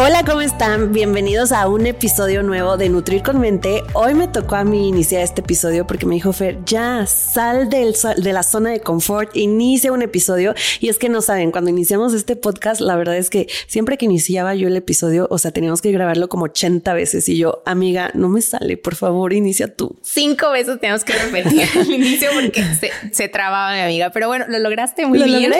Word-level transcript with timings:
Hola, 0.00 0.24
¿cómo 0.24 0.42
están? 0.42 0.92
Bienvenidos 0.92 1.50
a 1.50 1.66
un 1.66 1.84
episodio 1.84 2.44
nuevo 2.44 2.76
de 2.76 2.88
Nutrir 2.88 3.24
con 3.24 3.40
Mente. 3.40 3.82
Hoy 3.94 4.14
me 4.14 4.28
tocó 4.28 4.54
a 4.54 4.62
mí 4.62 4.86
iniciar 4.86 5.22
este 5.22 5.40
episodio 5.40 5.88
porque 5.88 6.06
me 6.06 6.14
dijo 6.14 6.32
Fer, 6.32 6.58
ya 6.64 7.04
sal 7.06 7.68
del, 7.68 7.96
de 8.16 8.32
la 8.32 8.44
zona 8.44 8.70
de 8.70 8.78
confort, 8.78 9.36
inicia 9.36 9.90
un 9.90 10.02
episodio. 10.02 10.54
Y 10.78 10.88
es 10.88 10.98
que 10.98 11.08
no 11.08 11.20
saben, 11.20 11.50
cuando 11.50 11.70
iniciamos 11.70 12.14
este 12.14 12.36
podcast, 12.36 12.80
la 12.80 12.94
verdad 12.94 13.16
es 13.16 13.28
que 13.28 13.48
siempre 13.66 13.98
que 13.98 14.04
iniciaba 14.04 14.54
yo 14.54 14.68
el 14.68 14.76
episodio, 14.76 15.26
o 15.32 15.38
sea, 15.38 15.50
teníamos 15.50 15.82
que 15.82 15.90
grabarlo 15.90 16.28
como 16.28 16.44
80 16.44 16.94
veces. 16.94 17.28
Y 17.28 17.36
yo, 17.36 17.64
amiga, 17.66 18.12
no 18.14 18.28
me 18.28 18.40
sale, 18.40 18.76
por 18.76 18.94
favor, 18.94 19.32
inicia 19.32 19.74
tú. 19.74 19.96
Cinco 20.02 20.52
veces 20.52 20.78
tenemos 20.78 21.02
que 21.02 21.14
repetir 21.14 21.68
el 21.74 21.90
inicio 21.90 22.30
porque 22.40 22.62
se, 23.10 23.28
trababa 23.28 23.74
mi 23.74 23.80
amiga. 23.80 24.10
Pero 24.12 24.28
bueno, 24.28 24.44
lo 24.48 24.60
lograste 24.60 25.06
muy 25.06 25.20
bien. 25.24 25.52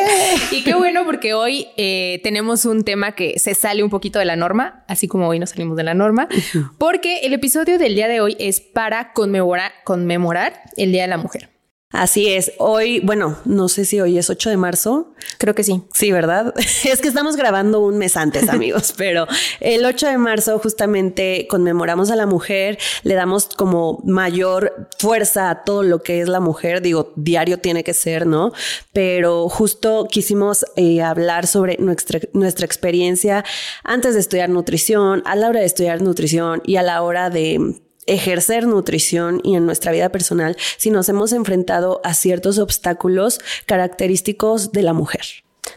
Y 0.53 0.63
qué 0.63 0.77
bueno 0.77 1.05
porque 1.05 1.35
hoy 1.35 1.67
eh, 1.77 2.21
tenemos 2.23 2.67
un 2.67 2.85
tema 2.85 3.17
que 3.17 3.41
se 3.41 3.57
sale 3.57 3.83
un 3.83 3.91
poquito 3.91 4.21
de 4.21 4.28
la 4.29 4.37
norma, 4.37 4.85
así 4.87 5.09
como 5.09 5.27
hoy 5.27 5.41
nos 5.41 5.51
salimos 5.51 5.77
de 5.77 5.83
la 5.83 5.95
norma, 5.95 6.29
porque 6.79 7.21
el 7.25 7.33
episodio 7.33 7.79
del 7.79 7.97
día 7.97 8.07
de 8.07 8.21
hoy 8.21 8.37
es 8.39 8.61
para 8.61 9.13
conmemorar, 9.13 9.73
conmemorar 9.85 10.63
el 10.77 10.93
Día 10.93 11.03
de 11.03 11.09
la 11.09 11.19
Mujer. 11.19 11.58
Así 11.91 12.29
es. 12.29 12.53
Hoy, 12.59 13.01
bueno, 13.01 13.39
no 13.47 13.69
sé 13.71 13.87
si 13.87 13.99
hoy 13.99 14.19
es 14.19 14.29
8 14.29 14.51
de 14.51 14.59
marzo. 14.59 15.15
Creo 15.39 15.55
que 15.55 15.65
sí. 15.65 15.85
Sí, 15.95 16.13
¿verdad? 16.13 16.55
Es 16.85 17.01
que 17.01 17.09
estamos 17.09 17.37
grabando 17.37 17.81
un 17.81 17.97
mes 17.97 18.17
antes, 18.17 18.49
amigos, 18.51 18.93
pero 18.97 19.27
el 19.61 19.85
8 19.85 20.07
de 20.09 20.19
marzo 20.19 20.59
justamente 20.59 21.47
conmemoramos 21.49 22.11
a 22.11 22.17
la 22.17 22.27
mujer, 22.27 22.79
le 23.05 23.15
damos 23.15 23.47
como 23.47 24.03
mayor 24.05 24.89
fuerza 24.99 25.49
a 25.49 25.65
todo 25.65 25.83
lo 25.83 26.03
que 26.03 26.21
es 26.21 26.29
la 26.29 26.41
mujer. 26.41 26.83
Digo, 26.83 27.15
diario 27.17 27.59
tiene 27.59 27.85
que 27.85 27.95
ser, 27.95 28.27
¿no? 28.27 28.53
Pero 28.93 29.49
justo 29.49 30.09
quisimos 30.11 30.67
eh, 30.77 31.01
hablar 31.01 31.47
sobre 31.47 31.79
nuestra, 31.79 32.21
nuestra 32.35 32.67
experiencia 32.67 33.45
antes 33.83 34.13
de 34.13 34.21
estudiar 34.21 34.51
nutrición, 34.51 35.23
a 35.25 35.37
la 35.37 35.49
hora 35.49 35.61
de 35.61 35.67
estudiar 35.67 36.03
nutrición 36.03 36.61
y 36.67 36.77
a 36.77 36.83
la 36.83 37.01
hora 37.03 37.31
de 37.31 37.81
ejercer 38.09 38.67
nutrición 38.67 39.41
y 39.45 39.55
en 39.55 39.67
nuestra 39.67 39.93
vida 39.93 40.09
personal 40.09 40.57
si 40.77 40.91
nos 40.91 41.09
hemos 41.09 41.33
enfrentado 41.33 42.01
a 42.05 42.15
ciertos 42.15 42.59
obstáculos 42.59 43.41
característicos 43.67 44.73
de 44.73 44.83
la 44.83 44.93
mujer. 44.93 45.23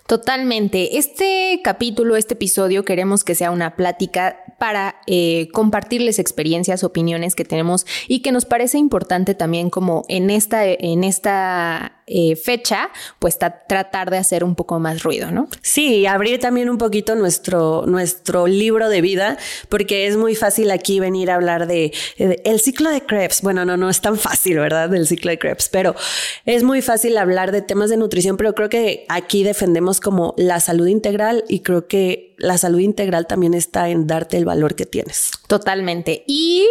Totalmente. 0.08 0.98
Este 0.98 1.62
capítulo, 1.64 2.16
este 2.16 2.34
episodio, 2.34 2.84
queremos 2.84 3.24
que 3.24 3.36
sea 3.36 3.52
una 3.52 3.76
plática 3.76 4.44
para 4.60 4.98
eh, 5.08 5.48
compartirles 5.54 6.20
experiencias, 6.20 6.84
opiniones 6.84 7.36
que 7.36 7.46
tenemos 7.46 7.86
y 8.08 8.22
que 8.22 8.32
nos 8.32 8.46
parece 8.46 8.78
importante 8.78 9.36
también 9.36 9.70
como 9.70 10.04
en 10.08 10.30
esta, 10.30 10.66
en 10.66 11.04
esta 11.04 12.01
eh, 12.14 12.36
fecha, 12.36 12.90
pues 13.20 13.40
tratar 13.40 14.10
de 14.12 14.18
hacer 14.18 14.44
un 14.44 14.56
poco 14.56 14.80
más 14.80 15.02
ruido, 15.02 15.32
¿no? 15.32 15.48
Sí, 15.62 16.06
abrir 16.06 16.40
también 16.40 16.70
un 16.70 16.78
poquito 16.78 17.16
nuestro, 17.16 17.86
nuestro 17.88 18.48
libro 18.48 18.90
de 18.90 19.02
vida, 19.02 19.38
porque 19.70 20.08
es 20.08 20.18
muy 20.18 20.36
fácil 20.36 20.72
aquí 20.72 21.00
venir 21.00 21.32
a 21.32 21.36
hablar 21.36 21.68
de, 21.68 21.94
el 22.18 22.60
ciclo 22.60 22.90
de 22.90 23.02
Krebs. 23.02 23.42
Bueno, 23.42 23.64
no, 23.64 23.78
no 23.78 23.90
es 23.90 24.02
tan 24.02 24.18
fácil, 24.18 24.60
¿verdad? 24.60 24.90
Del 24.90 25.08
ciclo 25.08 25.32
de 25.32 25.40
Krebs, 25.40 25.70
pero 25.70 25.96
es 26.46 26.64
muy 26.64 26.82
fácil 26.82 27.18
hablar 27.18 27.52
de 27.52 27.62
temas 27.62 27.90
de 27.90 27.98
nutrición, 27.98 28.36
pero 28.36 28.54
creo 28.56 28.70
que 28.70 29.06
aquí 29.08 29.44
defendemos 29.44 30.00
como 30.02 30.34
la 30.38 30.60
salud 30.60 30.88
integral 30.88 31.46
y 31.48 31.62
creo 31.62 31.88
que 31.88 32.36
la 32.38 32.58
salud 32.58 32.80
integral 32.80 33.28
también 33.28 33.54
está 33.54 33.90
en 33.90 34.08
darte 34.08 34.36
el 34.36 34.46
valor 34.46 34.76
que 34.76 34.86
tienes. 34.86 35.32
Totalmente. 35.48 36.24
Y 36.28 36.68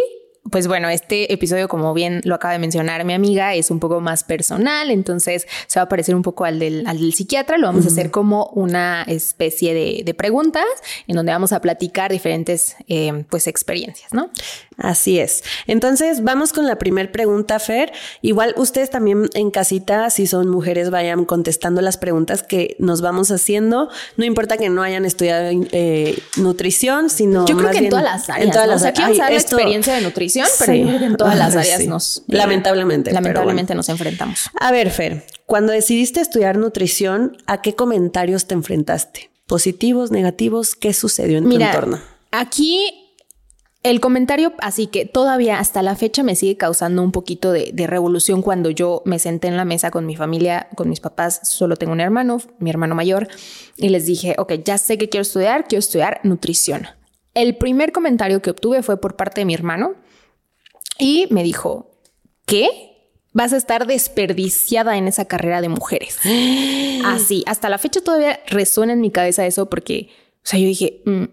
pues 0.49 0.67
bueno, 0.67 0.89
este 0.89 1.31
episodio, 1.31 1.67
como 1.67 1.93
bien 1.93 2.21
lo 2.23 2.33
acaba 2.33 2.53
de 2.53 2.59
mencionar 2.59 3.05
mi 3.05 3.13
amiga, 3.13 3.53
es 3.53 3.69
un 3.69 3.79
poco 3.79 4.01
más 4.01 4.23
personal, 4.23 4.89
entonces 4.89 5.47
se 5.67 5.79
va 5.79 5.83
a 5.83 5.89
parecer 5.89 6.15
un 6.15 6.23
poco 6.23 6.45
al 6.45 6.57
del, 6.57 6.87
al 6.87 6.99
del 6.99 7.13
psiquiatra. 7.13 7.59
Lo 7.59 7.67
vamos 7.67 7.85
a 7.85 7.89
hacer 7.89 8.09
como 8.09 8.47
una 8.47 9.03
especie 9.03 9.75
de, 9.75 10.01
de, 10.03 10.13
preguntas 10.15 10.65
en 11.05 11.15
donde 11.15 11.31
vamos 11.31 11.53
a 11.53 11.61
platicar 11.61 12.11
diferentes 12.11 12.75
eh, 12.87 13.23
pues 13.29 13.45
experiencias, 13.45 14.13
¿no? 14.13 14.31
Así 14.77 15.19
es. 15.19 15.43
Entonces, 15.67 16.23
vamos 16.23 16.53
con 16.53 16.65
la 16.65 16.77
primera 16.79 17.11
pregunta, 17.11 17.59
Fer. 17.59 17.93
Igual 18.23 18.55
ustedes 18.57 18.89
también 18.89 19.29
en 19.35 19.51
casita, 19.51 20.09
si 20.09 20.25
son 20.25 20.49
mujeres, 20.49 20.89
vayan 20.89 21.25
contestando 21.25 21.81
las 21.81 21.97
preguntas 21.97 22.41
que 22.41 22.75
nos 22.79 23.01
vamos 23.01 23.29
haciendo. 23.29 23.89
No 24.17 24.25
importa 24.25 24.57
que 24.57 24.69
no 24.69 24.81
hayan 24.81 25.05
estudiado 25.05 25.51
eh, 25.71 26.17
nutrición, 26.37 27.11
sino. 27.11 27.45
Yo 27.45 27.55
creo 27.57 27.69
que 27.69 27.77
en 27.77 27.89
todas 27.89 28.03
las 28.03 28.29
áreas. 28.29 28.47
En 28.47 28.51
todas 28.51 28.67
las 28.67 28.83
áreas. 28.83 29.11
O 29.11 29.13
sea, 29.13 29.29
la 29.29 29.35
experiencia 29.35 29.93
de 29.93 30.01
nutrición 30.01 30.30
pero 30.59 30.73
en 30.73 31.17
todas 31.17 31.37
las 31.37 31.55
áreas 31.57 31.85
nos... 31.85 32.17
Eh, 32.19 32.23
lamentablemente. 32.27 33.11
Lamentablemente 33.11 33.75
nos 33.75 33.89
enfrentamos. 33.89 34.49
A 34.59 34.71
ver, 34.71 34.91
Fer, 34.91 35.25
cuando 35.45 35.73
decidiste 35.73 36.21
estudiar 36.21 36.57
nutrición, 36.57 37.37
¿a 37.47 37.61
qué 37.61 37.75
comentarios 37.75 38.47
te 38.47 38.53
enfrentaste? 38.53 39.29
¿Positivos, 39.47 40.11
negativos? 40.11 40.75
¿Qué 40.75 40.93
sucedió 40.93 41.37
en 41.37 41.49
tu 41.49 41.55
entorno? 41.55 41.99
Aquí 42.31 43.01
el 43.83 43.99
comentario, 43.99 44.53
así 44.59 44.85
que 44.87 45.05
todavía 45.05 45.59
hasta 45.59 45.81
la 45.81 45.95
fecha 45.95 46.21
me 46.21 46.35
sigue 46.35 46.55
causando 46.55 47.01
un 47.01 47.11
poquito 47.11 47.51
de, 47.51 47.71
de, 47.73 47.87
revolución 47.87 48.43
cuando 48.43 48.69
yo 48.69 49.01
me 49.05 49.17
senté 49.17 49.47
en 49.47 49.57
la 49.57 49.65
mesa 49.65 49.89
con 49.89 50.05
mi 50.05 50.15
familia, 50.15 50.67
con 50.75 50.87
mis 50.87 50.99
papás, 50.99 51.41
solo 51.43 51.75
tengo 51.75 51.91
un 51.91 51.99
hermano, 51.99 52.39
mi 52.59 52.69
hermano 52.69 52.93
mayor, 52.93 53.27
y 53.77 53.89
les 53.89 54.05
dije, 54.05 54.35
ok, 54.37 54.53
ya 54.63 54.77
sé 54.77 54.99
que 54.99 55.09
quiero 55.09 55.23
estudiar, 55.23 55.67
quiero 55.67 55.79
estudiar 55.79 56.19
nutrición. 56.23 56.87
El 57.33 57.57
primer 57.57 57.91
comentario 57.91 58.41
que 58.41 58.51
obtuve 58.51 58.83
fue 58.83 58.97
por 58.97 59.15
parte 59.15 59.41
de 59.41 59.45
mi 59.45 59.53
hermano, 59.53 59.95
y 61.01 61.25
me 61.31 61.41
dijo, 61.43 61.97
¿qué? 62.45 62.67
Vas 63.33 63.53
a 63.53 63.57
estar 63.57 63.87
desperdiciada 63.87 64.97
en 64.97 65.07
esa 65.07 65.25
carrera 65.25 65.59
de 65.59 65.67
mujeres. 65.67 66.19
Así, 67.05 67.43
hasta 67.47 67.69
la 67.69 67.79
fecha 67.79 68.01
todavía 68.01 68.39
resuena 68.47 68.93
en 68.93 69.01
mi 69.01 69.09
cabeza 69.09 69.47
eso 69.47 69.67
porque, 69.67 70.09
o 70.35 70.41
sea, 70.43 70.59
yo 70.59 70.67
dije, 70.67 71.01
mm, 71.05 71.23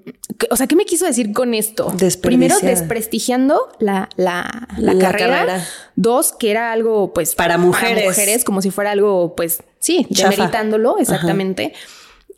o 0.51 0.57
sea, 0.57 0.67
¿qué 0.67 0.75
me 0.75 0.87
quiso 0.87 1.05
decir 1.05 1.35
con 1.35 1.53
esto? 1.53 1.93
Primero, 2.23 2.59
desprestigiando 2.61 3.61
la, 3.79 4.09
la, 4.17 4.69
la, 4.79 4.97
carrera. 4.97 5.67
Dos, 5.97 6.33
que 6.33 6.51
era 6.51 6.73
algo, 6.73 7.13
pues, 7.13 7.35
para 7.35 7.59
mujeres. 7.59 8.07
mujeres, 8.07 8.45
como 8.45 8.63
si 8.63 8.71
fuera 8.71 8.93
algo, 8.93 9.37
pues, 9.37 9.63
sí, 9.81 10.07
demeritándolo, 10.09 10.97
exactamente. 10.97 11.75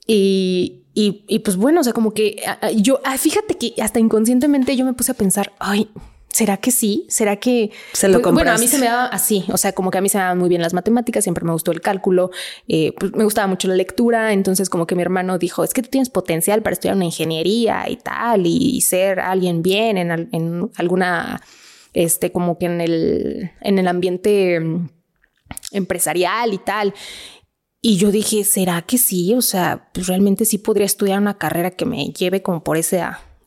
Y, 0.04 0.82
y, 0.94 1.24
y, 1.28 1.38
pues 1.41 1.56
bueno, 1.56 1.82
o 1.82 1.84
sea, 1.84 1.92
como 1.92 2.12
que 2.12 2.42
yo, 2.74 3.00
ah, 3.04 3.16
fíjate 3.16 3.56
que 3.56 3.80
hasta 3.80 4.00
inconscientemente 4.00 4.74
yo 4.74 4.84
me 4.84 4.94
puse 4.94 5.12
a 5.12 5.14
pensar, 5.14 5.52
ay, 5.60 5.88
¿Será 6.32 6.58
que 6.58 6.70
sí? 6.70 7.06
¿Será 7.08 7.36
que 7.36 7.72
se 7.92 8.08
lo 8.08 8.22
pues, 8.22 8.32
Bueno, 8.32 8.52
a 8.52 8.58
mí 8.58 8.68
se 8.68 8.78
me 8.78 8.86
daba 8.86 9.06
así, 9.06 9.44
o 9.52 9.56
sea, 9.56 9.72
como 9.72 9.91
que 9.91 9.98
a 9.98 10.00
mí 10.00 10.08
se 10.08 10.16
me 10.16 10.22
daban 10.22 10.38
muy 10.38 10.48
bien 10.48 10.62
las 10.62 10.72
matemáticas, 10.72 11.24
siempre 11.24 11.44
me 11.44 11.52
gustó 11.52 11.72
el 11.72 11.80
cálculo, 11.80 12.30
eh, 12.68 12.94
pues 12.98 13.12
me 13.12 13.24
gustaba 13.24 13.48
mucho 13.48 13.66
la 13.66 13.74
lectura, 13.74 14.32
entonces 14.32 14.70
como 14.70 14.86
que 14.86 14.94
mi 14.94 15.02
hermano 15.02 15.38
dijo, 15.38 15.64
es 15.64 15.74
que 15.74 15.82
tú 15.82 15.88
tienes 15.91 16.08
potencial 16.08 16.62
para 16.62 16.74
estudiar 16.74 16.94
una 16.94 17.04
ingeniería 17.04 17.88
y 17.88 17.96
tal, 17.96 18.46
y, 18.46 18.80
ser 18.80 19.18
alguien 19.20 19.62
bien 19.62 19.98
en, 19.98 20.28
en, 20.32 20.70
alguna, 20.76 21.42
este, 21.94 22.30
como 22.30 22.58
que 22.58 22.66
en 22.66 22.80
el, 22.80 23.50
en 23.60 23.78
el 23.78 23.88
ambiente 23.88 24.60
mm, 24.60 24.88
empresarial 25.72 26.54
y 26.54 26.58
tal. 26.58 26.94
Y 27.82 27.97
yo 27.97 28.10
dije, 28.10 28.44
¿será 28.44 28.82
que 28.82 28.98
sí? 28.98 29.34
O 29.34 29.42
sea, 29.42 29.88
pues 29.92 30.06
realmente 30.06 30.44
sí 30.44 30.58
podría 30.58 30.86
estudiar 30.86 31.18
una 31.18 31.38
carrera 31.38 31.70
que 31.70 31.86
me 31.86 32.12
lleve 32.12 32.42
como 32.42 32.62
por 32.62 32.76
ese 32.76 33.00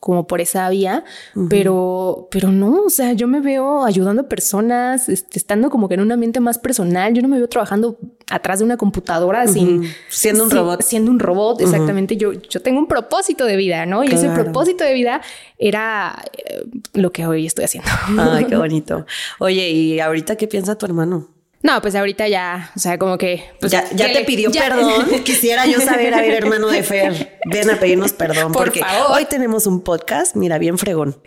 como 0.04 0.26
por 0.26 0.42
esa 0.42 0.68
vía, 0.68 1.02
pero, 1.48 2.28
pero 2.30 2.52
no, 2.52 2.82
o 2.82 2.90
sea, 2.90 3.14
yo 3.14 3.26
me 3.26 3.40
veo 3.40 3.86
ayudando 3.86 4.20
a 4.20 4.28
personas, 4.28 5.08
este, 5.08 5.38
estando 5.38 5.70
como 5.70 5.88
que 5.88 5.94
en 5.94 6.02
un 6.02 6.12
ambiente 6.12 6.40
más 6.40 6.58
personal, 6.58 7.14
yo 7.14 7.22
no 7.22 7.28
me 7.28 7.38
veo 7.38 7.48
trabajando 7.48 7.96
atrás 8.28 8.58
de 8.58 8.66
una 8.66 8.76
computadora 8.76 9.46
sin... 9.46 9.90
Siendo 10.10 10.44
un 10.44 10.50
robot. 10.50 10.82
Siendo 10.82 11.10
un 11.10 11.18
robot, 11.20 11.62
exactamente. 11.62 12.18
Yo, 12.18 12.34
yo 12.34 12.60
tengo 12.60 12.80
un 12.80 12.86
propósito 12.86 13.46
de 13.46 13.56
vida, 13.56 13.86
¿no? 13.86 14.04
Y 14.04 14.08
ese 14.08 14.28
propósito 14.28 14.84
de 14.84 14.92
vida 14.92 15.22
era 15.56 16.22
eh, 16.36 16.66
lo 16.92 17.10
que 17.10 17.26
hoy 17.26 17.46
estoy 17.46 17.64
haciendo. 17.64 17.88
Ay, 18.18 18.44
qué 18.44 18.56
bonito. 18.58 19.06
Oye, 19.38 19.70
¿y 19.70 20.00
ahorita 20.00 20.36
qué 20.36 20.46
piensa 20.46 20.76
tu 20.76 20.84
hermano? 20.84 21.28
No, 21.64 21.80
pues 21.80 21.94
ahorita 21.94 22.28
ya, 22.28 22.70
o 22.76 22.78
sea, 22.78 22.98
como 22.98 23.16
que... 23.16 23.42
Pues, 23.58 23.72
ya, 23.72 23.88
te 23.88 24.22
pidió 24.26 24.50
perdón. 24.50 25.06
Quisiera 25.24 25.64
yo 25.64 25.80
saber, 25.80 26.12
a 26.12 26.20
ver, 26.20 26.34
hermano 26.34 26.68
de 26.68 26.82
Fer, 26.82 27.38
ven 27.46 27.70
a 27.70 27.80
pedirnos 27.80 28.12
perdón. 28.12 28.52
porque 28.52 28.82
hoy 29.08 29.24
tenemos 29.24 29.66
un 29.66 29.80
podcast, 29.80 30.36
mira, 30.36 30.58
bien 30.58 30.76
fregón. 30.76 31.22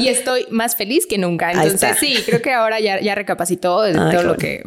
y 0.00 0.08
estoy 0.08 0.48
más 0.50 0.74
feliz 0.74 1.06
que 1.06 1.18
nunca. 1.18 1.52
Entonces, 1.52 1.98
sí, 2.00 2.20
creo 2.26 2.42
que 2.42 2.52
ahora 2.52 2.80
ya, 2.80 3.00
ya 3.00 3.14
recapacitó 3.14 3.82
de 3.82 3.92
todo 3.92 4.24
lo 4.24 4.36
que, 4.36 4.64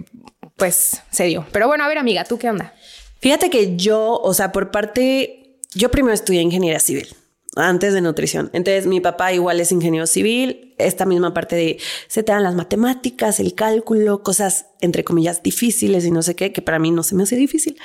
pues, 0.55 1.01
se 1.11 1.25
dio. 1.25 1.45
Pero 1.51 1.67
bueno, 1.67 1.83
a 1.83 1.89
ver, 1.89 1.97
amiga, 1.97 2.23
¿tú 2.23 2.39
qué 2.39 2.49
onda? 2.49 2.73
Fíjate 3.19 3.49
que 3.49 3.75
yo, 3.75 4.21
o 4.23 4.33
sea, 4.33 4.53
por 4.53 4.71
parte, 4.71 5.59
yo 5.73 5.91
primero 5.91 6.13
estudié 6.13 6.41
ingeniería 6.41 6.79
civil 6.79 7.13
antes 7.55 7.93
de 7.93 8.01
nutrición. 8.01 8.49
Entonces 8.53 8.87
mi 8.87 8.99
papá 8.99 9.33
igual 9.33 9.59
es 9.59 9.71
ingeniero 9.71 10.07
civil, 10.07 10.73
esta 10.77 11.05
misma 11.05 11.33
parte 11.33 11.55
de 11.55 11.79
se 12.07 12.23
te 12.23 12.31
dan 12.31 12.43
las 12.43 12.55
matemáticas, 12.55 13.39
el 13.39 13.53
cálculo, 13.53 14.23
cosas 14.23 14.67
entre 14.81 15.03
comillas 15.03 15.43
difíciles 15.43 16.05
y 16.05 16.11
no 16.11 16.21
sé 16.21 16.35
qué, 16.35 16.51
que 16.51 16.61
para 16.61 16.79
mí 16.79 16.91
no 16.91 17.03
se 17.03 17.15
me 17.15 17.23
hace 17.23 17.35
difícil, 17.35 17.77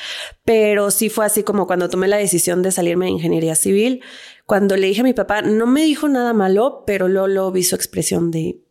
pero 0.44 0.90
sí 0.90 1.10
fue 1.10 1.26
así 1.26 1.42
como 1.42 1.66
cuando 1.66 1.88
tomé 1.88 2.08
la 2.08 2.16
decisión 2.16 2.62
de 2.62 2.72
salirme 2.72 3.06
de 3.06 3.12
ingeniería 3.12 3.54
civil, 3.54 4.02
cuando 4.46 4.76
le 4.76 4.86
dije 4.86 5.02
a 5.02 5.04
mi 5.04 5.14
papá, 5.14 5.42
no 5.42 5.66
me 5.66 5.82
dijo 5.82 6.08
nada 6.08 6.32
malo, 6.32 6.84
pero 6.86 7.08
luego 7.08 7.28
lo 7.28 7.52
vi 7.52 7.62
su 7.62 7.74
expresión 7.74 8.30
de 8.30 8.62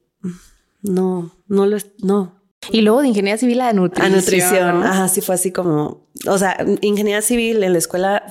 no, 0.81 1.35
no 1.47 1.65
lo, 1.65 1.77
no, 1.99 2.37
y 2.71 2.81
luego 2.81 3.01
de 3.01 3.09
ingeniería 3.09 3.37
civil 3.37 3.61
a 3.61 3.73
nutrición. 3.73 4.13
A 4.13 4.15
nutrición. 4.15 4.83
Ajá, 4.83 5.07
sí 5.07 5.21
fue 5.21 5.35
así 5.35 5.51
como, 5.51 6.07
o 6.27 6.37
sea, 6.37 6.57
ingeniería 6.81 7.21
civil 7.21 7.63
en 7.63 7.73
la 7.73 7.79
escuela 7.79 8.23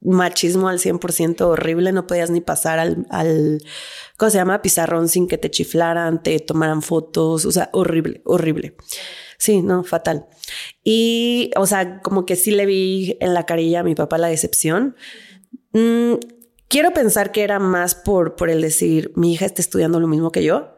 machismo 0.00 0.68
al 0.68 0.78
100% 0.78 1.40
horrible, 1.42 1.92
no 1.92 2.06
podías 2.06 2.30
ni 2.30 2.40
pasar 2.40 2.78
al, 2.78 3.06
al, 3.10 3.58
¿cómo 4.16 4.30
se 4.30 4.38
llama? 4.38 4.62
Pizarrón 4.62 5.08
sin 5.08 5.26
que 5.26 5.38
te 5.38 5.50
chiflaran, 5.50 6.22
te 6.22 6.38
tomaran 6.40 6.82
fotos, 6.82 7.44
o 7.44 7.52
sea, 7.52 7.70
horrible, 7.72 8.22
horrible. 8.24 8.76
Sí, 9.38 9.62
no, 9.62 9.84
fatal. 9.84 10.26
Y, 10.82 11.50
o 11.56 11.66
sea, 11.66 12.00
como 12.00 12.24
que 12.24 12.36
sí 12.36 12.50
le 12.50 12.66
vi 12.66 13.16
en 13.20 13.34
la 13.34 13.44
carilla 13.44 13.80
a 13.80 13.84
mi 13.84 13.94
papá 13.94 14.18
la 14.18 14.28
decepción. 14.28 14.96
Mm, 15.72 16.14
quiero 16.68 16.92
pensar 16.92 17.32
que 17.32 17.42
era 17.42 17.58
más 17.58 17.94
por, 17.94 18.36
por 18.36 18.50
el 18.50 18.62
decir, 18.62 19.12
mi 19.16 19.32
hija 19.32 19.46
está 19.46 19.60
estudiando 19.60 20.00
lo 20.00 20.08
mismo 20.08 20.32
que 20.32 20.44
yo, 20.44 20.75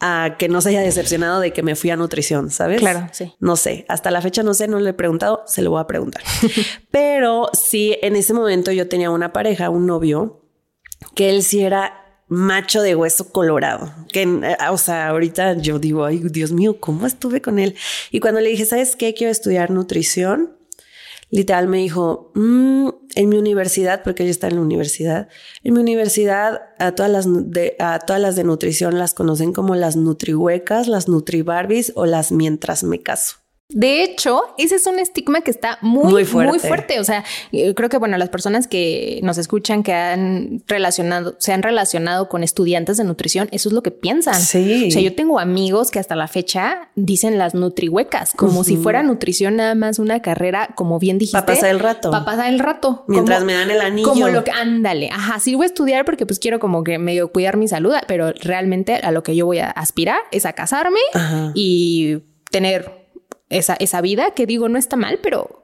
a 0.00 0.36
que 0.38 0.48
no 0.48 0.60
se 0.60 0.70
haya 0.70 0.80
decepcionado 0.80 1.40
de 1.40 1.52
que 1.52 1.62
me 1.62 1.76
fui 1.76 1.90
a 1.90 1.96
nutrición, 1.96 2.50
¿sabes? 2.50 2.78
Claro, 2.78 3.08
sí. 3.12 3.34
No 3.40 3.56
sé, 3.56 3.84
hasta 3.88 4.10
la 4.10 4.22
fecha 4.22 4.42
no 4.42 4.54
sé, 4.54 4.68
no 4.68 4.80
le 4.80 4.90
he 4.90 4.94
preguntado, 4.94 5.42
se 5.46 5.62
lo 5.62 5.70
voy 5.70 5.80
a 5.80 5.86
preguntar. 5.86 6.22
Pero 6.90 7.50
sí, 7.52 7.96
en 8.02 8.16
ese 8.16 8.32
momento 8.32 8.72
yo 8.72 8.88
tenía 8.88 9.10
una 9.10 9.32
pareja, 9.32 9.70
un 9.70 9.86
novio, 9.86 10.42
que 11.14 11.30
él 11.30 11.42
sí 11.42 11.60
era 11.60 12.00
macho 12.28 12.80
de 12.80 12.94
hueso 12.94 13.32
colorado. 13.32 13.92
Que, 14.12 14.22
eh, 14.22 14.56
o 14.70 14.78
sea, 14.78 15.08
ahorita 15.08 15.58
yo 15.58 15.78
digo, 15.78 16.04
ay, 16.04 16.20
Dios 16.30 16.52
mío, 16.52 16.78
¿cómo 16.80 17.06
estuve 17.06 17.42
con 17.42 17.58
él? 17.58 17.74
Y 18.10 18.20
cuando 18.20 18.40
le 18.40 18.50
dije, 18.50 18.64
¿sabes 18.64 18.96
qué? 18.96 19.12
Quiero 19.14 19.30
estudiar 19.32 19.70
nutrición. 19.70 20.56
Literal 21.30 21.66
me 21.68 21.78
dijo, 21.78 22.32
mm, 22.34 22.88
en 23.14 23.28
mi 23.28 23.36
universidad, 23.36 24.02
porque 24.02 24.22
ella 24.22 24.30
está 24.30 24.48
en 24.48 24.56
la 24.56 24.62
universidad, 24.62 25.28
en 25.62 25.74
mi 25.74 25.80
universidad 25.80 26.62
a 26.78 26.92
todas 26.92 27.10
las 27.10 27.26
de, 27.28 27.76
a 27.78 27.98
todas 28.00 28.20
las 28.20 28.36
de 28.36 28.44
nutrición 28.44 28.98
las 28.98 29.14
conocen 29.14 29.52
como 29.52 29.74
las 29.74 29.96
nutrihuecas, 29.96 30.88
las 30.88 31.08
nutribarbies 31.08 31.92
o 31.96 32.06
las 32.06 32.32
mientras 32.32 32.84
me 32.84 33.02
caso. 33.02 33.36
De 33.72 34.02
hecho, 34.02 34.42
ese 34.58 34.76
es 34.76 34.86
un 34.86 34.98
estigma 34.98 35.40
que 35.42 35.50
está 35.50 35.78
muy, 35.80 36.12
muy 36.12 36.24
fuerte. 36.24 37.00
O 37.00 37.04
sea, 37.04 37.24
eh, 37.52 37.74
creo 37.74 37.88
que, 37.88 37.98
bueno, 37.98 38.18
las 38.18 38.28
personas 38.28 38.66
que 38.66 39.20
nos 39.22 39.38
escuchan, 39.38 39.82
que 39.82 39.92
han 39.92 40.62
relacionado, 40.66 41.36
se 41.38 41.52
han 41.52 41.62
relacionado 41.62 42.28
con 42.28 42.42
estudiantes 42.42 42.96
de 42.96 43.04
nutrición, 43.04 43.48
eso 43.52 43.68
es 43.68 43.72
lo 43.72 43.82
que 43.82 43.90
piensan. 43.90 44.40
Sí. 44.40 44.88
O 44.88 44.90
sea, 44.90 45.02
yo 45.02 45.14
tengo 45.14 45.38
amigos 45.38 45.90
que 45.90 45.98
hasta 45.98 46.16
la 46.16 46.28
fecha 46.28 46.90
dicen 46.94 47.38
las 47.38 47.54
nutrihuecas, 47.54 48.32
como 48.34 48.64
si 48.64 48.76
fuera 48.76 49.02
nutrición 49.02 49.56
nada 49.56 49.74
más 49.74 49.98
una 49.98 50.20
carrera, 50.20 50.70
como 50.74 50.98
bien 50.98 51.18
dijiste. 51.18 51.40
Para 51.40 51.46
pasar 51.46 51.70
el 51.70 51.80
rato. 51.80 52.10
Para 52.10 52.24
pasar 52.24 52.52
el 52.52 52.58
rato. 52.58 53.04
Mientras 53.06 53.44
me 53.44 53.54
dan 53.54 53.70
el 53.70 53.80
anillo. 53.80 54.08
Como 54.08 54.28
lo 54.28 54.44
que, 54.44 54.50
ándale, 54.50 55.10
ajá, 55.10 55.40
sí 55.40 55.54
voy 55.54 55.64
a 55.64 55.66
estudiar 55.66 56.04
porque 56.04 56.26
pues 56.26 56.38
quiero 56.38 56.58
como 56.58 56.84
que 56.84 56.98
medio 56.98 57.30
cuidar 57.32 57.56
mi 57.56 57.68
salud, 57.68 57.94
pero 58.06 58.32
realmente 58.32 58.96
a 58.96 59.10
lo 59.10 59.22
que 59.22 59.36
yo 59.36 59.46
voy 59.46 59.58
a 59.58 59.70
aspirar 59.70 60.20
es 60.32 60.46
a 60.46 60.52
casarme 60.52 61.00
y 61.54 62.18
tener 62.50 62.99
esa, 63.50 63.74
esa 63.74 64.00
vida 64.00 64.32
que 64.32 64.46
digo 64.46 64.68
no 64.68 64.78
está 64.78 64.96
mal, 64.96 65.18
pero 65.22 65.60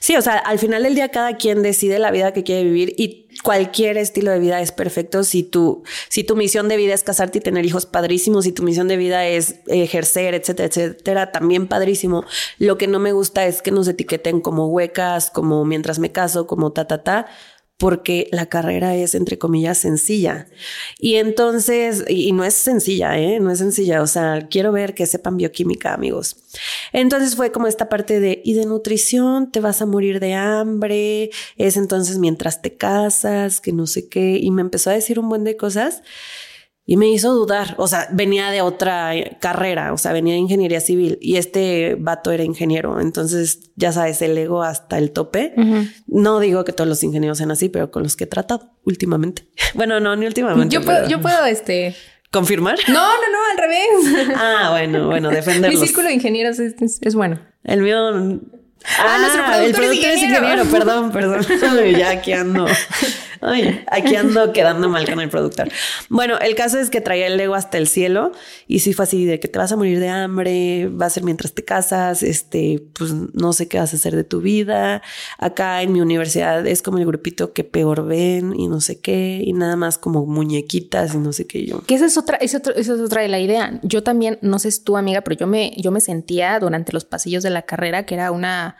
Sí, 0.00 0.16
o 0.16 0.22
sea, 0.22 0.38
al 0.38 0.58
final 0.58 0.82
del 0.82 0.94
día 0.94 1.10
cada 1.10 1.36
quien 1.36 1.62
decide 1.62 1.98
la 1.98 2.10
vida 2.10 2.32
que 2.32 2.42
quiere 2.42 2.64
vivir 2.64 2.94
y 2.96 3.28
cualquier 3.44 3.98
estilo 3.98 4.30
de 4.30 4.38
vida 4.38 4.62
es 4.62 4.72
perfecto. 4.72 5.24
Si 5.24 5.42
tu, 5.42 5.84
si 6.08 6.24
tu 6.24 6.36
misión 6.36 6.68
de 6.68 6.78
vida 6.78 6.94
es 6.94 7.04
casarte 7.04 7.38
y 7.38 7.40
tener 7.42 7.66
hijos 7.66 7.84
padrísimos, 7.84 8.44
si 8.44 8.52
tu 8.52 8.62
misión 8.62 8.88
de 8.88 8.96
vida 8.96 9.26
es 9.26 9.56
ejercer, 9.66 10.34
etcétera, 10.34 10.68
etcétera, 10.68 11.32
también 11.32 11.66
padrísimo. 11.68 12.24
Lo 12.58 12.78
que 12.78 12.86
no 12.86 12.98
me 12.98 13.12
gusta 13.12 13.44
es 13.44 13.60
que 13.60 13.72
nos 13.72 13.88
etiqueten 13.88 14.40
como 14.40 14.68
huecas, 14.68 15.30
como 15.30 15.66
mientras 15.66 15.98
me 15.98 16.10
caso, 16.10 16.46
como 16.46 16.72
ta, 16.72 16.86
ta, 16.86 17.02
ta 17.04 17.26
porque 17.80 18.28
la 18.30 18.44
carrera 18.44 18.94
es, 18.94 19.14
entre 19.14 19.38
comillas, 19.38 19.78
sencilla. 19.78 20.48
Y 20.98 21.14
entonces, 21.14 22.04
y, 22.08 22.30
no 22.32 22.44
es 22.44 22.52
sencilla, 22.52 23.18
¿eh? 23.18 23.40
No 23.40 23.50
es 23.50 23.58
sencilla. 23.58 24.02
O 24.02 24.06
sea, 24.06 24.48
quiero 24.50 24.70
ver 24.70 24.92
que 24.92 25.06
sepan 25.06 25.38
bioquímica, 25.38 25.94
amigos. 25.94 26.36
Entonces 26.92 27.36
fue 27.36 27.52
como 27.52 27.66
esta 27.66 27.88
parte 27.88 28.20
de, 28.20 28.42
y 28.44 28.52
de 28.52 28.66
nutrición, 28.66 29.50
te 29.50 29.60
vas 29.60 29.80
a 29.80 29.86
morir 29.86 30.20
de 30.20 30.34
hambre, 30.34 31.30
es 31.56 31.78
entonces 31.78 32.18
mientras 32.18 32.60
te 32.60 32.76
casas, 32.76 33.62
que 33.62 33.72
no 33.72 33.86
sé 33.86 34.10
qué. 34.10 34.36
Y 34.38 34.50
me 34.50 34.60
empezó 34.60 34.90
a 34.90 34.92
decir 34.92 35.18
un 35.18 35.30
buen 35.30 35.44
de 35.44 35.56
cosas 35.56 36.02
y 36.90 36.96
me 36.96 37.06
hizo 37.06 37.32
dudar. 37.32 37.76
O 37.78 37.86
sea, 37.86 38.08
venía 38.10 38.50
de 38.50 38.62
otra 38.62 39.12
carrera, 39.38 39.92
o 39.92 39.96
sea, 39.96 40.12
venía 40.12 40.34
de 40.34 40.40
ingeniería 40.40 40.80
civil 40.80 41.18
y 41.20 41.36
este 41.36 41.94
vato 41.96 42.32
era 42.32 42.42
ingeniero. 42.42 42.98
Entonces, 42.98 43.70
ya 43.76 43.92
sabes, 43.92 44.20
el 44.22 44.36
ego 44.36 44.64
hasta 44.64 44.98
el 44.98 45.12
tope. 45.12 45.54
No 46.08 46.40
digo 46.40 46.64
que 46.64 46.72
todos 46.72 46.88
los 46.88 47.04
ingenieros 47.04 47.38
sean 47.38 47.52
así, 47.52 47.68
pero 47.68 47.92
con 47.92 48.02
los 48.02 48.16
que 48.16 48.24
he 48.24 48.26
tratado 48.26 48.72
últimamente. 48.84 49.46
Bueno, 49.74 50.00
no, 50.00 50.16
ni 50.16 50.26
últimamente. 50.26 50.74
Yo 50.74 50.82
puedo, 50.82 51.08
yo 51.08 51.20
puedo, 51.20 51.44
este. 51.46 51.94
¿Confirmar? 52.32 52.76
No, 52.88 52.94
no, 52.94 53.30
no, 53.30 53.38
al 53.52 53.58
revés. 53.58 54.28
Ah, 54.36 54.70
bueno, 54.72 55.06
bueno, 55.06 55.30
defenderlos. 55.30 55.80
Mi 55.80 55.86
círculo 55.86 56.08
de 56.08 56.14
ingenieros 56.14 56.58
es 56.58 57.14
bueno. 57.14 57.38
El 57.62 57.82
mío 57.82 58.40
Ah, 58.98 59.18
nuestro 59.20 59.44
productor, 59.44 59.64
el 59.64 59.74
productor 59.74 60.10
es 60.10 60.22
ingeniero. 60.22 60.64
Perdón, 60.64 61.12
perdón. 61.12 61.46
ya 61.96 62.10
aquí 62.10 62.32
ando. 62.32 62.66
Ay, 63.40 63.84
aquí 63.90 64.16
ando 64.16 64.52
quedando 64.52 64.88
mal 64.88 65.08
con 65.08 65.20
el 65.20 65.30
productor. 65.30 65.68
Bueno, 66.08 66.38
el 66.38 66.54
caso 66.54 66.78
es 66.78 66.90
que 66.90 67.00
traía 67.00 67.26
el 67.26 67.40
ego 67.40 67.54
hasta 67.54 67.78
el 67.78 67.88
cielo 67.88 68.32
y 68.66 68.80
sí 68.80 68.92
fue 68.92 69.04
así 69.04 69.24
de 69.24 69.40
que 69.40 69.48
te 69.48 69.58
vas 69.58 69.72
a 69.72 69.76
morir 69.76 69.98
de 69.98 70.08
hambre, 70.08 70.88
va 70.88 71.06
a 71.06 71.10
ser 71.10 71.22
mientras 71.22 71.54
te 71.54 71.64
casas, 71.64 72.22
este, 72.22 72.82
pues 72.98 73.12
no 73.12 73.52
sé 73.52 73.68
qué 73.68 73.78
vas 73.78 73.92
a 73.92 73.96
hacer 73.96 74.14
de 74.14 74.24
tu 74.24 74.40
vida. 74.40 75.02
Acá 75.38 75.82
en 75.82 75.92
mi 75.92 76.00
universidad 76.00 76.66
es 76.66 76.82
como 76.82 76.98
el 76.98 77.06
grupito 77.06 77.52
que 77.52 77.64
peor 77.64 78.06
ven 78.06 78.52
y 78.58 78.68
no 78.68 78.80
sé 78.80 79.00
qué 79.00 79.42
y 79.44 79.52
nada 79.52 79.76
más 79.76 79.96
como 79.96 80.26
muñequitas 80.26 81.14
y 81.14 81.18
no 81.18 81.32
sé 81.32 81.46
qué 81.46 81.64
yo. 81.64 81.82
Que 81.82 81.94
esa 81.94 82.06
es 82.06 82.18
otra, 82.18 82.36
esa, 82.36 82.60
es 82.76 82.88
otra 82.90 83.22
de 83.22 83.28
la 83.28 83.40
idea. 83.40 83.80
Yo 83.82 84.02
también, 84.02 84.38
no 84.42 84.58
sé 84.58 84.70
si 84.70 84.84
tú 84.84 84.96
amiga, 84.96 85.22
pero 85.22 85.36
yo 85.36 85.46
me, 85.46 85.72
yo 85.76 85.90
me 85.90 86.00
sentía 86.00 86.58
durante 86.60 86.92
los 86.92 87.04
pasillos 87.04 87.42
de 87.42 87.50
la 87.50 87.62
carrera 87.62 88.04
que 88.04 88.14
era 88.14 88.30
una 88.30 88.76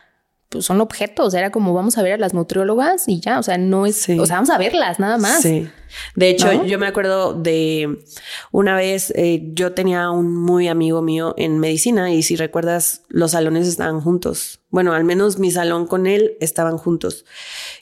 pues 0.50 0.64
son 0.64 0.80
objetos, 0.80 1.32
era 1.32 1.50
como 1.50 1.72
vamos 1.72 1.96
a 1.96 2.02
ver 2.02 2.14
a 2.14 2.18
las 2.18 2.34
nutriólogas 2.34 3.06
y 3.06 3.20
ya, 3.20 3.38
o 3.38 3.42
sea, 3.42 3.56
no 3.56 3.86
es, 3.86 4.08
o 4.08 4.26
sea, 4.26 4.36
vamos 4.36 4.50
a 4.50 4.58
verlas 4.58 4.98
nada 4.98 5.16
más. 5.16 5.42
Sí. 5.42 5.68
De 6.16 6.28
hecho, 6.28 6.64
yo 6.66 6.78
me 6.78 6.88
acuerdo 6.88 7.34
de 7.34 8.02
una 8.50 8.74
vez, 8.74 9.12
eh, 9.16 9.50
yo 9.54 9.72
tenía 9.72 10.10
un 10.10 10.36
muy 10.36 10.66
amigo 10.66 11.02
mío 11.02 11.34
en 11.36 11.60
medicina 11.60 12.12
y 12.12 12.22
si 12.22 12.34
recuerdas, 12.34 13.02
los 13.08 13.30
salones 13.30 13.68
estaban 13.68 14.00
juntos. 14.00 14.60
Bueno, 14.70 14.92
al 14.92 15.04
menos 15.04 15.38
mi 15.38 15.52
salón 15.52 15.86
con 15.86 16.08
él 16.08 16.36
estaban 16.40 16.78
juntos. 16.78 17.24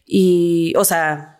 Y, 0.06 0.75
o 0.76 0.85
sea, 0.85 1.38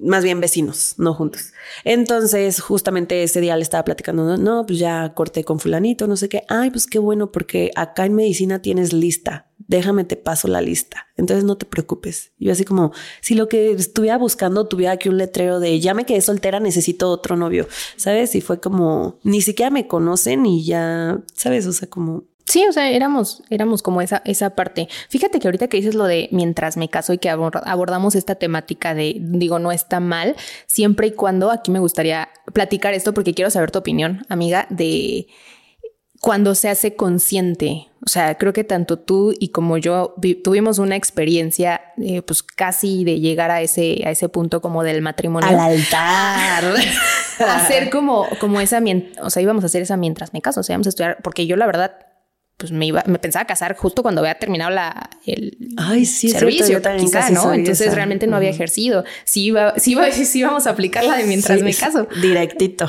más 0.00 0.24
bien 0.24 0.40
vecinos, 0.40 0.94
no 0.98 1.14
juntos. 1.14 1.52
Entonces, 1.84 2.60
justamente 2.60 3.22
ese 3.22 3.40
día 3.40 3.56
le 3.56 3.62
estaba 3.62 3.84
platicando, 3.84 4.36
no, 4.36 4.66
pues 4.66 4.78
ya 4.78 5.14
corté 5.14 5.44
con 5.44 5.60
fulanito, 5.60 6.06
no 6.06 6.16
sé 6.16 6.28
qué. 6.28 6.44
Ay, 6.48 6.70
pues 6.70 6.86
qué 6.86 6.98
bueno, 6.98 7.32
porque 7.32 7.70
acá 7.76 8.06
en 8.06 8.14
medicina 8.14 8.62
tienes 8.62 8.92
lista. 8.92 9.48
Déjame 9.68 10.04
te 10.04 10.16
paso 10.16 10.48
la 10.48 10.60
lista. 10.60 11.06
Entonces 11.16 11.44
no 11.44 11.56
te 11.56 11.66
preocupes. 11.66 12.32
Yo 12.38 12.52
así 12.52 12.64
como, 12.64 12.92
si 13.20 13.34
lo 13.34 13.48
que 13.48 13.72
estuviera 13.72 14.18
buscando 14.18 14.66
tuviera 14.66 14.92
aquí 14.92 15.08
un 15.08 15.18
letrero 15.18 15.60
de 15.60 15.80
ya 15.80 15.94
me 15.94 16.04
quedé 16.04 16.20
soltera, 16.20 16.60
necesito 16.60 17.10
otro 17.10 17.36
novio, 17.36 17.66
¿sabes? 17.96 18.34
Y 18.34 18.40
fue 18.40 18.60
como, 18.60 19.18
ni 19.22 19.40
siquiera 19.40 19.70
me 19.70 19.86
conocen 19.86 20.46
y 20.46 20.64
ya, 20.64 21.22
¿sabes? 21.34 21.66
O 21.66 21.72
sea, 21.72 21.88
como 21.88 22.24
Sí, 22.52 22.66
o 22.68 22.72
sea, 22.72 22.90
éramos, 22.90 23.42
éramos 23.48 23.82
como 23.82 24.02
esa, 24.02 24.20
esa 24.26 24.50
parte. 24.50 24.86
Fíjate 25.08 25.40
que 25.40 25.48
ahorita 25.48 25.68
que 25.68 25.78
dices 25.78 25.94
lo 25.94 26.04
de 26.04 26.28
mientras 26.32 26.76
me 26.76 26.90
caso 26.90 27.14
y 27.14 27.18
que 27.18 27.30
abordamos 27.30 28.14
esta 28.14 28.34
temática 28.34 28.94
de, 28.94 29.16
digo, 29.18 29.58
no 29.58 29.72
está 29.72 30.00
mal, 30.00 30.36
siempre 30.66 31.06
y 31.06 31.12
cuando 31.12 31.50
aquí 31.50 31.70
me 31.70 31.78
gustaría 31.78 32.28
platicar 32.52 32.92
esto 32.92 33.14
porque 33.14 33.32
quiero 33.32 33.50
saber 33.50 33.70
tu 33.70 33.78
opinión, 33.78 34.26
amiga, 34.28 34.66
de 34.68 35.28
cuando 36.20 36.54
se 36.54 36.68
hace 36.68 36.94
consciente. 36.94 37.88
O 38.04 38.10
sea, 38.10 38.36
creo 38.36 38.52
que 38.52 38.64
tanto 38.64 38.98
tú 38.98 39.32
y 39.40 39.48
como 39.48 39.78
yo 39.78 40.14
tuvimos 40.44 40.78
una 40.78 40.96
experiencia, 40.96 41.80
eh, 41.96 42.20
pues 42.20 42.42
casi 42.42 43.04
de 43.04 43.18
llegar 43.18 43.50
a 43.50 43.62
ese, 43.62 44.02
a 44.04 44.10
ese 44.10 44.28
punto 44.28 44.60
como 44.60 44.82
del 44.82 45.00
matrimonio. 45.00 45.48
Al 45.48 45.58
altar. 45.58 46.64
hacer 47.48 47.88
como, 47.88 48.26
como 48.40 48.60
esa, 48.60 48.82
o 49.22 49.30
sea, 49.30 49.42
íbamos 49.42 49.64
a 49.64 49.68
hacer 49.68 49.80
esa 49.80 49.96
mientras 49.96 50.34
me 50.34 50.42
caso, 50.42 50.60
o 50.60 50.62
sea, 50.62 50.74
íbamos 50.74 50.88
a 50.88 50.90
estudiar, 50.90 51.18
porque 51.22 51.46
yo 51.46 51.56
la 51.56 51.64
verdad 51.64 52.11
pues 52.62 52.70
me 52.70 52.86
iba, 52.86 53.02
me 53.08 53.18
pensaba 53.18 53.44
casar 53.44 53.76
justo 53.76 54.04
cuando 54.04 54.20
había 54.20 54.36
terminado 54.36 54.70
la, 54.70 55.10
el 55.26 55.58
Ay, 55.76 56.06
sí, 56.06 56.28
servicio, 56.28 56.80
quizá, 56.96 57.28
¿no? 57.30 57.52
Entonces 57.52 57.92
realmente 57.92 58.28
no 58.28 58.36
había 58.36 58.50
ejercido. 58.50 59.02
Sí 59.24 59.46
iba, 59.46 59.74
sí 59.78 59.92
iba, 59.92 60.08
sí 60.12 60.38
íbamos 60.38 60.68
a 60.68 60.70
aplicar 60.70 61.02
la 61.02 61.16
de 61.16 61.24
mientras 61.24 61.60
me 61.60 61.74
caso. 61.74 62.06
Directito. 62.20 62.88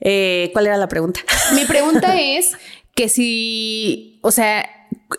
Eh, 0.00 0.50
¿Cuál 0.52 0.66
era 0.66 0.76
la 0.76 0.88
pregunta? 0.88 1.20
Mi 1.54 1.66
pregunta 1.66 2.16
es 2.20 2.50
que 2.96 3.08
si, 3.08 4.18
o 4.22 4.32
sea, 4.32 4.68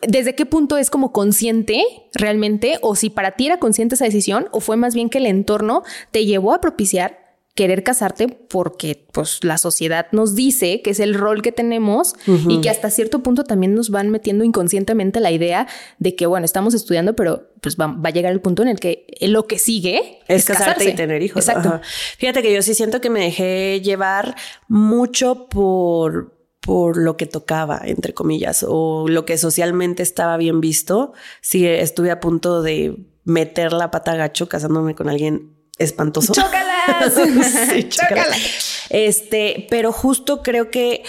¿desde 0.05 0.35
qué 0.35 0.45
punto 0.45 0.77
es 0.77 0.89
como 0.89 1.13
consciente 1.13 1.81
realmente? 2.13 2.77
O 2.81 2.97
si 2.97 3.09
para 3.09 3.37
ti 3.37 3.45
era 3.45 3.57
consciente 3.57 3.95
esa 3.95 4.03
decisión, 4.03 4.49
o 4.51 4.59
fue 4.59 4.75
más 4.75 4.93
bien 4.93 5.09
que 5.09 5.19
el 5.19 5.27
entorno 5.27 5.83
te 6.11 6.25
llevó 6.25 6.53
a 6.53 6.59
propiciar 6.59 7.30
querer 7.55 7.83
casarte 7.83 8.29
porque 8.29 9.05
pues 9.11 9.43
la 9.43 9.57
sociedad 9.57 10.07
nos 10.11 10.35
dice 10.35 10.81
que 10.81 10.91
es 10.91 10.99
el 10.99 11.13
rol 11.13 11.41
que 11.41 11.51
tenemos 11.51 12.15
y 12.47 12.61
que 12.61 12.69
hasta 12.69 12.89
cierto 12.89 13.23
punto 13.23 13.43
también 13.43 13.75
nos 13.75 13.89
van 13.89 14.09
metiendo 14.09 14.45
inconscientemente 14.45 15.19
la 15.19 15.31
idea 15.31 15.67
de 15.99 16.15
que 16.15 16.25
bueno, 16.25 16.45
estamos 16.45 16.73
estudiando, 16.73 17.13
pero 17.15 17.49
pues 17.59 17.75
va, 17.75 17.97
a 18.01 18.09
llegar 18.09 18.31
el 18.31 18.39
punto 18.39 18.61
en 18.61 18.69
el 18.69 18.79
que 18.79 19.05
lo 19.21 19.47
que 19.47 19.59
sigue 19.59 20.19
es, 20.27 20.45
casarte 20.45 20.89
y 20.89 20.95
tener 20.95 21.21
hijos. 21.21 21.45
Exacto. 21.45 21.81
Fíjate 22.17 22.41
que 22.41 22.53
yo 22.53 22.61
sí 22.61 22.73
siento 22.73 23.01
que 23.01 23.09
me 23.09 23.19
dejé 23.19 23.81
llevar 23.81 24.35
mucho 24.67 25.47
por 25.49 26.39
por 26.61 26.95
lo 26.95 27.17
que 27.17 27.25
tocaba, 27.25 27.81
entre 27.83 28.13
comillas, 28.13 28.63
o 28.67 29.07
lo 29.07 29.25
que 29.25 29.39
socialmente 29.39 30.03
estaba 30.03 30.37
bien 30.37 30.61
visto. 30.61 31.13
Sí, 31.41 31.65
estuve 31.65 32.11
a 32.11 32.19
punto 32.19 32.61
de 32.61 32.97
meter 33.23 33.73
la 33.73 33.89
pata 33.89 34.15
gacho 34.15 34.47
casándome 34.47 34.93
con 34.93 35.09
alguien 35.09 35.60
espantoso. 35.83 36.33
¡Chócalas! 36.33 37.13
sí, 37.71 37.89
chócalas. 37.89 38.87
Este, 38.89 39.67
pero 39.69 39.91
justo 39.91 40.41
creo 40.43 40.69
que 40.69 41.03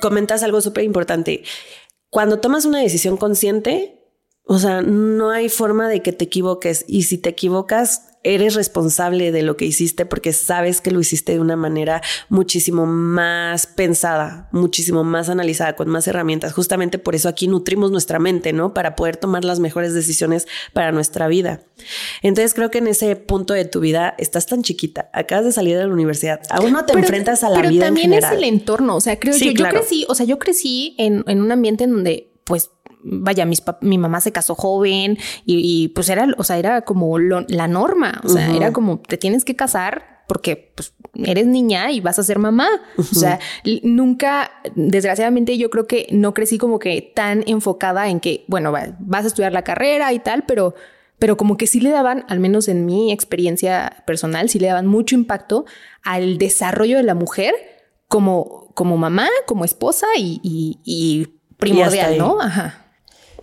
comentas 0.00 0.42
algo 0.42 0.60
súper 0.60 0.84
importante. 0.84 1.44
Cuando 2.10 2.40
tomas 2.40 2.64
una 2.64 2.80
decisión 2.80 3.16
consciente, 3.16 4.00
o 4.44 4.58
sea, 4.58 4.82
no 4.82 5.30
hay 5.30 5.48
forma 5.48 5.88
de 5.88 6.02
que 6.02 6.12
te 6.12 6.24
equivoques. 6.24 6.84
Y 6.86 7.04
si 7.04 7.18
te 7.18 7.30
equivocas, 7.30 8.13
eres 8.24 8.54
responsable 8.54 9.30
de 9.30 9.42
lo 9.42 9.56
que 9.56 9.66
hiciste 9.66 10.06
porque 10.06 10.32
sabes 10.32 10.80
que 10.80 10.90
lo 10.90 10.98
hiciste 10.98 11.32
de 11.32 11.40
una 11.40 11.56
manera 11.56 12.02
muchísimo 12.28 12.86
más 12.86 13.66
pensada, 13.66 14.48
muchísimo 14.50 15.04
más 15.04 15.28
analizada, 15.28 15.76
con 15.76 15.88
más 15.88 16.08
herramientas. 16.08 16.52
Justamente 16.52 16.98
por 16.98 17.14
eso 17.14 17.28
aquí 17.28 17.46
nutrimos 17.46 17.90
nuestra 17.90 18.18
mente, 18.18 18.52
¿no? 18.52 18.74
Para 18.74 18.96
poder 18.96 19.16
tomar 19.16 19.44
las 19.44 19.60
mejores 19.60 19.94
decisiones 19.94 20.48
para 20.72 20.90
nuestra 20.90 21.28
vida. 21.28 21.62
Entonces 22.22 22.54
creo 22.54 22.70
que 22.70 22.78
en 22.78 22.88
ese 22.88 23.14
punto 23.14 23.54
de 23.54 23.66
tu 23.66 23.80
vida 23.80 24.14
estás 24.18 24.46
tan 24.46 24.62
chiquita, 24.62 25.10
acabas 25.12 25.44
de 25.44 25.52
salir 25.52 25.76
de 25.76 25.86
la 25.86 25.92
universidad, 25.92 26.40
aún 26.50 26.72
no 26.72 26.84
te 26.84 26.94
enfrentas 26.94 27.44
a 27.44 27.50
la 27.50 27.62
vida 27.62 27.86
también 27.86 28.06
en 28.06 28.20
general. 28.20 28.32
es 28.32 28.38
el 28.38 28.44
entorno, 28.44 28.96
o 28.96 29.00
sea, 29.00 29.18
creo 29.20 29.36
yo, 29.36 29.50
yo 29.50 29.68
crecí, 29.68 30.06
o 30.08 30.14
sea, 30.14 30.24
yo 30.24 30.38
crecí 30.38 30.94
en, 30.98 31.24
en 31.26 31.42
un 31.42 31.52
ambiente 31.52 31.84
en 31.84 31.90
donde 31.92 32.30
pues 32.44 32.70
vaya, 33.04 33.46
mi 33.80 33.98
mamá 33.98 34.20
se 34.20 34.32
casó 34.32 34.54
joven 34.54 35.18
y, 35.44 35.88
pues 35.88 36.08
era, 36.08 36.26
o 36.38 36.44
sea, 36.44 36.58
era 36.58 36.82
como 36.82 37.18
la 37.18 37.68
norma, 37.68 38.20
o 38.24 38.28
sea, 38.28 38.54
era 38.54 38.72
como 38.72 38.98
te 38.98 39.18
tienes 39.18 39.44
que 39.44 39.54
casar 39.54 40.24
porque 40.26 40.72
pues, 40.74 40.94
eres 41.14 41.46
niña 41.46 41.92
y 41.92 42.00
vas 42.00 42.18
a 42.18 42.22
ser 42.22 42.38
mamá. 42.38 42.68
O 42.96 43.02
sea, 43.02 43.38
nunca, 43.82 44.50
desgraciadamente 44.74 45.58
yo 45.58 45.70
creo 45.70 45.86
que 45.86 46.06
no 46.10 46.34
crecí 46.34 46.58
como 46.58 46.78
que 46.78 47.12
tan 47.14 47.44
enfocada 47.46 48.08
en 48.08 48.20
que, 48.20 48.44
bueno, 48.48 48.72
vas 48.72 49.24
a 49.24 49.28
estudiar 49.28 49.52
la 49.52 49.62
carrera 49.62 50.12
y 50.12 50.18
tal, 50.18 50.44
pero 50.46 50.74
pero 51.16 51.36
como 51.36 51.56
que 51.56 51.68
sí 51.68 51.80
le 51.80 51.90
daban, 51.90 52.24
al 52.28 52.40
menos 52.40 52.66
en 52.68 52.84
mi 52.84 53.12
experiencia 53.12 54.02
personal, 54.04 54.48
sí 54.48 54.58
le 54.58 54.66
daban 54.66 54.86
mucho 54.86 55.14
impacto 55.14 55.64
al 56.02 56.38
desarrollo 56.38 56.96
de 56.96 57.04
la 57.04 57.14
mujer 57.14 57.54
como, 58.08 58.72
como 58.74 58.96
mamá, 58.96 59.28
como 59.46 59.64
esposa 59.64 60.06
y, 60.18 60.40
y 60.42 61.28
primordial, 61.56 62.18
¿no? 62.18 62.40
Ajá. 62.40 62.83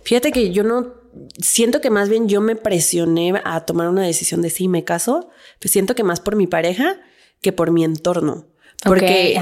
Fíjate 0.04 0.32
que 0.32 0.52
yo 0.52 0.64
no 0.64 0.94
siento 1.38 1.80
que 1.80 1.90
más 1.90 2.08
bien 2.08 2.28
yo 2.28 2.40
me 2.40 2.56
presioné 2.56 3.34
a 3.44 3.60
tomar 3.66 3.88
una 3.88 4.02
decisión 4.02 4.42
de 4.42 4.50
sí 4.50 4.68
me 4.68 4.84
caso, 4.84 5.30
pues 5.60 5.72
siento 5.72 5.94
que 5.94 6.04
más 6.04 6.20
por 6.20 6.36
mi 6.36 6.46
pareja 6.46 7.00
que 7.40 7.52
por 7.52 7.70
mi 7.70 7.84
entorno. 7.84 8.46
Porque, 8.84 9.38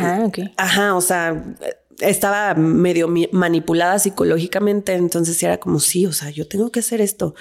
ajá, 0.56 0.94
o 0.96 1.00
sea, 1.00 1.56
estaba 2.00 2.54
medio 2.54 3.08
manipulada 3.32 3.98
psicológicamente, 3.98 4.94
entonces 4.94 5.42
era 5.42 5.58
como, 5.58 5.80
sí, 5.80 6.06
o 6.06 6.12
sea, 6.12 6.30
yo 6.30 6.46
tengo 6.46 6.70
que 6.70 6.80
hacer 6.80 7.00
esto, 7.00 7.34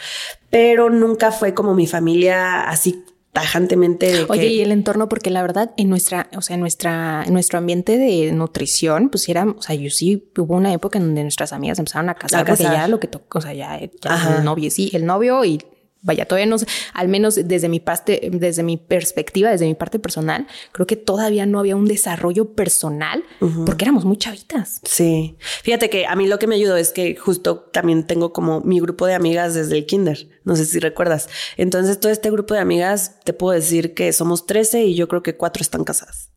pero 0.50 0.90
nunca 0.90 1.32
fue 1.32 1.54
como 1.54 1.74
mi 1.74 1.88
familia 1.88 2.62
así 2.62 3.04
tajantemente. 3.34 4.26
Oye, 4.30 4.48
y 4.48 4.62
el 4.62 4.72
entorno, 4.72 5.08
porque 5.10 5.30
la 5.30 5.42
verdad, 5.42 5.72
en 5.78 5.90
nuestra, 5.90 6.30
o 6.36 6.42
sea, 6.42 6.56
en 6.56 6.60
nuestra, 6.62 7.24
en 7.26 7.34
nuestro 7.34 7.60
ambiente 7.60 7.98
de 7.98 8.32
nutrición, 8.32 9.10
pues 9.10 9.30
era, 9.30 9.46
o 9.46 9.62
sea, 9.62 9.76
yo 9.76 9.90
sí 9.90 10.32
hubo 10.38 10.56
una 10.56 10.74
época 10.74 10.98
en 10.98 11.06
donde 11.06 11.24
nuestras 11.24 11.54
amigas 11.54 11.80
empezaron 11.80 12.10
a 12.10 12.16
casar, 12.16 12.42
a 12.42 12.46
porque 12.46 12.64
ya 12.64 12.88
lo 12.88 13.00
que 13.00 13.08
tocó, 13.08 13.40
o 13.40 13.42
sea, 13.42 13.54
ya, 13.54 13.80
ya 13.80 14.38
el 14.38 14.44
novio, 14.44 14.72
sí, 14.72 14.90
el 14.94 15.06
novio 15.06 15.46
y 15.46 15.64
vaya, 16.02 16.26
todavía 16.26 16.46
no 16.46 16.58
sé, 16.58 16.66
al 16.94 17.08
menos 17.08 17.36
desde 17.36 17.70
mi 17.70 17.80
parte, 17.80 18.30
desde 18.32 18.64
mi 18.64 18.78
perspectiva, 18.78 19.52
desde 19.52 19.66
mi 19.66 19.76
parte 19.76 20.00
personal, 20.00 20.48
creo 20.72 20.88
que 20.88 20.96
todavía 20.96 21.46
no 21.46 21.60
había 21.60 21.76
un 21.76 21.86
desarrollo 21.86 22.54
personal 22.54 23.24
porque 23.66 23.86
éramos 23.86 24.06
muy 24.06 24.18
chavitas. 24.18 24.82
Sí. 24.84 25.36
Fíjate 25.64 25.90
que 25.90 26.06
a 26.06 26.16
mí 26.16 26.28
lo 26.28 26.40
que 26.40 26.48
me 26.48 26.56
ayudó 26.56 26.78
es 26.78 26.92
que 26.92 27.16
justo 27.16 27.70
también 27.72 28.06
tengo 28.06 28.34
como 28.34 28.62
mi 28.62 28.80
grupo 28.80 29.06
de 29.06 29.14
amigas 29.14 29.54
desde 29.54 29.78
el 29.78 29.86
kinder. 29.86 30.28
No 30.44 30.56
sé 30.56 30.66
si 30.66 30.80
recuerdas. 30.80 31.30
Entonces, 31.58 32.00
todo 32.00 32.12
este 32.12 32.32
grupo 32.32 32.54
de 32.54 32.60
amigas, 32.60 33.20
te 33.24 33.34
puedo 33.34 33.54
decir 33.54 33.94
que 33.94 34.12
somos 34.14 34.46
13 34.46 34.86
y 34.86 34.96
yo 34.96 35.08
creo 35.08 35.22
que 35.22 35.36
cuatro 35.36 35.62
están 35.62 35.84
casadas 35.84 36.29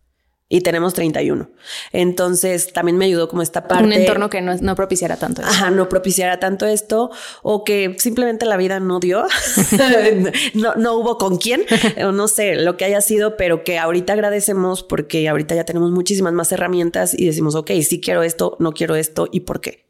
y 0.52 0.60
tenemos 0.60 0.92
31. 0.92 1.48
Entonces 1.92 2.74
también 2.74 2.98
me 2.98 3.06
ayudó 3.06 3.26
como 3.26 3.40
esta 3.40 3.66
parte. 3.66 3.84
Un 3.84 3.94
entorno 3.94 4.28
que 4.28 4.42
no, 4.42 4.54
no 4.56 4.74
propiciara 4.74 5.16
tanto 5.16 5.40
esto. 5.40 5.50
Ajá, 5.50 5.70
no 5.70 5.88
propiciara 5.88 6.40
tanto 6.40 6.66
esto 6.66 7.10
o 7.42 7.64
que 7.64 7.96
simplemente 7.98 8.44
la 8.44 8.58
vida 8.58 8.78
no 8.78 9.00
dio, 9.00 9.24
no, 10.54 10.74
no 10.74 10.94
hubo 10.98 11.16
con 11.16 11.38
quién, 11.38 11.64
o 12.04 12.12
no 12.12 12.28
sé 12.28 12.56
lo 12.56 12.76
que 12.76 12.84
haya 12.84 13.00
sido, 13.00 13.38
pero 13.38 13.64
que 13.64 13.78
ahorita 13.78 14.12
agradecemos 14.12 14.82
porque 14.82 15.26
ahorita 15.26 15.54
ya 15.54 15.64
tenemos 15.64 15.90
muchísimas 15.90 16.34
más 16.34 16.52
herramientas 16.52 17.18
y 17.18 17.24
decimos, 17.24 17.54
ok, 17.54 17.70
sí 17.80 18.02
quiero 18.02 18.22
esto, 18.22 18.58
no 18.60 18.72
quiero 18.72 18.94
esto 18.94 19.28
y 19.32 19.40
por 19.40 19.62
qué. 19.62 19.86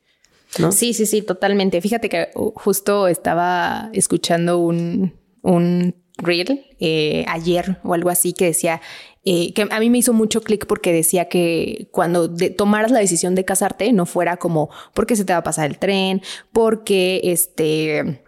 ¿No? 0.60 0.70
Sí, 0.70 0.94
sí, 0.94 1.06
sí, 1.06 1.22
totalmente. 1.22 1.80
Fíjate 1.80 2.08
que 2.08 2.28
uh, 2.36 2.52
justo 2.54 3.08
estaba 3.08 3.90
escuchando 3.94 4.58
un, 4.58 5.18
un 5.42 5.96
reel 6.18 6.66
eh, 6.78 7.24
ayer 7.26 7.78
o 7.82 7.94
algo 7.94 8.10
así 8.10 8.32
que 8.32 8.46
decía 8.46 8.80
eh, 9.24 9.52
que 9.54 9.68
a 9.70 9.78
mí 9.78 9.88
me 9.88 9.98
hizo 9.98 10.12
mucho 10.12 10.42
clic 10.42 10.66
porque 10.66 10.92
decía 10.92 11.28
que 11.28 11.88
cuando 11.92 12.28
tomaras 12.56 12.90
la 12.90 12.98
decisión 12.98 13.36
de 13.36 13.44
casarte 13.44 13.92
no 13.92 14.04
fuera 14.04 14.36
como 14.36 14.68
porque 14.94 15.14
se 15.14 15.24
te 15.24 15.32
va 15.32 15.40
a 15.40 15.44
pasar 15.44 15.70
el 15.70 15.78
tren, 15.78 16.22
porque 16.52 17.20
este... 17.24 18.22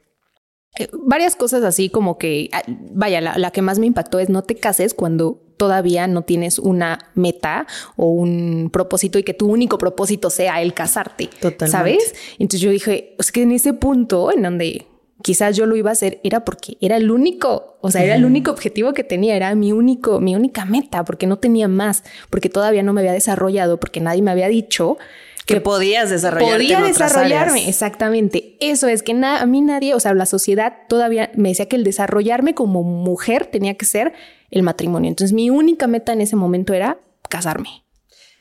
Eh, 0.77 0.89
varias 0.93 1.37
cosas 1.37 1.63
así 1.63 1.89
como 1.89 2.19
que, 2.19 2.49
ah, 2.53 2.63
vaya, 2.67 3.21
la, 3.21 3.51
que 3.51 3.63
más 3.63 3.79
me 3.79 3.87
impactó 3.87 4.19
es 4.19 4.29
no 4.29 4.43
te 4.43 4.57
cases 4.57 4.93
cuando 4.93 5.41
todavía 5.57 6.09
no 6.09 6.23
tienes 6.23 6.59
una 6.59 7.11
meta 7.15 7.67
o 7.97 8.09
un 8.09 8.71
propósito 8.73 9.19
y 9.19 9.23
que 9.23 9.35
tu 9.35 9.49
único 9.49 9.79
propósito 9.79 10.31
sea 10.31 10.63
el 10.63 10.75
casarte, 10.75 11.27
Totalmente. 11.27 11.69
¿sabes? 11.69 12.15
Entonces 12.39 12.61
yo 12.61 12.71
dije, 12.71 13.15
es 13.19 13.31
que 13.31 13.43
en 13.43 13.53
ese 13.53 13.73
punto 13.73 14.33
en 14.33 14.43
donde 14.43 14.87
quizás 15.23 15.57
yo 15.57 15.67
lo 15.67 15.77
iba 15.77 15.91
a 15.91 15.93
hacer 15.93 16.21
era 16.25 16.45
porque 16.45 16.77
era 16.81 16.97
el 16.97 17.11
único, 17.11 17.79
o 17.81 17.91
sea, 17.91 18.03
era 18.03 18.15
el 18.17 18.25
único 18.25 18.51
objetivo 18.51 18.93
que 18.93 19.05
tenía, 19.05 19.37
era 19.37 19.55
mi 19.55 19.73
único, 19.73 20.21
mi 20.21 20.35
única 20.35 20.65
meta, 20.65 21.05
porque 21.05 21.27
no 21.27 21.39
tenía 21.39 21.69
más, 21.69 22.05
porque 22.31 22.49
todavía 22.49 22.83
no 22.83 22.93
me 22.93 23.01
había 23.01 23.13
desarrollado, 23.13 23.79
porque 23.79 24.01
nadie 24.01 24.23
me 24.23 24.31
había 24.31 24.49
dicho 24.49 24.99
que, 25.47 25.61
podías 25.61 26.09
desarrollarte. 26.09 26.55
Podía 26.55 26.81
desarrollarme, 26.81 27.69
exactamente. 27.69 28.57
Eso 28.61 28.89
es 28.89 29.03
que 29.03 29.13
a 29.13 29.47
mí 29.47 29.61
nadie, 29.61 29.95
o 29.95 30.01
sea, 30.01 30.15
la 30.15 30.25
sociedad 30.25 30.73
todavía 30.89 31.31
me 31.35 31.51
decía 31.51 31.67
que 31.67 31.77
el 31.77 31.85
desarrollarme 31.85 32.55
como 32.55 32.83
mujer 32.83 33.47
tenía 33.47 33.75
que 33.75 33.85
ser 33.85 34.15
el 34.51 34.63
matrimonio. 34.63 35.11
Entonces 35.11 35.35
mi 35.35 35.51
única 35.51 35.87
meta 35.87 36.15
en 36.15 36.23
ese 36.23 36.37
momento 36.37 36.73
era 36.73 36.99
casarme. 37.29 37.85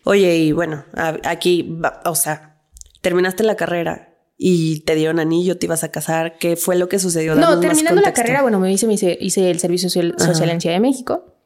Oye, 0.06 0.38
y 0.38 0.52
bueno, 0.54 0.86
aquí, 1.26 1.78
o 2.06 2.16
sea, 2.16 2.58
terminaste 3.02 3.44
la 3.44 3.56
carrera 3.56 4.13
y 4.46 4.82
te 4.82 4.96
dieron 4.96 5.22
anillo, 5.22 5.58
te 5.58 5.68
ibas 5.68 5.86
a 5.86 5.90
casar. 5.90 6.38
¿Qué 6.38 6.58
fue 6.58 6.76
lo 6.76 6.90
que 6.90 7.00
sucedió? 7.00 7.34
no, 7.34 7.62
terminando 7.62 8.02
la 8.02 8.12
carrera, 8.12 8.42
bueno, 8.42 8.60
me 8.60 8.74
hice, 8.74 9.18
hice, 9.22 9.50
el 9.50 9.58
servicio 9.62 9.90
social, 9.90 10.18
en 10.20 10.60
Ciudad 10.60 10.76
de 10.76 10.82
México. 10.82 11.38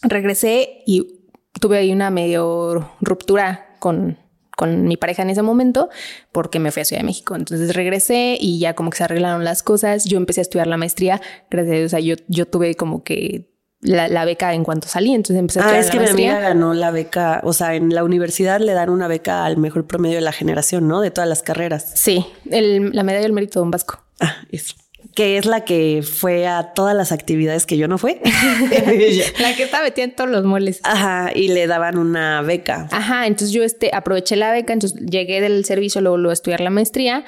Regresé 0.00 0.82
y 0.86 1.20
tuve 1.60 1.76
ahí 1.76 1.92
una 1.92 2.08
medio 2.08 2.90
ruptura 3.02 3.76
con, 3.78 4.16
con 4.56 4.84
mi 4.84 4.96
pareja 4.96 5.20
en 5.20 5.28
ese 5.28 5.42
momento 5.42 5.90
porque 6.32 6.58
me 6.58 6.70
fui 6.70 6.80
a 6.80 6.86
Ciudad 6.86 7.02
de 7.02 7.06
México. 7.06 7.36
Entonces 7.36 7.76
regresé 7.76 8.38
y 8.40 8.58
ya 8.58 8.72
como 8.72 8.88
que 8.88 8.96
se 8.96 9.04
arreglaron 9.04 9.44
las 9.44 9.62
cosas. 9.62 10.06
Yo 10.06 10.16
empecé 10.16 10.40
a 10.40 10.48
estudiar 10.48 10.66
la 10.66 10.78
maestría. 10.78 11.20
Gracias 11.50 11.74
a 11.74 11.76
Dios, 11.76 11.86
o 11.86 11.90
sea, 11.90 12.00
yo, 12.00 12.14
yo 12.28 12.46
tuve 12.48 12.74
como 12.74 13.04
que 13.04 13.53
la, 13.84 14.24
beca 14.24 14.54
en 14.54 14.64
cuanto 14.64 14.88
salí. 14.88 15.14
Entonces 15.14 15.38
empecé 15.38 15.60
a 15.60 15.68
Ah, 15.68 15.78
es 15.78 15.90
que 15.90 16.00
mi 16.00 16.08
amiga 16.08 16.40
ganó 16.40 16.74
la 16.74 16.90
beca, 16.90 17.40
o 17.44 17.52
sea, 17.52 17.74
en 17.74 17.94
la 17.94 18.02
universidad 18.02 18.60
le 18.60 18.72
dan 18.72 18.90
una 18.90 19.08
beca 19.08 19.44
al 19.44 19.56
mejor 19.56 19.86
promedio 19.86 20.16
de 20.16 20.22
la 20.22 20.32
generación, 20.32 20.88
¿no? 20.88 21.00
De 21.00 21.10
todas 21.10 21.28
las 21.28 21.42
carreras. 21.42 21.92
Sí, 21.94 22.26
la 22.44 23.02
medalla 23.02 23.22
del 23.22 23.32
mérito 23.32 23.60
Don 23.60 23.70
Vasco. 23.70 24.02
Ah, 24.20 24.36
es 24.50 24.74
que 25.14 25.38
es 25.38 25.46
la 25.46 25.64
que 25.64 26.02
fue 26.02 26.48
a 26.48 26.72
todas 26.72 26.96
las 26.96 27.12
actividades 27.12 27.66
que 27.66 27.76
yo 27.76 27.86
no 27.86 27.98
fui. 27.98 28.16
la 29.38 29.54
que 29.54 29.62
estaba 29.62 29.84
metida 29.84 30.04
en 30.04 30.16
todos 30.16 30.30
los 30.30 30.44
moles. 30.44 30.80
Ajá, 30.82 31.30
y 31.34 31.48
le 31.48 31.66
daban 31.66 31.98
una 31.98 32.42
beca. 32.42 32.88
Ajá, 32.90 33.26
entonces 33.26 33.52
yo 33.52 33.62
este, 33.62 33.90
aproveché 33.94 34.34
la 34.34 34.50
beca, 34.50 34.72
entonces 34.72 34.98
llegué 35.00 35.40
del 35.40 35.64
servicio, 35.64 36.00
luego, 36.00 36.16
luego 36.16 36.30
a 36.30 36.34
estudiar 36.34 36.60
la 36.60 36.70
maestría 36.70 37.24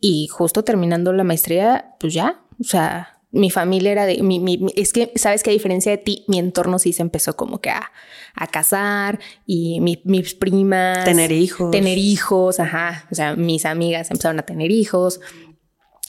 y 0.00 0.28
justo 0.28 0.64
terminando 0.64 1.12
la 1.12 1.24
maestría, 1.24 1.94
pues 2.00 2.14
ya, 2.14 2.40
o 2.60 2.64
sea, 2.64 3.15
mi 3.36 3.50
familia 3.50 3.92
era 3.92 4.06
de, 4.06 4.22
mi, 4.22 4.58
es 4.74 4.92
que, 4.92 5.12
sabes 5.16 5.42
que 5.42 5.50
a 5.50 5.52
diferencia 5.52 5.92
de 5.92 5.98
ti, 5.98 6.24
mi 6.26 6.38
entorno 6.38 6.78
sí 6.78 6.92
se 6.92 7.02
empezó 7.02 7.36
como 7.36 7.60
que 7.60 7.70
a, 7.70 7.92
a 8.34 8.46
casar 8.46 9.18
y 9.46 9.80
mis 9.80 10.34
primas. 10.34 11.04
Tener 11.04 11.32
hijos. 11.32 11.70
Tener 11.70 11.98
hijos, 11.98 12.60
ajá. 12.60 13.06
O 13.10 13.14
sea, 13.14 13.36
mis 13.36 13.64
amigas 13.64 14.10
empezaron 14.10 14.38
a 14.38 14.42
tener 14.42 14.70
hijos. 14.70 15.20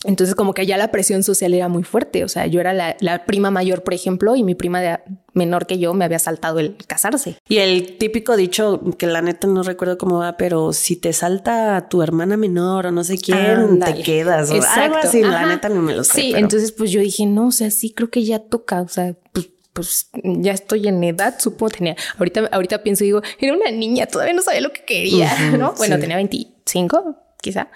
Entonces 0.04 0.36
como 0.36 0.54
que 0.54 0.66
ya 0.68 0.78
la 0.78 0.92
presión 0.92 1.24
social 1.24 1.56
era 1.56 1.70
muy 1.70 1.84
fuerte, 1.84 2.24
o 2.24 2.28
sea, 2.28 2.46
yo 2.46 2.60
era 2.60 2.74
la, 2.74 3.26
prima 3.26 3.50
mayor, 3.50 3.84
por 3.84 3.96
ejemplo, 3.96 4.36
y 4.36 4.44
mi 4.44 4.54
prima 4.54 4.80
de 4.80 5.00
menor 5.34 5.66
que 5.66 5.80
yo 5.80 5.94
me 5.96 6.06
había 6.06 6.20
saltado 6.20 6.60
el 6.60 6.78
casarse. 6.86 7.38
Y 7.50 7.58
el 7.58 7.98
típico 7.98 8.38
dicho, 8.38 8.80
que 9.00 9.08
la 9.08 9.24
neta 9.24 9.48
no 9.48 9.64
recuerdo 9.64 9.98
cómo 9.98 10.20
va, 10.20 10.38
pero 10.38 10.72
si 10.72 10.98
te 10.98 11.14
salta 11.14 11.90
tu 11.90 12.04
hermana 12.04 12.38
menor 12.38 12.86
o 12.86 12.92
no 12.92 13.04
sé 13.04 13.18
quién, 13.18 13.80
te 13.80 14.04
quedas. 14.04 14.52
O 14.52 14.62
algo 14.62 14.98
así, 14.98 15.24
la 15.24 15.48
neta 15.48 15.68
no 15.70 15.82
me 15.82 15.96
lo 15.96 16.04
sé. 16.04 16.22
Sí, 16.22 16.34
entonces 16.36 16.72
pues 16.72 16.92
yo 16.92 17.02
dije, 17.02 17.26
no, 17.26 17.48
o 17.48 17.52
sea, 17.52 17.72
sí 17.72 17.92
creo 17.92 18.12
que 18.12 18.24
ya 18.24 18.38
toca, 18.38 18.82
o 18.82 18.88
sea, 18.88 19.16
pues 19.34 19.50
pues 19.74 20.10
ya 20.24 20.54
estoy 20.54 20.88
en 20.88 21.04
edad, 21.04 21.36
supongo 21.38 21.70
tenía, 21.70 21.96
ahorita, 22.18 22.50
ahorita 22.52 22.82
pienso 22.82 23.04
y 23.04 23.08
digo, 23.08 23.22
era 23.40 23.54
una 23.54 23.70
niña, 23.70 24.08
todavía 24.08 24.34
no 24.34 24.42
sabía 24.42 24.62
lo 24.62 24.74
que 24.74 24.84
quería, 24.84 25.52
¿no? 25.52 25.74
Bueno, 25.78 26.00
tenía 26.00 26.16
25, 26.16 27.16
quizá. 27.40 27.70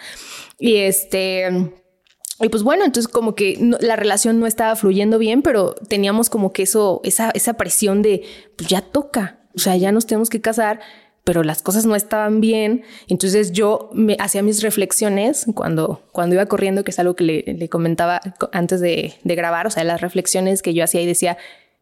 Y 0.58 0.78
este, 0.78 1.72
y 2.42 2.50
pues 2.50 2.64
bueno, 2.64 2.86
entonces 2.86 3.12
como 3.12 3.36
que 3.36 3.58
la 3.80 3.96
relación 3.96 4.40
no 4.40 4.48
estaba 4.48 4.76
fluyendo 4.76 5.18
bien, 5.20 5.42
pero 5.42 5.74
teníamos 5.74 6.30
como 6.30 6.54
que 6.54 6.64
eso, 6.64 7.02
esa, 7.04 7.32
esa 7.32 7.54
presión 7.54 8.02
de, 8.02 8.24
pues 8.58 8.70
ya 8.70 8.82
toca, 8.82 9.42
o 9.56 9.60
sea, 9.60 9.76
ya 9.78 9.92
nos 9.92 10.06
tenemos 10.06 10.30
que 10.30 10.42
casar, 10.42 10.80
pero 11.24 11.44
las 11.44 11.62
cosas 11.62 11.86
no 11.86 11.96
estaban 11.96 12.42
bien. 12.42 12.84
Entonces 13.08 13.52
yo 13.52 13.90
me 13.94 14.16
hacía 14.20 14.42
mis 14.42 14.64
reflexiones 14.64 15.46
cuando, 15.54 16.02
cuando 16.12 16.36
iba 16.36 16.46
corriendo, 16.48 16.84
que 16.84 16.92
es 16.92 17.00
algo 17.00 17.16
que 17.16 17.24
le, 17.24 17.70
comentaba 17.70 18.22
antes 18.52 18.82
de, 18.82 19.14
de, 19.24 19.36
grabar, 19.36 19.68
o 19.68 19.70
sea, 19.70 19.84
las 19.84 20.02
reflexiones 20.02 20.62
que 20.62 20.74
yo 20.74 20.84
hacía 20.84 21.02
y 21.02 21.06
decía, 21.06 21.38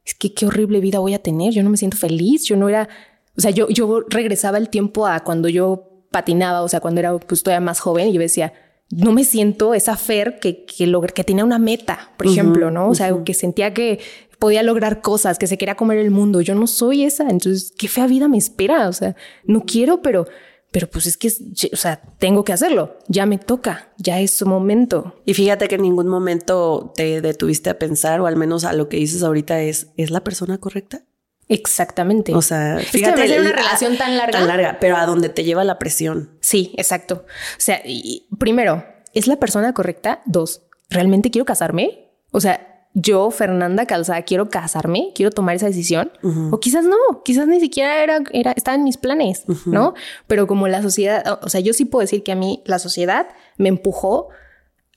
es 0.06 0.14
que 0.14 0.34
qué 0.34 0.46
horrible 0.46 0.80
vida 0.80 1.00
voy 1.00 1.14
a 1.14 1.20
tener, 1.22 1.54
yo 1.54 1.64
no 1.64 1.70
me 1.70 1.78
siento 1.78 1.98
feliz, 1.98 2.44
yo 2.44 2.58
no 2.58 2.68
era, 2.68 2.90
o 3.38 3.42
sea, 3.42 3.52
yo, 3.52 3.70
yo 3.70 4.02
regresaba 4.10 4.58
el 4.58 4.70
tiempo 4.70 5.08
a 5.08 5.22
cuando 5.22 5.48
yo 5.48 6.06
patinaba, 6.12 6.62
o 6.62 6.68
sea, 6.68 6.80
cuando 6.80 7.00
era 7.00 7.18
pues 7.18 7.44
todavía 7.44 7.64
más 7.64 7.80
joven 7.80 8.10
y 8.10 8.14
yo 8.14 8.20
decía, 8.20 8.54
no 8.92 9.12
me 9.12 9.24
siento 9.24 9.74
esa 9.74 9.96
Fer 9.96 10.40
que, 10.40 10.66
que, 10.66 10.92
que 11.14 11.24
tenía 11.24 11.46
una 11.46 11.60
meta, 11.60 12.12
por 12.18 12.28
ejemplo, 12.28 12.72
¿no? 12.72 12.90
O 12.90 12.96
sea, 12.96 13.14
que 13.24 13.34
sentía 13.34 13.74
que 13.74 14.00
podía 14.40 14.64
lograr 14.64 15.02
cosas, 15.02 15.38
que 15.38 15.48
se 15.48 15.58
quería 15.58 15.76
comer 15.76 16.00
el 16.00 16.12
mundo. 16.12 16.42
Yo 16.42 16.56
no 16.56 16.66
soy 16.66 17.04
esa. 17.04 17.30
Entonces, 17.30 17.74
qué 17.78 17.88
fea 17.88 18.08
vida 18.08 18.28
me 18.28 18.38
espera. 18.38 18.88
O 18.88 18.94
sea, 18.94 19.16
no 19.44 19.64
quiero, 19.66 20.02
pero, 20.02 20.26
pero 20.72 20.88
pues 20.88 21.06
es 21.06 21.18
que, 21.18 21.28
o 21.72 21.78
sea, 21.78 22.02
tengo 22.18 22.44
que 22.44 22.54
hacerlo. 22.54 22.98
Ya 23.08 23.26
me 23.26 23.38
toca, 23.38 23.94
ya 23.98 24.20
es 24.20 24.32
su 24.32 24.48
momento. 24.48 25.22
Y 25.26 25.34
fíjate 25.34 25.68
que 25.68 25.76
en 25.76 25.84
ningún 25.84 26.08
momento 26.08 26.92
te 26.96 27.22
detuviste 27.22 27.70
a 27.70 27.78
pensar, 27.78 28.22
o 28.22 28.26
al 28.26 28.38
menos 28.38 28.64
a 28.64 28.74
lo 28.74 28.90
que 28.90 28.98
dices 28.98 29.22
ahorita 29.22 29.62
es, 29.62 29.90
¿es 29.98 30.10
la 30.10 30.24
persona 30.24 30.58
correcta? 30.58 31.04
Exactamente. 31.50 32.34
O 32.36 32.42
sea, 32.42 32.78
fíjate. 32.80 33.26
Es 33.26 33.40
una 33.40 33.52
relación 33.52 33.98
tan 33.98 34.16
larga. 34.16 34.40
Tan 34.40 34.48
larga, 34.48 34.78
pero 34.80 34.96
a 34.96 35.06
donde 35.06 35.30
te 35.30 35.44
lleva 35.44 35.64
la 35.64 35.80
presión. 35.80 36.38
Sí, 36.40 36.74
exacto. 36.78 37.26
O 37.26 37.60
sea, 37.60 37.82
y, 37.84 38.28
primero, 38.38 38.86
¿es 39.14 39.28
la 39.28 39.38
persona 39.38 39.74
correcta? 39.74 40.22
Dos, 40.26 40.62
¿realmente 40.90 41.32
quiero 41.32 41.46
casarme? 41.46 42.12
O 42.32 42.40
sea, 42.40 42.88
yo, 42.94 43.32
Fernanda 43.32 43.88
Calzada, 43.88 44.22
quiero 44.22 44.50
casarme, 44.50 45.12
quiero 45.16 45.32
tomar 45.32 45.56
esa 45.56 45.66
decisión. 45.66 46.12
O 46.52 46.60
quizás 46.60 46.86
no, 46.86 47.24
quizás 47.24 47.48
ni 47.48 47.60
siquiera 47.60 48.04
era, 48.04 48.20
era, 48.32 48.52
estaba 48.52 48.76
en 48.76 48.84
mis 48.84 48.98
planes, 48.98 49.44
¿no? 49.66 49.96
Pero 50.28 50.46
como 50.46 50.68
la 50.68 50.82
sociedad, 50.84 51.40
o 51.42 51.50
sea, 51.50 51.62
yo 51.62 51.74
sí 51.74 51.86
puedo 51.86 52.02
decir 52.02 52.24
que 52.24 52.32
a 52.32 52.36
mí 52.36 52.62
la 52.66 52.78
sociedad 52.78 53.28
me 53.58 53.70
empujó 53.70 54.30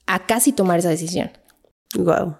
a 0.05 0.25
casi 0.25 0.51
tomar 0.51 0.79
esa 0.79 0.89
decisión. 0.89 1.31
Wow. 1.95 2.37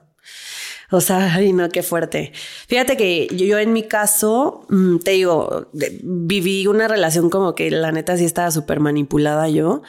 O 0.94 1.02
sea, 1.02 1.34
ay, 1.34 1.54
no, 1.54 1.68
qué 1.70 1.82
fuerte. 1.82 2.32
Fíjate 2.68 2.96
que 2.96 3.28
yo, 3.32 3.58
en 3.58 3.74
mi 3.74 3.84
caso, 3.84 4.66
mm, 4.70 5.00
te 5.00 5.12
digo, 5.12 5.68
viví 6.04 6.68
una 6.68 6.88
relación 6.88 7.32
como 7.32 7.56
que 7.56 7.72
la 7.72 7.92
neta 7.92 8.16
sí 8.16 8.26
estaba 8.26 8.52
súper 8.52 8.80
manipulada 8.80 9.50
yo. 9.50 9.82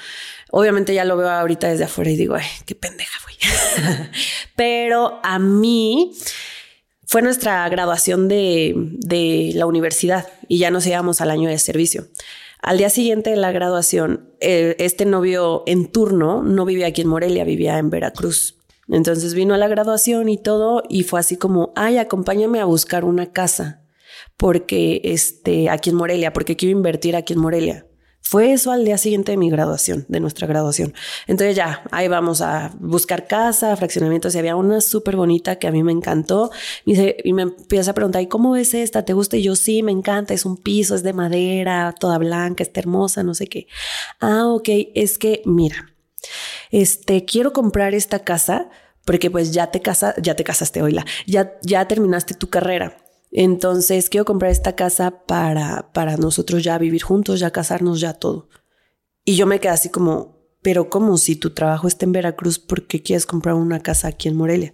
Obviamente 0.51 0.95
ya 0.95 1.05
lo 1.05 1.19
veo 1.19 1.29
ahorita 1.29 1.69
desde 1.69 1.85
afuera 1.85 2.11
y 2.11 2.17
digo, 2.17 2.35
ay, 2.37 2.47
qué 2.65 2.75
pendeja 2.75 3.19
fui. 3.21 3.35
Pero 4.57 5.21
a 5.23 5.39
mí 5.39 6.13
fue 7.07 7.21
nuestra 7.21 7.69
graduación 7.69 8.27
de, 8.29 8.73
de 8.75 9.53
la 9.55 9.67
universidad 9.67 10.27
y 10.49 10.59
ya 10.59 10.71
nos 10.71 10.87
íbamos 10.87 11.21
al 11.21 11.31
año 11.31 11.51
de 11.51 11.59
servicio. 11.59 12.07
Al 12.63 12.79
día 12.79 12.89
siguiente 12.89 13.29
de 13.29 13.37
la 13.37 13.53
graduación, 13.53 14.31
eh, 14.41 14.75
este 14.79 15.05
novio 15.05 15.65
en 15.67 15.93
turno 15.93 16.43
no 16.43 16.65
vivía 16.65 16.87
aquí 16.87 17.03
en 17.03 17.09
Morelia, 17.09 17.45
vivía 17.45 17.77
en 17.77 17.91
Veracruz. 17.91 18.57
Entonces 18.89 19.35
vino 19.35 19.55
a 19.55 19.59
la 19.59 19.69
graduación 19.69 20.29
y 20.29 20.39
todo 20.39 20.83
y 20.89 21.05
fue 21.05 21.21
así 21.21 21.37
como, 21.37 21.73
ay, 21.77 21.99
acompáñame 21.99 22.61
a 22.61 22.65
buscar 22.65 23.05
una 23.05 23.33
casa 23.33 23.85
porque 24.37 25.01
este, 25.05 25.71
aquí 25.71 25.91
en 25.91 25.97
Morelia, 25.97 26.33
porque 26.33 26.57
quiero 26.57 26.77
invertir 26.77 27.17
aquí 27.17 27.33
en 27.33 27.41
Morelia. 27.41 27.87
Fue 28.27 28.53
eso 28.53 28.73
al 28.73 28.87
día 28.87 28.97
siguiente 28.97 29.33
de 29.33 29.37
mi 29.37 29.51
graduación, 29.51 30.07
de 30.09 30.19
nuestra 30.19 30.47
graduación. 30.47 30.95
Entonces 31.27 31.55
ya, 31.57 31.85
ahí 31.91 32.09
vamos 32.09 32.41
a 32.41 32.73
buscar 32.81 33.27
casa, 33.27 33.77
fraccionamientos 33.77 34.35
y 34.35 34.39
había 34.39 34.57
una 34.57 34.81
súper 34.81 35.15
bonita 35.15 35.57
que 35.57 35.67
a 35.67 35.71
mí 35.71 35.83
me 35.83 35.93
encantó. 35.93 36.51
Y, 36.87 37.33
me 37.35 37.43
empieza 37.43 37.91
a 37.91 37.95
preguntar, 37.95 38.23
¿y 38.23 38.27
cómo 38.27 38.53
ves 38.53 38.73
esta? 38.73 39.05
¿Te 39.05 39.13
gusta? 39.13 39.37
Y 39.37 39.43
yo 39.43 39.55
sí, 39.57 39.83
me 39.83 39.93
encanta, 39.93 40.33
es 40.33 40.47
un 40.47 40.57
piso, 40.57 40.95
es 40.95 41.03
de 41.03 41.13
madera, 41.13 41.95
toda 42.01 42.17
blanca, 42.17 42.63
está 42.63 42.81
hermosa, 42.81 43.23
no 43.23 43.35
sé 43.35 43.47
qué. 43.47 43.67
Ah, 44.21 44.47
ok, 44.47 44.71
es 44.95 45.19
que 45.19 45.43
mira, 45.45 45.95
este, 46.75 47.25
quiero 47.25 47.53
comprar 47.53 47.95
esta 47.95 48.25
casa 48.25 48.69
porque 49.05 49.31
pues 49.31 49.53
ya 49.53 49.71
te 49.71 49.81
casa, 49.81 50.13
ya 50.21 50.35
te 50.35 50.43
casaste, 50.43 50.83
oíla, 50.83 51.07
ya, 51.25 51.57
ya 51.63 51.87
terminaste 51.87 52.35
tu 52.35 52.51
carrera. 52.51 52.97
Entonces 53.31 54.11
quiero 54.11 54.25
comprar 54.25 54.51
esta 54.51 54.75
casa 54.75 55.25
para, 55.25 55.93
para 55.93 56.17
nosotros 56.17 56.65
ya 56.65 56.77
vivir 56.79 57.03
juntos, 57.03 57.39
ya 57.39 57.53
casarnos, 57.53 58.01
ya 58.01 58.15
todo. 58.15 58.49
Y 59.25 59.37
yo 59.37 59.47
me 59.47 59.61
quedé 59.61 59.71
así 59.71 59.89
como, 59.89 60.49
pero 60.63 60.91
¿cómo 60.91 61.17
si 61.17 61.37
tu 61.37 61.51
trabajo 61.51 61.87
está 61.87 62.07
en 62.07 62.13
Veracruz, 62.13 62.59
por 62.59 62.89
qué 62.89 63.01
quieres 63.05 63.25
comprar 63.25 63.55
una 63.55 63.79
casa 63.79 64.09
aquí 64.09 64.27
en 64.27 64.35
Morelia? 64.35 64.73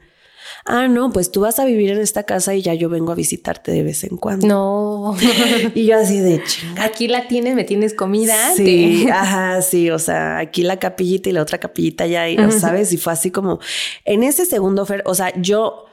Ah, 0.64 0.88
no, 0.88 1.12
pues 1.12 1.30
tú 1.30 1.40
vas 1.40 1.58
a 1.58 1.64
vivir 1.64 1.90
en 1.90 2.00
esta 2.00 2.24
casa 2.24 2.54
y 2.54 2.62
ya 2.62 2.74
yo 2.74 2.88
vengo 2.88 3.12
a 3.12 3.14
visitarte 3.14 3.72
de 3.72 3.82
vez 3.82 4.04
en 4.04 4.16
cuando. 4.16 4.46
No. 4.46 5.16
y 5.74 5.86
yo 5.86 5.98
así 5.98 6.20
de 6.20 6.42
chinga. 6.44 6.84
Aquí 6.84 7.08
la 7.08 7.28
tienes, 7.28 7.54
me 7.54 7.64
tienes 7.64 7.94
comida. 7.94 8.54
Sí, 8.56 9.06
ajá, 9.10 9.62
sí, 9.62 9.90
o 9.90 9.98
sea, 9.98 10.38
aquí 10.38 10.62
la 10.62 10.78
capillita 10.78 11.28
y 11.28 11.32
la 11.32 11.42
otra 11.42 11.58
capillita 11.58 12.06
ya, 12.06 12.26
¿sabes? 12.50 12.92
Y 12.92 12.96
fue 12.96 13.12
así 13.12 13.30
como, 13.30 13.60
en 14.04 14.22
ese 14.22 14.46
segundo, 14.46 14.86
o 15.04 15.14
sea, 15.14 15.32
yo, 15.40 15.86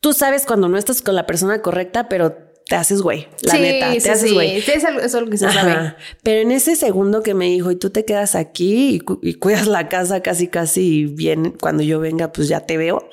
tú 0.00 0.12
sabes 0.12 0.46
cuando 0.46 0.68
no 0.68 0.78
estás 0.78 1.02
con 1.02 1.14
la 1.14 1.26
persona 1.26 1.62
correcta, 1.62 2.08
pero 2.08 2.36
te 2.68 2.74
haces 2.74 3.00
güey, 3.00 3.28
la 3.42 3.54
neta, 3.54 3.92
te 3.92 4.10
haces 4.10 4.32
güey. 4.32 4.60
Sí, 4.60 4.72
eso 4.72 4.88
es 4.88 5.14
lo 5.14 5.30
que 5.30 5.38
se 5.38 5.50
sabe. 5.50 5.94
Pero 6.22 6.40
en 6.40 6.50
ese 6.50 6.74
segundo 6.74 7.22
que 7.22 7.34
me 7.34 7.46
dijo, 7.46 7.70
y 7.70 7.76
tú 7.76 7.90
te 7.90 8.04
quedas 8.04 8.34
aquí 8.34 8.96
y, 8.96 9.28
y, 9.28 9.34
cuidas 9.34 9.68
la 9.68 9.88
casa 9.88 10.20
casi, 10.20 10.48
casi 10.48 11.04
bien, 11.04 11.56
cuando 11.60 11.84
yo 11.84 12.00
venga, 12.00 12.32
pues 12.32 12.48
ya 12.48 12.60
te 12.60 12.76
veo 12.76 13.08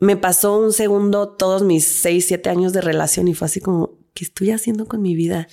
me 0.00 0.16
pasó 0.16 0.58
un 0.58 0.72
segundo 0.72 1.28
todos 1.28 1.62
mis 1.62 1.86
seis, 1.86 2.26
siete 2.26 2.48
años 2.48 2.72
de 2.72 2.80
relación 2.80 3.28
y 3.28 3.34
fue 3.34 3.46
así 3.46 3.60
como, 3.60 3.98
¿qué 4.14 4.24
estoy 4.24 4.50
haciendo 4.50 4.86
con 4.86 5.02
mi 5.02 5.14
vida? 5.14 5.46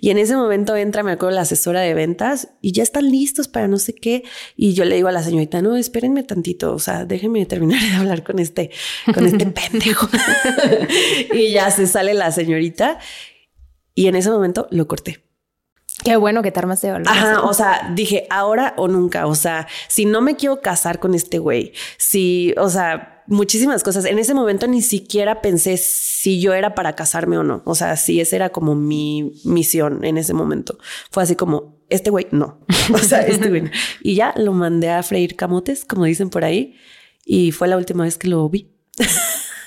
Y 0.00 0.10
en 0.10 0.18
ese 0.18 0.36
momento 0.36 0.76
entra, 0.76 1.04
me 1.04 1.12
acuerdo, 1.12 1.36
la 1.36 1.42
asesora 1.42 1.80
de 1.80 1.94
ventas 1.94 2.48
y 2.60 2.72
ya 2.72 2.82
están 2.82 3.10
listos 3.10 3.46
para 3.46 3.68
no 3.68 3.78
sé 3.78 3.94
qué. 3.94 4.24
Y 4.56 4.74
yo 4.74 4.84
le 4.84 4.96
digo 4.96 5.08
a 5.08 5.12
la 5.12 5.22
señorita, 5.22 5.62
no, 5.62 5.76
espérenme 5.76 6.24
tantito, 6.24 6.74
o 6.74 6.78
sea, 6.80 7.04
déjenme 7.04 7.46
terminar 7.46 7.80
de 7.80 7.94
hablar 7.94 8.24
con 8.24 8.40
este, 8.40 8.70
con 9.14 9.24
este 9.24 9.46
pendejo. 9.70 10.08
y 11.32 11.52
ya 11.52 11.70
se 11.70 11.86
sale 11.86 12.12
la 12.12 12.32
señorita 12.32 12.98
y 13.94 14.08
en 14.08 14.16
ese 14.16 14.30
momento 14.30 14.66
lo 14.70 14.88
corté. 14.88 15.24
Qué 16.04 16.16
bueno 16.16 16.42
que 16.42 16.50
te 16.50 16.58
armas 16.58 16.82
de 16.82 16.90
valor. 16.90 17.08
Ajá, 17.08 17.42
o 17.42 17.54
sea, 17.54 17.92
dije 17.94 18.26
ahora 18.30 18.74
o 18.76 18.88
nunca. 18.88 19.26
O 19.26 19.36
sea, 19.36 19.68
si 19.86 20.04
no 20.04 20.20
me 20.20 20.34
quiero 20.34 20.60
casar 20.60 20.98
con 20.98 21.14
este 21.14 21.38
güey, 21.38 21.72
si, 21.96 22.54
o 22.56 22.68
sea, 22.68 23.11
muchísimas 23.26 23.82
cosas. 23.82 24.04
En 24.04 24.18
ese 24.18 24.34
momento 24.34 24.66
ni 24.66 24.82
siquiera 24.82 25.42
pensé 25.42 25.76
si 25.76 26.40
yo 26.40 26.52
era 26.54 26.74
para 26.74 26.94
casarme 26.94 27.38
o 27.38 27.42
no. 27.42 27.62
O 27.64 27.74
sea, 27.74 27.96
si 27.96 28.20
esa 28.20 28.36
era 28.36 28.48
como 28.50 28.74
mi 28.74 29.32
misión 29.44 30.04
en 30.04 30.18
ese 30.18 30.34
momento. 30.34 30.78
Fue 31.10 31.22
así 31.22 31.36
como, 31.36 31.76
este 31.88 32.10
güey, 32.10 32.26
no. 32.30 32.60
O 32.94 32.98
sea, 32.98 33.20
este 33.22 33.48
güey. 33.48 33.70
Y 34.02 34.14
ya 34.14 34.34
lo 34.36 34.52
mandé 34.52 34.90
a 34.90 35.02
freír 35.02 35.36
camotes, 35.36 35.84
como 35.84 36.04
dicen 36.04 36.30
por 36.30 36.44
ahí. 36.44 36.76
Y 37.24 37.52
fue 37.52 37.68
la 37.68 37.76
última 37.76 38.04
vez 38.04 38.18
que 38.18 38.28
lo 38.28 38.48
vi. 38.48 38.70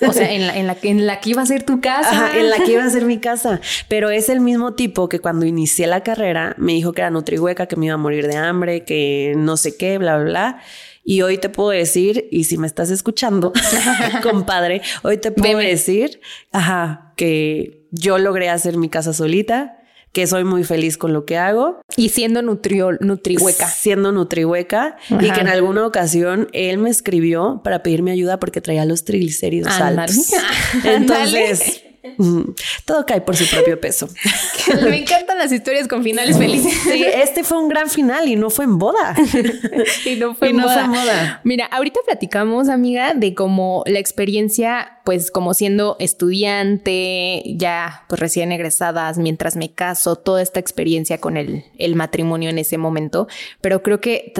O 0.05 0.11
sea, 0.11 0.31
en 0.31 0.45
la, 0.45 0.57
en 0.57 0.67
la, 0.67 0.77
en 0.81 1.07
la 1.07 1.19
que 1.19 1.29
iba 1.29 1.41
a 1.41 1.45
ser 1.45 1.63
tu 1.63 1.79
casa. 1.79 2.09
Ajá, 2.09 2.37
en 2.37 2.49
la 2.49 2.57
que 2.57 2.73
iba 2.73 2.83
a 2.83 2.89
ser 2.89 3.05
mi 3.05 3.19
casa. 3.19 3.61
Pero 3.87 4.09
es 4.09 4.29
el 4.29 4.41
mismo 4.41 4.73
tipo 4.73 5.07
que 5.07 5.19
cuando 5.19 5.45
inicié 5.45 5.87
la 5.87 6.03
carrera 6.03 6.53
me 6.57 6.73
dijo 6.73 6.93
que 6.93 7.01
era 7.01 7.11
nutrihueca, 7.11 7.67
que 7.67 7.75
me 7.75 7.85
iba 7.87 7.95
a 7.95 7.97
morir 7.97 8.27
de 8.27 8.35
hambre, 8.35 8.83
que 8.83 9.33
no 9.37 9.57
sé 9.57 9.77
qué, 9.77 9.97
bla, 9.97 10.17
bla, 10.17 10.25
bla. 10.25 10.61
Y 11.07 11.21
hoy 11.21 11.37
te 11.37 11.49
puedo 11.49 11.69
decir, 11.69 12.27
y 12.31 12.45
si 12.45 12.57
me 12.57 12.65
estás 12.65 12.89
escuchando, 12.89 13.53
compadre, 14.23 14.81
hoy 15.03 15.17
te 15.17 15.31
puedo 15.31 15.59
decir, 15.59 16.19
ajá, 16.51 17.13
que 17.15 17.85
yo 17.91 18.17
logré 18.17 18.49
hacer 18.49 18.77
mi 18.77 18.89
casa 18.89 19.13
solita, 19.13 19.77
que 20.13 20.25
soy 20.25 20.45
muy 20.45 20.63
feliz 20.63 20.97
con 20.97 21.13
lo 21.13 21.25
que 21.25 21.37
hago. 21.37 21.81
Y 21.95 22.09
siendo 22.09 22.41
nutriol, 22.41 22.97
nutrihueca. 23.01 23.67
Siendo 23.67 24.11
nutrihueca. 24.13 24.95
Y 25.09 25.29
que 25.29 25.41
en 25.41 25.47
alguna 25.47 25.85
ocasión 25.85 26.47
él 26.53 26.79
me 26.79 26.89
escribió 26.89 27.61
para 27.63 27.83
pedirme 27.83 28.11
ayuda 28.11 28.39
porque 28.39 28.61
traía 28.61 28.85
los 28.85 29.03
triglicéridos 29.03 29.73
altos. 29.73 30.31
Entonces, 30.85 31.83
todo 32.85 33.05
cae 33.05 33.21
por 33.21 33.35
su 33.35 33.47
propio 33.49 33.79
peso. 33.79 34.07
Me 34.83 34.97
encantan 34.97 35.37
las 35.37 35.51
historias 35.51 35.87
con 35.87 36.03
finales 36.03 36.37
felices. 36.37 36.73
Sí, 36.83 37.03
este 37.03 37.43
fue 37.43 37.57
un 37.57 37.69
gran 37.69 37.89
final 37.89 38.27
y 38.27 38.35
no 38.35 38.49
fue 38.49 38.65
en 38.65 38.77
boda. 38.77 39.15
y 40.05 40.15
no 40.15 40.35
fue, 40.35 40.49
en, 40.49 40.57
boda. 40.61 41.41
Mira, 41.43 41.65
ahorita 41.65 41.99
platicamos, 42.05 42.69
amiga, 42.69 43.13
de 43.13 43.33
cómo 43.33 43.83
la 43.85 43.99
experiencia, 43.99 44.99
pues 45.03 45.31
como 45.31 45.53
siendo 45.53 45.95
estudiante, 45.99 47.43
ya 47.45 48.05
pues 48.07 48.19
recién 48.19 48.51
egresadas, 48.51 49.17
mientras 49.17 49.55
me 49.55 49.71
caso, 49.71 50.15
toda 50.15 50.41
esta 50.41 50.59
experiencia 50.59 51.19
con 51.19 51.37
el, 51.37 51.65
el 51.77 51.95
matrimonio 51.95 52.49
en 52.49 52.57
ese 52.57 52.77
momento. 52.77 53.27
Pero 53.61 53.83
creo 53.83 54.01
que 54.01 54.33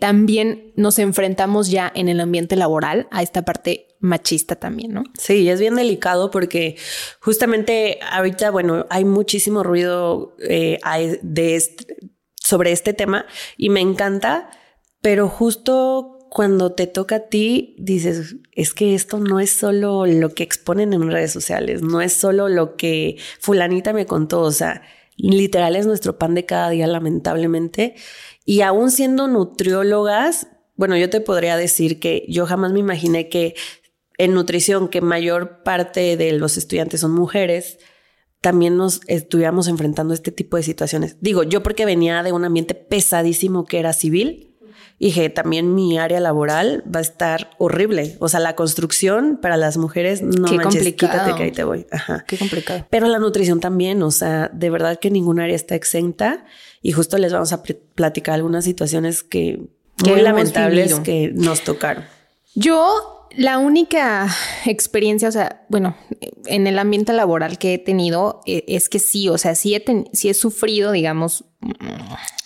también 0.00 0.72
nos 0.76 0.98
enfrentamos 0.98 1.70
ya 1.70 1.90
en 1.94 2.08
el 2.08 2.20
ambiente 2.20 2.56
laboral 2.56 3.08
a 3.10 3.22
esta 3.22 3.42
parte 3.42 3.88
machista 4.04 4.56
también, 4.56 4.92
¿no? 4.92 5.04
Sí, 5.18 5.48
es 5.48 5.58
bien 5.58 5.74
delicado 5.74 6.30
porque 6.30 6.76
justamente 7.20 7.98
ahorita, 8.10 8.50
bueno, 8.50 8.86
hay 8.90 9.04
muchísimo 9.04 9.62
ruido 9.62 10.36
eh, 10.40 10.78
de 11.22 11.62
sobre 12.40 12.72
este 12.72 12.92
tema 12.92 13.24
y 13.56 13.70
me 13.70 13.80
encanta, 13.80 14.50
pero 15.00 15.28
justo 15.28 16.28
cuando 16.30 16.72
te 16.72 16.86
toca 16.86 17.16
a 17.16 17.28
ti, 17.28 17.76
dices, 17.78 18.36
es 18.52 18.74
que 18.74 18.94
esto 18.94 19.18
no 19.18 19.40
es 19.40 19.50
solo 19.50 20.04
lo 20.04 20.34
que 20.34 20.42
exponen 20.42 20.92
en 20.92 21.10
redes 21.10 21.32
sociales, 21.32 21.80
no 21.80 22.02
es 22.02 22.12
solo 22.12 22.48
lo 22.48 22.76
que 22.76 23.16
fulanita 23.40 23.92
me 23.92 24.04
contó, 24.04 24.40
o 24.40 24.52
sea, 24.52 24.82
literal 25.16 25.76
es 25.76 25.86
nuestro 25.86 26.18
pan 26.18 26.34
de 26.34 26.44
cada 26.44 26.70
día, 26.70 26.86
lamentablemente. 26.86 27.94
Y 28.44 28.60
aún 28.60 28.90
siendo 28.90 29.28
nutriólogas, 29.28 30.48
bueno, 30.74 30.96
yo 30.96 31.08
te 31.08 31.20
podría 31.20 31.56
decir 31.56 32.00
que 32.00 32.26
yo 32.28 32.46
jamás 32.46 32.72
me 32.72 32.80
imaginé 32.80 33.28
que 33.28 33.54
en 34.18 34.34
nutrición, 34.34 34.88
que 34.88 35.00
mayor 35.00 35.62
parte 35.62 36.16
de 36.16 36.32
los 36.32 36.56
estudiantes 36.56 37.00
son 37.00 37.12
mujeres, 37.12 37.78
también 38.40 38.76
nos 38.76 39.00
estuviéramos 39.06 39.68
enfrentando 39.68 40.12
este 40.14 40.30
tipo 40.30 40.56
de 40.56 40.62
situaciones. 40.62 41.16
Digo, 41.20 41.42
yo 41.44 41.62
porque 41.62 41.84
venía 41.86 42.22
de 42.22 42.32
un 42.32 42.44
ambiente 42.44 42.74
pesadísimo 42.74 43.64
que 43.64 43.78
era 43.78 43.92
civil, 43.92 44.50
dije, 45.00 45.28
también 45.30 45.74
mi 45.74 45.98
área 45.98 46.20
laboral 46.20 46.84
va 46.94 46.98
a 46.98 47.02
estar 47.02 47.50
horrible. 47.58 48.16
O 48.20 48.28
sea, 48.28 48.40
la 48.40 48.54
construcción 48.54 49.38
para 49.40 49.56
las 49.56 49.76
mujeres, 49.78 50.22
no 50.22 50.46
Qué 50.48 50.56
manches, 50.56 50.74
complicado. 50.82 51.12
quítate 51.24 51.36
que 51.36 51.42
ahí 51.44 51.50
te 51.52 51.64
voy. 51.64 51.86
Ajá. 51.90 52.24
Qué 52.28 52.36
complicado. 52.38 52.86
Pero 52.90 53.08
la 53.08 53.18
nutrición 53.18 53.60
también, 53.60 54.02
o 54.02 54.10
sea, 54.10 54.50
de 54.52 54.70
verdad 54.70 54.98
que 55.00 55.10
ningún 55.10 55.40
área 55.40 55.56
está 55.56 55.74
exenta 55.74 56.44
y 56.82 56.92
justo 56.92 57.16
les 57.18 57.32
vamos 57.32 57.52
a 57.52 57.62
pl- 57.62 57.80
platicar 57.94 58.34
algunas 58.34 58.64
situaciones 58.64 59.22
que, 59.22 59.66
Que 60.02 60.10
muy 60.10 60.20
lamentables 60.20 60.88
vivido. 60.88 61.02
que 61.02 61.32
nos 61.34 61.62
tocaron. 61.62 62.04
Yo, 62.54 63.23
la 63.36 63.58
única 63.58 64.28
experiencia, 64.66 65.28
o 65.28 65.32
sea, 65.32 65.64
bueno, 65.68 65.96
en 66.46 66.66
el 66.66 66.78
ambiente 66.78 67.12
laboral 67.12 67.58
que 67.58 67.74
he 67.74 67.78
tenido, 67.78 68.40
eh, 68.46 68.64
es 68.68 68.88
que 68.88 68.98
sí, 68.98 69.28
o 69.28 69.38
sea, 69.38 69.54
sí 69.54 69.74
he, 69.74 69.80
ten- 69.80 70.08
sí 70.12 70.28
he 70.28 70.34
sufrido, 70.34 70.92
digamos, 70.92 71.44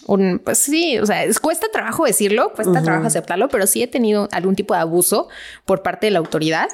un, 0.06 0.40
pues 0.44 0.58
sí, 0.58 0.98
o 0.98 1.06
sea, 1.06 1.24
es- 1.24 1.40
cuesta 1.40 1.66
trabajo 1.72 2.04
decirlo, 2.04 2.52
cuesta 2.54 2.82
trabajo 2.82 3.06
aceptarlo, 3.06 3.48
pero 3.48 3.66
sí 3.66 3.82
he 3.82 3.86
tenido 3.86 4.28
algún 4.32 4.54
tipo 4.56 4.74
de 4.74 4.80
abuso 4.80 5.28
por 5.64 5.82
parte 5.82 6.06
de 6.06 6.10
la 6.12 6.18
autoridad 6.18 6.68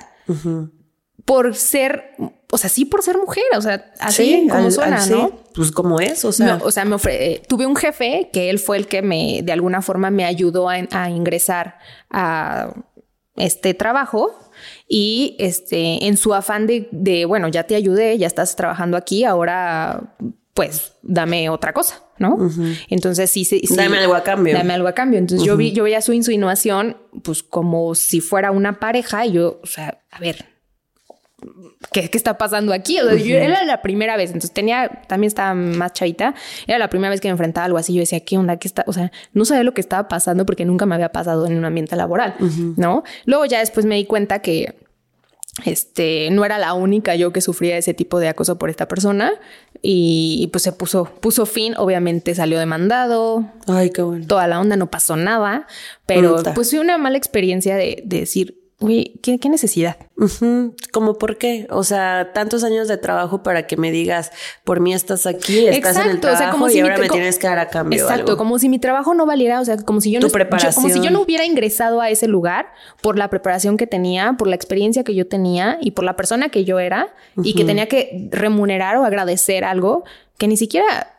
por 1.24 1.54
ser, 1.54 2.10
o 2.52 2.58
sea, 2.58 2.68
sí 2.68 2.84
por 2.84 3.02
ser 3.02 3.16
mujer, 3.18 3.44
o 3.56 3.62
sea, 3.62 3.92
así 4.00 4.46
como 4.50 4.64
al- 4.66 4.72
suena, 4.72 5.02
al- 5.02 5.10
¿no? 5.10 5.26
sí, 5.28 5.34
Pues 5.54 5.70
como 5.72 6.00
es, 6.00 6.24
o 6.24 6.32
sea, 6.32 6.56
No, 6.58 6.64
o 6.64 6.70
sea, 6.70 6.84
me 6.84 6.96
ofre- 6.96 7.16
eh, 7.18 7.42
tuve 7.48 7.64
un 7.66 7.76
jefe 7.76 8.28
que 8.32 8.50
él 8.50 8.58
fue 8.58 8.76
el 8.76 8.86
que 8.88 9.02
me, 9.02 9.40
de 9.42 9.52
alguna 9.52 9.80
forma, 9.82 10.10
me 10.10 10.24
ayudó 10.24 10.68
a, 10.68 10.74
a 10.90 11.10
ingresar 11.10 11.78
a 12.10 12.74
este 13.36 13.74
trabajo 13.74 14.38
y 14.88 15.36
este, 15.38 16.06
en 16.06 16.16
su 16.16 16.34
afán 16.34 16.66
de, 16.66 16.88
de, 16.92 17.24
bueno, 17.24 17.48
ya 17.48 17.64
te 17.64 17.74
ayudé, 17.74 18.16
ya 18.18 18.26
estás 18.26 18.56
trabajando 18.56 18.96
aquí, 18.96 19.24
ahora 19.24 20.16
pues 20.54 20.92
dame 21.02 21.48
otra 21.50 21.72
cosa, 21.72 22.00
¿no? 22.18 22.38
Entonces 22.88 23.28
sí, 23.28 23.44
sí, 23.44 23.60
sí. 23.66 23.74
Dame 23.74 23.98
algo 23.98 24.14
a 24.14 24.22
cambio. 24.22 24.54
Dame 24.54 24.72
algo 24.72 24.86
a 24.86 24.92
cambio. 24.92 25.18
Entonces 25.18 25.44
yo 25.44 25.56
vi, 25.56 25.72
yo 25.72 25.82
veía 25.82 26.00
su 26.00 26.12
insinuación, 26.12 26.96
pues 27.24 27.42
como 27.42 27.96
si 27.96 28.20
fuera 28.20 28.52
una 28.52 28.78
pareja 28.78 29.26
y 29.26 29.32
yo, 29.32 29.60
o 29.62 29.66
sea, 29.66 30.00
a 30.12 30.20
ver, 30.20 30.46
¿qué, 31.92 32.10
qué 32.10 32.18
está 32.18 32.38
pasando 32.38 32.72
aquí? 32.72 33.00
O 33.00 33.08
sea, 33.08 33.16
yo 33.16 33.36
era 33.36 33.64
la 33.64 33.82
primera 33.82 34.16
vez, 34.16 34.30
entonces 34.30 34.52
tenía, 34.52 35.02
también 35.06 35.28
estaba 35.28 35.54
más 35.54 35.92
chavita, 35.92 36.34
era 36.66 36.78
la 36.78 36.88
primera 36.88 37.10
vez 37.10 37.20
que 37.20 37.28
me 37.28 37.32
enfrentaba 37.32 37.64
a 37.64 37.66
algo 37.66 37.78
así, 37.78 37.94
yo 37.94 38.00
decía, 38.00 38.20
¿qué 38.20 38.36
onda? 38.38 38.56
¿Qué 38.56 38.68
está? 38.68 38.84
O 38.86 38.92
sea, 38.92 39.12
no 39.32 39.44
sabía 39.44 39.62
lo 39.62 39.74
que 39.74 39.80
estaba 39.80 40.08
pasando 40.08 40.46
porque 40.46 40.64
nunca 40.64 40.86
me 40.86 40.94
había 40.94 41.10
pasado 41.10 41.46
en 41.46 41.56
un 41.56 41.64
ambiente 41.64 41.96
laboral, 41.96 42.34
¿no? 42.76 43.04
Luego 43.24 43.44
ya 43.46 43.60
después 43.60 43.86
me 43.86 43.96
di 43.96 44.06
cuenta 44.06 44.40
que 44.40 44.76
este 45.64 46.30
no 46.32 46.44
era 46.44 46.58
la 46.58 46.74
única 46.74 47.14
yo 47.14 47.32
que 47.32 47.40
sufría 47.40 47.78
ese 47.78 47.94
tipo 47.94 48.18
de 48.18 48.28
acoso 48.28 48.58
por 48.58 48.70
esta 48.70 48.88
persona 48.88 49.32
y, 49.82 50.38
y, 50.40 50.46
pues 50.48 50.64
se 50.64 50.72
puso 50.72 51.04
puso 51.04 51.46
fin 51.46 51.74
obviamente 51.76 52.34
salió 52.34 52.58
demandado 52.58 53.44
ay, 53.68 53.90
qué 53.90 54.02
bueno. 54.02 54.26
toda 54.26 54.48
la 54.48 54.58
onda 54.58 54.74
no 54.76 54.90
pasó 54.90 55.14
nada 55.14 55.68
pero 56.06 56.36
Puta. 56.36 56.54
pues 56.54 56.70
fue 56.70 56.80
una 56.80 56.98
mala 56.98 57.18
experiencia 57.18 57.76
de, 57.76 58.02
de 58.04 58.20
decir 58.20 58.63
uy 58.84 59.18
¿qué, 59.22 59.38
qué 59.38 59.48
necesidad 59.48 59.96
Ujú, 60.16 60.76
¿Cómo 60.92 61.14
por 61.18 61.38
qué? 61.38 61.66
O 61.70 61.82
sea, 61.82 62.30
tantos 62.32 62.62
años 62.62 62.86
de 62.86 62.96
trabajo 62.98 63.42
para 63.42 63.66
que 63.66 63.76
me 63.76 63.90
digas, 63.90 64.30
por 64.62 64.78
mí 64.78 64.94
estás 64.94 65.26
aquí, 65.26 65.66
estás 65.66 65.96
en 65.96 66.02
el 66.02 66.08
Exacto, 66.18 66.28
o 66.28 66.30
sea, 66.30 66.36
trabajo 66.38 66.52
como 66.58 66.68
y 66.68 66.72
si 66.72 66.80
ahora 66.80 66.98
me 66.98 67.08
tienes 67.08 67.36
que 67.38 67.48
dar 67.48 67.58
a 67.58 67.68
cambio 67.68 68.00
Exacto, 68.00 68.22
algo. 68.32 68.36
como 68.36 68.58
si 68.60 68.68
mi 68.68 68.78
trabajo 68.78 69.12
no 69.14 69.26
valiera, 69.26 69.60
o 69.60 69.64
sea, 69.64 69.76
como 69.78 70.00
si 70.00 70.12
yo 70.12 70.20
Tu 70.20 70.28
no 70.28 70.32
yo- 70.58 70.70
como 70.74 70.88
si 70.88 71.00
yo 71.00 71.10
no 71.10 71.20
hubiera 71.20 71.44
ingresado 71.44 72.00
a 72.00 72.10
ese 72.10 72.28
lugar 72.28 72.66
por 73.02 73.18
la 73.18 73.28
preparación 73.28 73.76
que 73.76 73.88
tenía, 73.88 74.34
por 74.38 74.46
la 74.46 74.54
experiencia 74.54 75.02
que 75.02 75.16
yo 75.16 75.26
tenía 75.26 75.78
y 75.80 75.90
por 75.90 76.04
la 76.04 76.14
persona 76.14 76.48
que 76.48 76.64
yo 76.64 76.78
era 76.78 77.08
y 77.42 77.54
que 77.54 77.64
tenía 77.64 77.88
que 77.88 78.28
remunerar 78.30 78.96
o 78.98 79.04
agradecer 79.04 79.64
algo 79.64 80.04
que 80.38 80.46
ni 80.46 80.56
siquiera, 80.56 81.16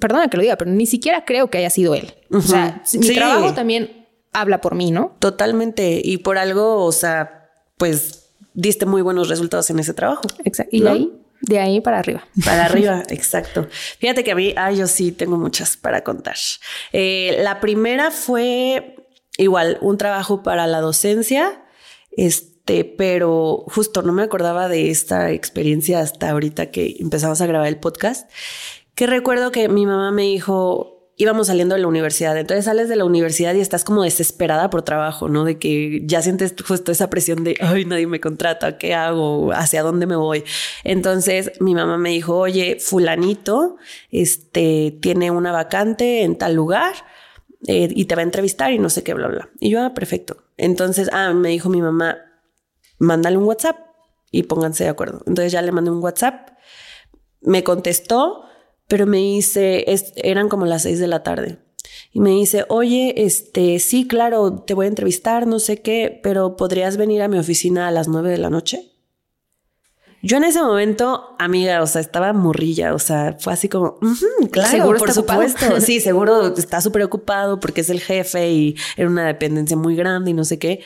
perdona 0.00 0.28
que 0.28 0.36
lo 0.36 0.42
diga, 0.42 0.56
pero 0.56 0.70
ni 0.72 0.86
siquiera 0.86 1.24
creo 1.24 1.50
que 1.50 1.58
haya 1.58 1.70
sido 1.70 1.94
él. 1.94 2.14
O 2.32 2.40
sea, 2.40 2.82
mi 2.94 3.02
Sí. 3.02 3.14
trabajo 3.14 3.54
también 3.54 4.03
habla 4.34 4.60
por 4.60 4.74
mí, 4.74 4.90
¿no? 4.90 5.16
Totalmente. 5.20 6.02
Y 6.04 6.18
por 6.18 6.36
algo, 6.36 6.84
o 6.84 6.92
sea, 6.92 7.50
pues 7.78 8.24
diste 8.52 8.84
muy 8.84 9.00
buenos 9.00 9.28
resultados 9.28 9.70
en 9.70 9.78
ese 9.78 9.94
trabajo. 9.94 10.22
Exacto. 10.44 10.76
Y 10.76 10.80
¿No? 10.80 10.86
de 10.86 10.90
ahí, 10.92 11.12
de 11.40 11.58
ahí 11.58 11.80
para 11.80 11.98
arriba. 11.98 12.26
Para 12.44 12.64
arriba, 12.66 13.02
exacto. 13.08 13.66
Fíjate 13.98 14.24
que 14.24 14.32
a 14.32 14.34
mí, 14.34 14.52
ah, 14.56 14.72
yo 14.72 14.86
sí 14.86 15.12
tengo 15.12 15.38
muchas 15.38 15.76
para 15.76 16.04
contar. 16.04 16.36
Eh, 16.92 17.38
la 17.40 17.60
primera 17.60 18.10
fue 18.10 18.96
igual 19.38 19.78
un 19.80 19.98
trabajo 19.98 20.42
para 20.42 20.66
la 20.66 20.80
docencia, 20.80 21.62
este, 22.16 22.84
pero 22.84 23.64
justo 23.68 24.02
no 24.02 24.12
me 24.12 24.22
acordaba 24.22 24.68
de 24.68 24.90
esta 24.90 25.30
experiencia 25.32 26.00
hasta 26.00 26.30
ahorita 26.30 26.70
que 26.70 26.96
empezamos 26.98 27.40
a 27.40 27.46
grabar 27.46 27.68
el 27.68 27.78
podcast, 27.78 28.30
que 28.94 29.06
recuerdo 29.06 29.50
que 29.50 29.68
mi 29.68 29.86
mamá 29.86 30.12
me 30.12 30.22
dijo, 30.22 30.93
íbamos 31.16 31.46
saliendo 31.46 31.74
de 31.74 31.80
la 31.80 31.86
universidad, 31.86 32.36
entonces 32.36 32.64
sales 32.64 32.88
de 32.88 32.96
la 32.96 33.04
universidad 33.04 33.54
y 33.54 33.60
estás 33.60 33.84
como 33.84 34.02
desesperada 34.02 34.70
por 34.70 34.82
trabajo, 34.82 35.28
¿no? 35.28 35.44
De 35.44 35.58
que 35.58 36.02
ya 36.04 36.22
sientes 36.22 36.54
justo 36.66 36.90
esa 36.90 37.08
presión 37.10 37.44
de, 37.44 37.56
ay, 37.60 37.84
nadie 37.84 38.06
me 38.06 38.20
contrata, 38.20 38.78
¿qué 38.78 38.94
hago? 38.94 39.52
¿Hacia 39.52 39.82
dónde 39.82 40.06
me 40.06 40.16
voy? 40.16 40.44
Entonces 40.82 41.52
mi 41.60 41.74
mamá 41.74 41.98
me 41.98 42.10
dijo, 42.10 42.36
oye, 42.36 42.78
fulanito, 42.80 43.76
este, 44.10 44.98
tiene 45.00 45.30
una 45.30 45.52
vacante 45.52 46.22
en 46.22 46.36
tal 46.36 46.54
lugar 46.54 46.94
eh, 47.66 47.88
y 47.90 48.04
te 48.06 48.14
va 48.14 48.20
a 48.20 48.24
entrevistar 48.24 48.72
y 48.72 48.78
no 48.78 48.90
sé 48.90 49.02
qué, 49.02 49.14
bla, 49.14 49.28
bla. 49.28 49.50
Y 49.60 49.70
yo, 49.70 49.82
ah, 49.82 49.94
perfecto. 49.94 50.36
Entonces, 50.56 51.08
ah, 51.12 51.32
me 51.32 51.48
dijo 51.48 51.68
mi 51.68 51.80
mamá, 51.80 52.18
mándale 52.98 53.36
un 53.36 53.44
WhatsApp 53.44 53.78
y 54.30 54.42
pónganse 54.42 54.84
de 54.84 54.90
acuerdo. 54.90 55.22
Entonces 55.26 55.52
ya 55.52 55.62
le 55.62 55.72
mandé 55.72 55.90
un 55.90 56.02
WhatsApp, 56.02 56.50
me 57.40 57.62
contestó, 57.62 58.44
pero 58.88 59.06
me 59.06 59.18
dice, 59.18 59.84
es- 59.92 60.12
eran 60.16 60.48
como 60.48 60.66
las 60.66 60.82
seis 60.82 60.98
de 60.98 61.06
la 61.08 61.22
tarde. 61.22 61.58
Y 62.12 62.20
me 62.20 62.30
dice, 62.30 62.64
oye, 62.68 63.14
este, 63.24 63.78
sí, 63.80 64.06
claro, 64.06 64.60
te 64.62 64.74
voy 64.74 64.86
a 64.86 64.88
entrevistar, 64.88 65.46
no 65.46 65.58
sé 65.58 65.80
qué, 65.82 66.20
pero 66.22 66.56
¿podrías 66.56 66.96
venir 66.96 67.22
a 67.22 67.28
mi 67.28 67.38
oficina 67.38 67.88
a 67.88 67.90
las 67.90 68.06
nueve 68.08 68.30
de 68.30 68.38
la 68.38 68.50
noche? 68.50 68.90
Yo 70.22 70.38
en 70.38 70.44
ese 70.44 70.62
momento, 70.62 71.34
amiga, 71.38 71.82
o 71.82 71.86
sea, 71.86 72.00
estaba 72.00 72.32
morrilla, 72.32 72.94
o 72.94 72.98
sea, 72.98 73.36
fue 73.38 73.52
así 73.52 73.68
como, 73.68 73.98
"Ujú, 74.00 74.48
claro, 74.50 74.70
Seguro 74.70 74.98
por 74.98 75.08
está 75.10 75.20
ocupado". 75.20 75.42
supuesto. 75.48 75.80
Sí, 75.84 76.00
seguro 76.00 76.54
está 76.56 76.80
súper 76.80 77.02
ocupado 77.02 77.60
porque 77.60 77.82
es 77.82 77.90
el 77.90 78.00
jefe 78.00 78.50
y 78.50 78.74
era 78.96 79.08
una 79.10 79.26
dependencia 79.26 79.76
muy 79.76 79.96
grande 79.96 80.30
y 80.30 80.34
no 80.34 80.44
sé 80.44 80.58
qué. 80.58 80.80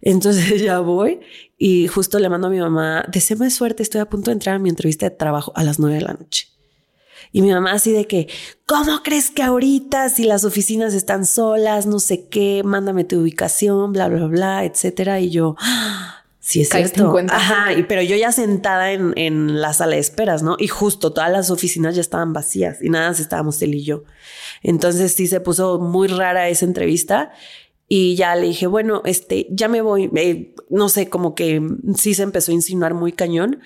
Entonces 0.00 0.60
ya 0.62 0.78
voy 0.80 1.20
y 1.58 1.86
justo 1.88 2.18
le 2.18 2.28
mando 2.30 2.46
a 2.46 2.50
mi 2.50 2.58
mamá, 2.60 3.04
deséame 3.12 3.50
suerte, 3.50 3.82
estoy 3.82 4.00
a 4.00 4.08
punto 4.08 4.30
de 4.30 4.34
entrar 4.34 4.54
a 4.54 4.58
mi 4.58 4.70
entrevista 4.70 5.06
de 5.08 5.14
trabajo 5.16 5.52
a 5.54 5.62
las 5.62 5.78
nueve 5.78 5.96
de 5.96 6.02
la 6.02 6.14
noche. 6.14 6.48
Y 7.36 7.42
mi 7.42 7.50
mamá 7.52 7.72
así 7.72 7.92
de 7.92 8.06
que, 8.06 8.28
¿cómo 8.64 9.02
crees 9.02 9.30
que 9.30 9.42
ahorita 9.42 10.08
si 10.08 10.24
las 10.24 10.46
oficinas 10.46 10.94
están 10.94 11.26
solas, 11.26 11.84
no 11.84 11.98
sé 11.98 12.28
qué, 12.28 12.62
mándame 12.64 13.04
tu 13.04 13.20
ubicación, 13.20 13.92
bla, 13.92 14.08
bla, 14.08 14.24
bla, 14.24 14.64
etcétera? 14.64 15.20
Y 15.20 15.28
yo, 15.28 15.54
"Ah, 15.60 16.24
sí 16.40 16.62
es 16.62 16.70
Caíste 16.70 17.00
cierto. 17.00 17.14
Ajá, 17.28 17.74
y, 17.74 17.82
pero 17.82 18.00
yo 18.00 18.16
ya 18.16 18.32
sentada 18.32 18.90
en, 18.92 19.12
en 19.16 19.60
la 19.60 19.74
sala 19.74 19.96
de 19.96 20.00
esperas, 20.00 20.42
¿no? 20.42 20.56
Y 20.58 20.68
justo 20.68 21.12
todas 21.12 21.30
las 21.30 21.50
oficinas 21.50 21.94
ya 21.94 22.00
estaban 22.00 22.32
vacías 22.32 22.78
y 22.80 22.88
nada 22.88 23.10
estábamos 23.10 23.60
él 23.60 23.74
y 23.74 23.84
yo. 23.84 24.04
Entonces 24.62 25.12
sí 25.12 25.26
se 25.26 25.40
puso 25.40 25.78
muy 25.78 26.08
rara 26.08 26.48
esa 26.48 26.64
entrevista. 26.64 27.32
Y 27.86 28.16
ya 28.16 28.34
le 28.34 28.46
dije, 28.46 28.66
bueno, 28.66 29.02
este, 29.04 29.46
ya 29.50 29.68
me 29.68 29.82
voy. 29.82 30.10
Eh, 30.16 30.54
no 30.70 30.88
sé, 30.88 31.10
como 31.10 31.34
que 31.34 31.60
sí 31.98 32.14
se 32.14 32.22
empezó 32.22 32.50
a 32.50 32.54
insinuar 32.54 32.94
muy 32.94 33.12
cañón. 33.12 33.60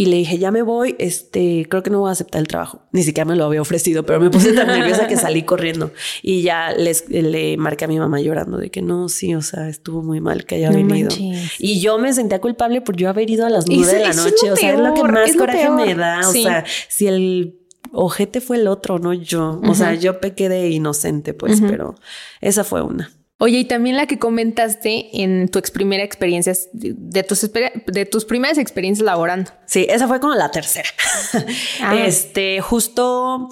Y 0.00 0.06
le 0.06 0.16
dije, 0.16 0.38
ya 0.38 0.50
me 0.50 0.62
voy, 0.62 0.96
este, 0.98 1.66
creo 1.68 1.82
que 1.82 1.90
no 1.90 1.98
voy 2.00 2.08
a 2.08 2.12
aceptar 2.12 2.40
el 2.40 2.48
trabajo. 2.48 2.80
Ni 2.90 3.02
siquiera 3.02 3.28
me 3.28 3.36
lo 3.36 3.44
había 3.44 3.60
ofrecido, 3.60 4.06
pero 4.06 4.18
me 4.18 4.30
puse 4.30 4.54
tan 4.54 4.66
nerviosa 4.68 5.06
que 5.06 5.16
salí 5.16 5.42
corriendo. 5.42 5.92
Y 6.22 6.40
ya 6.40 6.72
les, 6.72 7.06
le 7.10 7.58
marqué 7.58 7.84
a 7.84 7.88
mi 7.88 7.98
mamá 7.98 8.18
llorando 8.20 8.56
de 8.56 8.70
que 8.70 8.80
no, 8.80 9.10
sí, 9.10 9.34
o 9.34 9.42
sea, 9.42 9.68
estuvo 9.68 10.02
muy 10.02 10.22
mal 10.22 10.46
que 10.46 10.54
haya 10.54 10.70
No 10.70 10.76
venido. 10.78 11.10
manches. 11.10 11.52
Y 11.58 11.80
yo 11.80 11.98
me 11.98 12.14
sentía 12.14 12.40
culpable 12.40 12.80
por 12.80 12.96
yo 12.96 13.10
haber 13.10 13.28
ido 13.28 13.44
a 13.44 13.50
las 13.50 13.66
nueve 13.68 13.92
de 13.92 14.00
la 14.00 14.14
noche. 14.14 14.50
o 14.50 14.56
sea, 14.56 14.72
es 14.72 14.80
lo 14.80 14.94
que 14.94 15.02
más 15.04 15.32
lo 15.34 15.38
coraje 15.40 15.64
peor. 15.64 15.76
me 15.86 15.94
da. 15.94 16.20
O 16.26 16.32
Sí. 16.32 16.44
sea, 16.44 16.64
si 16.88 17.06
el 17.06 17.58
ojete 17.92 18.40
fue 18.40 18.56
el 18.56 18.68
otro, 18.68 18.98
no 18.98 19.12
yo. 19.12 19.60
O 19.68 19.74
sea, 19.74 19.92
yo 19.94 20.18
pequé 20.18 20.48
de 20.48 20.70
inocente, 20.70 21.34
pues, 21.34 21.60
pero 21.60 21.94
esa 22.40 22.64
fue 22.64 22.80
una. 22.80 23.10
Oye, 23.40 23.58
y 23.58 23.64
también 23.64 23.96
la 23.96 24.06
que 24.06 24.18
comentaste 24.18 25.22
en 25.22 25.48
tu 25.48 25.58
ex 25.58 25.70
primera 25.70 26.04
experiencia, 26.04 26.52
de, 26.72 27.22
tus, 27.22 27.50
de 27.86 28.04
tus 28.06 28.24
primeras 28.24 28.58
experiencias 28.58 29.04
laborando. 29.04 29.50
Sí, 29.66 29.86
esa 29.88 30.06
fue 30.06 30.20
como 30.20 30.34
la 30.34 30.50
tercera. 30.50 30.88
Ah. 31.82 31.96
Este, 32.04 32.60
justo 32.60 33.48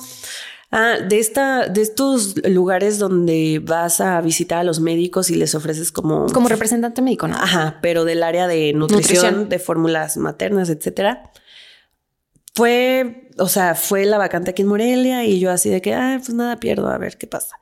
Ah, 0.70 0.96
de 1.08 1.18
esta, 1.18 1.66
de 1.66 1.80
estos 1.80 2.36
lugares 2.46 2.98
donde 2.98 3.58
vas 3.64 4.02
a 4.02 4.20
visitar 4.20 4.58
a 4.58 4.64
los 4.64 4.80
médicos 4.80 5.30
y 5.30 5.34
les 5.34 5.54
ofreces 5.54 5.90
como. 5.90 6.26
Como 6.26 6.48
representante 6.48 7.00
médico, 7.00 7.26
¿no? 7.26 7.36
Ajá, 7.36 7.78
pero 7.80 8.04
del 8.04 8.22
área 8.22 8.46
de 8.46 8.74
nutrición, 8.74 9.16
Nutrición. 9.16 9.48
de 9.48 9.58
fórmulas 9.58 10.18
maternas, 10.18 10.68
etcétera. 10.68 11.32
Fue, 12.54 13.30
o 13.38 13.48
sea, 13.48 13.74
fue 13.74 14.04
la 14.04 14.18
vacante 14.18 14.50
aquí 14.50 14.60
en 14.62 14.68
Morelia 14.68 15.24
y 15.24 15.40
yo 15.40 15.50
así 15.50 15.70
de 15.70 15.80
que, 15.80 15.94
ah, 15.94 16.16
pues 16.18 16.34
nada 16.34 16.56
pierdo, 16.56 16.88
a 16.88 16.98
ver 16.98 17.16
qué 17.16 17.26
pasa. 17.26 17.56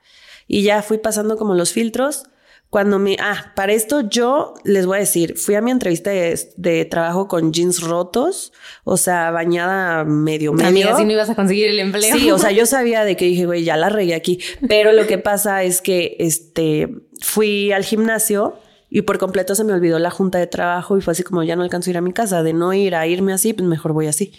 Y 0.47 0.63
ya 0.63 0.83
fui 0.83 0.99
pasando 0.99 1.37
como 1.37 1.55
los 1.55 1.73
filtros. 1.73 2.25
Cuando 2.69 2.99
me, 2.99 3.17
ah, 3.21 3.53
para 3.55 3.73
esto 3.73 4.01
yo 4.09 4.55
les 4.65 4.87
voy 4.87 4.97
a 4.97 5.01
decir, 5.01 5.37
fui 5.39 5.55
a 5.55 5.61
mi 5.61 5.71
entrevista 5.71 6.11
de, 6.11 6.39
de 6.57 6.85
trabajo 6.85 7.29
con 7.29 7.53
jeans 7.53 7.81
rotos, 7.81 8.53
o 8.83 8.97
sea, 8.97 9.31
bañada 9.31 10.05
medio 10.05 10.53
medio. 10.53 10.69
Amiga, 10.69 10.97
si 10.97 11.05
no 11.05 11.13
ibas 11.13 11.31
a 11.31 11.37
conseguir 11.37 11.69
el 11.69 11.79
empleo. 11.79 12.17
Sí, 12.17 12.31
o 12.33 12.39
sea, 12.39 12.51
yo 12.51 12.67
sabía 12.67 13.05
de 13.05 13.17
que 13.17 13.27
dije, 13.27 13.47
güey, 13.47 13.63
ya 13.63 13.77
la 13.77 13.89
regué 13.89 14.15
aquí. 14.15 14.41
Pero 14.67 14.93
lo 14.93 15.07
que 15.07 15.17
pasa 15.17 15.63
es 15.63 15.81
que 15.81 16.17
este 16.19 16.89
fui 17.21 17.71
al 17.71 17.85
gimnasio 17.85 18.59
y 18.91 19.03
por 19.03 19.19
completo 19.19 19.55
se 19.55 19.65
me 19.65 19.73
olvidó 19.73 19.99
la 19.99 20.11
junta 20.11 20.39
de 20.39 20.47
trabajo 20.47 20.97
y 20.99 21.01
fue 21.01 21.13
así 21.13 21.23
como 21.23 21.43
ya 21.43 21.57
no 21.57 21.63
alcanzo 21.63 21.91
a 21.91 21.93
ir 21.93 21.99
a 21.99 22.01
mi 22.01 22.13
casa, 22.13 22.43
de 22.43 22.53
no 22.53 22.73
ir 22.73 22.95
a 22.95 23.07
irme 23.07 23.33
así, 23.33 23.53
pues 23.53 23.69
mejor 23.69 23.93
voy 23.93 24.07
así. 24.07 24.33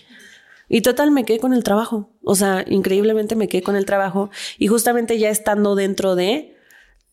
Y 0.69 0.81
total, 0.81 1.11
me 1.11 1.23
quedé 1.25 1.39
con 1.39 1.53
el 1.53 1.63
trabajo. 1.63 2.09
O 2.23 2.35
sea, 2.35 2.65
increíblemente 2.67 3.35
me 3.35 3.47
quedé 3.47 3.61
con 3.61 3.75
el 3.75 3.85
trabajo. 3.85 4.29
Y 4.57 4.67
justamente 4.67 5.17
ya 5.17 5.29
estando 5.29 5.75
dentro 5.75 6.15
de, 6.15 6.55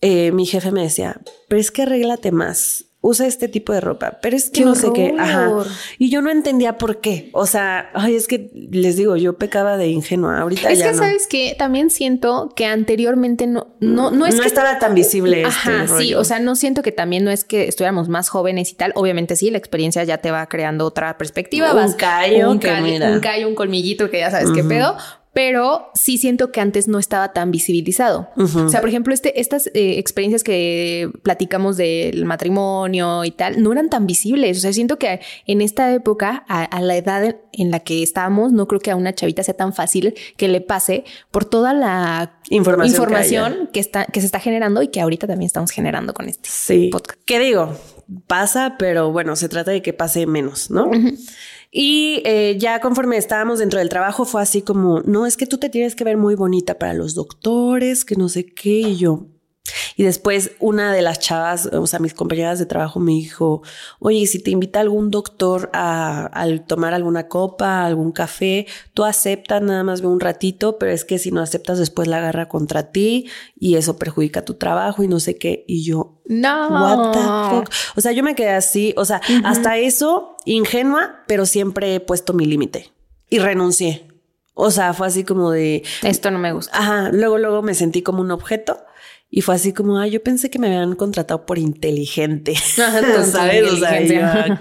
eh, 0.00 0.32
mi 0.32 0.46
jefe 0.46 0.70
me 0.70 0.82
decía, 0.82 1.20
pero 1.48 1.60
es 1.60 1.70
que 1.70 1.82
arréglate 1.82 2.32
más. 2.32 2.86
Usa 3.06 3.26
este 3.26 3.48
tipo 3.48 3.74
de 3.74 3.82
ropa, 3.82 4.18
pero 4.22 4.34
es 4.34 4.44
que 4.48 4.60
¡Qué 4.60 4.64
no 4.64 4.74
sé 4.74 4.90
qué. 4.94 5.14
Ajá. 5.18 5.50
Y 5.98 6.08
yo 6.08 6.22
no 6.22 6.30
entendía 6.30 6.78
por 6.78 7.02
qué. 7.02 7.28
O 7.32 7.44
sea, 7.44 7.90
ay, 7.92 8.14
es 8.16 8.26
que 8.26 8.50
les 8.54 8.96
digo, 8.96 9.14
yo 9.16 9.36
pecaba 9.36 9.76
de 9.76 9.88
ingenua. 9.88 10.38
Ahorita 10.40 10.70
Es 10.70 10.78
ya 10.78 10.86
que, 10.86 10.92
no. 10.92 10.98
¿sabes 11.02 11.26
que 11.26 11.54
También 11.58 11.90
siento 11.90 12.50
que 12.56 12.64
anteriormente 12.64 13.46
no, 13.46 13.74
no, 13.80 14.10
no 14.10 14.24
es 14.24 14.36
no 14.36 14.40
que 14.40 14.48
estaba 14.48 14.78
tan 14.78 14.94
visible 14.94 15.42
este 15.42 15.48
Ajá, 15.70 15.86
sí, 15.86 15.92
rollo. 15.92 16.20
o 16.20 16.24
sea, 16.24 16.38
no 16.38 16.56
siento 16.56 16.80
que 16.80 16.92
también 16.92 17.24
no 17.24 17.30
es 17.30 17.44
que 17.44 17.68
estuviéramos 17.68 18.08
más 18.08 18.30
jóvenes 18.30 18.70
y 18.72 18.74
tal. 18.74 18.92
Obviamente 18.94 19.36
sí, 19.36 19.50
la 19.50 19.58
experiencia 19.58 20.02
ya 20.04 20.18
te 20.18 20.30
va 20.30 20.46
creando 20.48 20.86
otra 20.86 21.18
perspectiva. 21.18 21.72
Un 21.72 21.76
vas- 21.76 21.94
callo 21.96 22.50
un, 22.50 22.58
que 22.58 22.68
cal- 22.68 22.82
mira. 22.82 23.10
un 23.12 23.20
callo, 23.20 23.48
un 23.48 23.54
colmillito 23.54 24.08
que 24.08 24.20
ya 24.20 24.30
sabes 24.30 24.48
qué 24.54 24.64
pedo. 24.64 24.96
Pero 25.34 25.90
sí 25.94 26.16
siento 26.16 26.52
que 26.52 26.60
antes 26.60 26.88
no 26.88 26.98
estaba 26.98 27.32
tan 27.32 27.50
visibilizado. 27.50 28.28
O 28.36 28.68
sea, 28.68 28.80
por 28.80 28.88
ejemplo, 28.88 29.12
este, 29.12 29.40
estas 29.40 29.66
eh, 29.74 29.98
experiencias 29.98 30.44
que 30.44 31.10
platicamos 31.22 31.76
del 31.76 32.24
matrimonio 32.24 33.24
y 33.24 33.32
tal, 33.32 33.62
no 33.62 33.72
eran 33.72 33.90
tan 33.90 34.06
visibles. 34.06 34.58
O 34.58 34.60
sea, 34.60 34.72
siento 34.72 34.98
que 34.98 35.20
en 35.46 35.60
esta 35.60 35.92
época, 35.92 36.44
a, 36.48 36.62
a 36.64 36.80
la 36.80 36.96
edad 36.96 37.36
en 37.52 37.70
la 37.70 37.80
que 37.80 38.02
estábamos, 38.02 38.52
no 38.52 38.68
creo 38.68 38.80
que 38.80 38.90
a 38.92 38.96
una 38.96 39.12
chavita 39.14 39.42
sea 39.42 39.54
tan 39.54 39.72
fácil 39.74 40.14
que 40.36 40.46
le 40.48 40.60
pase 40.60 41.04
por 41.30 41.44
toda 41.44 41.72
la 41.74 42.38
Información 42.50 42.84
que 42.84 42.96
información 42.96 43.70
que, 43.72 43.80
está, 43.80 44.04
que 44.06 44.20
se 44.20 44.26
está 44.26 44.38
generando 44.38 44.82
y 44.82 44.88
que 44.88 45.00
ahorita 45.00 45.26
también 45.26 45.46
estamos 45.46 45.70
generando 45.70 46.14
con 46.14 46.28
este 46.28 46.48
Sí. 46.52 46.90
podcast. 46.92 47.18
¿Qué 47.24 47.38
digo? 47.40 47.76
Pasa, 48.26 48.76
pero 48.78 49.10
bueno, 49.10 49.34
se 49.34 49.48
trata 49.48 49.70
de 49.70 49.82
que 49.82 49.92
pase 49.92 50.26
menos, 50.26 50.70
¿no? 50.70 50.90
Y 51.76 52.22
eh, 52.24 52.56
ya 52.56 52.80
conforme 52.80 53.16
estábamos 53.16 53.58
dentro 53.58 53.80
del 53.80 53.88
trabajo 53.88 54.24
fue 54.24 54.40
así 54.40 54.62
como, 54.62 55.00
no, 55.00 55.26
es 55.26 55.36
que 55.36 55.44
tú 55.44 55.58
te 55.58 55.68
tienes 55.68 55.96
que 55.96 56.04
ver 56.04 56.16
muy 56.16 56.36
bonita 56.36 56.78
para 56.78 56.94
los 56.94 57.16
doctores, 57.16 58.04
que 58.04 58.14
no 58.14 58.28
sé 58.28 58.46
qué, 58.46 58.78
y 58.78 58.96
yo. 58.96 59.26
Y 59.96 60.02
después 60.02 60.52
una 60.60 60.92
de 60.92 61.02
las 61.02 61.20
chavas, 61.20 61.66
o 61.66 61.86
sea, 61.86 61.98
mis 62.00 62.14
compañeras 62.14 62.58
de 62.58 62.66
trabajo 62.66 63.00
me 63.00 63.12
dijo, 63.12 63.62
oye, 64.00 64.18
¿y 64.18 64.26
si 64.26 64.40
te 64.40 64.50
invita 64.50 64.80
algún 64.80 65.10
doctor 65.10 65.70
a, 65.72 66.26
al 66.26 66.66
tomar 66.66 66.94
alguna 66.94 67.28
copa, 67.28 67.84
algún 67.84 68.12
café, 68.12 68.66
tú 68.92 69.04
aceptas 69.04 69.62
nada 69.62 69.84
más 69.84 70.00
ve 70.00 70.08
un 70.08 70.20
ratito, 70.20 70.78
pero 70.78 70.92
es 70.92 71.04
que 71.04 71.18
si 71.18 71.30
no 71.30 71.40
aceptas 71.40 71.78
después 71.78 72.08
la 72.08 72.18
agarra 72.18 72.48
contra 72.48 72.90
ti 72.90 73.28
y 73.58 73.76
eso 73.76 73.96
perjudica 73.96 74.44
tu 74.44 74.54
trabajo 74.54 75.02
y 75.02 75.08
no 75.08 75.20
sé 75.20 75.36
qué. 75.36 75.64
Y 75.68 75.84
yo, 75.84 76.20
No. 76.26 76.68
What 76.68 77.12
the 77.12 77.56
fuck? 77.56 77.74
O 77.96 78.00
sea, 78.00 78.12
yo 78.12 78.22
me 78.22 78.34
quedé 78.34 78.50
así, 78.50 78.94
o 78.96 79.04
sea, 79.04 79.20
hasta 79.44 79.78
eso, 79.78 80.36
ingenua, 80.44 81.22
pero 81.26 81.46
siempre 81.46 81.94
he 81.94 82.00
puesto 82.00 82.32
mi 82.32 82.46
límite 82.46 82.90
y 83.30 83.38
renuncié. 83.38 84.08
O 84.54 84.70
sea, 84.70 84.94
fue 84.94 85.08
así 85.08 85.24
como 85.24 85.50
de, 85.50 85.82
Esto 86.02 86.30
no 86.30 86.38
me 86.38 86.52
gusta. 86.52 86.76
ajá, 86.78 87.10
luego, 87.12 87.38
luego 87.38 87.62
me 87.62 87.74
sentí 87.74 88.02
como 88.02 88.20
un 88.20 88.30
objeto 88.30 88.78
y 89.36 89.40
fue 89.40 89.56
así 89.56 89.72
como, 89.72 89.98
ah, 89.98 90.06
yo 90.06 90.22
pensé 90.22 90.48
que 90.48 90.60
me 90.60 90.68
habían 90.68 90.94
contratado 90.94 91.44
por 91.44 91.58
inteligente, 91.58 92.54
¿sabes? 93.24 93.62
O 93.72 93.74
sea, 93.76 93.98
yo, 94.06 94.54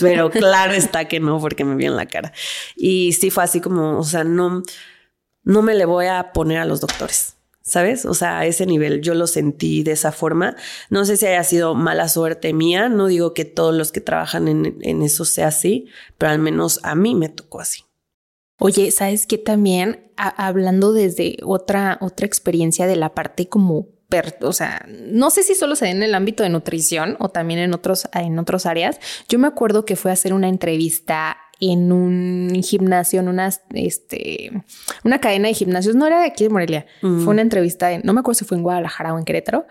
pero 0.00 0.30
claro 0.30 0.72
está 0.72 1.06
que 1.06 1.20
no, 1.20 1.38
porque 1.38 1.64
me 1.64 1.76
vio 1.76 1.90
en 1.90 1.96
la 1.96 2.06
cara. 2.06 2.32
Y 2.76 3.12
sí 3.12 3.30
fue 3.30 3.44
así 3.44 3.60
como, 3.60 3.98
o 3.98 4.04
sea, 4.04 4.24
no, 4.24 4.62
no 5.44 5.60
me 5.62 5.74
le 5.74 5.84
voy 5.84 6.06
a 6.06 6.32
poner 6.32 6.58
a 6.58 6.64
los 6.64 6.80
doctores. 6.80 7.34
¿Sabes? 7.60 8.04
O 8.06 8.14
sea, 8.14 8.38
a 8.38 8.46
ese 8.46 8.64
nivel 8.64 9.00
yo 9.02 9.12
lo 9.14 9.26
sentí 9.26 9.82
de 9.82 9.90
esa 9.90 10.12
forma. 10.12 10.54
No 10.88 11.04
sé 11.04 11.16
si 11.16 11.26
haya 11.26 11.42
sido 11.42 11.74
mala 11.74 12.08
suerte 12.08 12.52
mía. 12.52 12.88
No 12.88 13.08
digo 13.08 13.34
que 13.34 13.44
todos 13.44 13.74
los 13.74 13.90
que 13.90 14.00
trabajan 14.00 14.46
en, 14.46 14.78
en 14.82 15.02
eso 15.02 15.24
sea 15.24 15.48
así, 15.48 15.86
pero 16.16 16.30
al 16.30 16.38
menos 16.38 16.78
a 16.84 16.94
mí 16.94 17.16
me 17.16 17.28
tocó 17.28 17.60
así. 17.60 17.82
Oye, 18.60 18.92
¿sabes 18.92 19.26
qué 19.26 19.36
también? 19.36 20.12
A- 20.16 20.46
hablando 20.46 20.92
desde 20.92 21.38
otra, 21.42 21.98
otra 22.00 22.24
experiencia 22.24 22.86
de 22.86 22.94
la 22.94 23.14
parte 23.14 23.48
como, 23.48 23.88
o 24.40 24.52
sea, 24.52 24.86
no 24.88 25.30
sé 25.30 25.42
si 25.42 25.54
solo 25.54 25.76
se 25.76 25.86
da 25.86 25.90
en 25.90 26.02
el 26.02 26.14
ámbito 26.14 26.42
de 26.42 26.48
nutrición 26.48 27.16
o 27.18 27.28
también 27.28 27.60
en 27.60 27.74
otros, 27.74 28.08
en 28.12 28.38
otros 28.38 28.66
áreas. 28.66 28.98
Yo 29.28 29.38
me 29.38 29.48
acuerdo 29.48 29.84
que 29.84 29.96
fue 29.96 30.10
a 30.10 30.14
hacer 30.14 30.32
una 30.32 30.48
entrevista 30.48 31.36
en 31.60 31.90
un 31.90 32.62
gimnasio, 32.62 33.20
en 33.20 33.28
una, 33.28 33.50
este, 33.72 34.52
una 35.04 35.20
cadena 35.20 35.48
de 35.48 35.54
gimnasios, 35.54 35.96
no 35.96 36.06
era 36.06 36.20
de 36.20 36.26
aquí 36.26 36.44
de 36.44 36.50
Morelia, 36.50 36.86
fue 37.00 37.28
una 37.28 37.42
entrevista, 37.42 37.92
en, 37.92 38.02
no 38.04 38.12
me 38.12 38.20
acuerdo 38.20 38.38
si 38.38 38.44
fue 38.44 38.58
en 38.58 38.62
Guadalajara 38.62 39.14
o 39.14 39.18
en 39.18 39.24
Querétaro, 39.24 39.66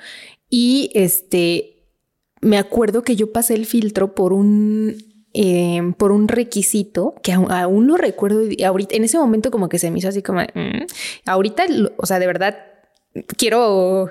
y 0.50 0.90
este, 0.96 1.76
me 2.42 2.58
acuerdo 2.58 3.04
que 3.04 3.16
yo 3.16 3.32
pasé 3.32 3.54
el 3.54 3.66
filtro 3.66 4.16
por 4.16 4.34
un 4.34 4.98
eh, 5.38 5.82
por 5.98 6.14
un 6.14 6.30
requisito 6.30 7.14
que 7.22 7.34
aún, 7.34 7.52
aún 7.52 7.88
lo 7.88 7.98
recuerdo 7.98 8.44
ahorita 8.66 8.96
en 8.96 9.04
ese 9.04 9.18
momento 9.18 9.52
como 9.52 9.68
que 9.68 9.80
se 9.80 9.92
me 9.92 10.00
hizo 10.00 10.08
así 10.08 10.22
como 10.22 10.40
mm. 10.40 10.86
ahorita 11.26 11.66
o 11.98 12.06
sea 12.06 12.20
de 12.20 12.28
verdad 12.28 12.56
quiero 13.38 14.10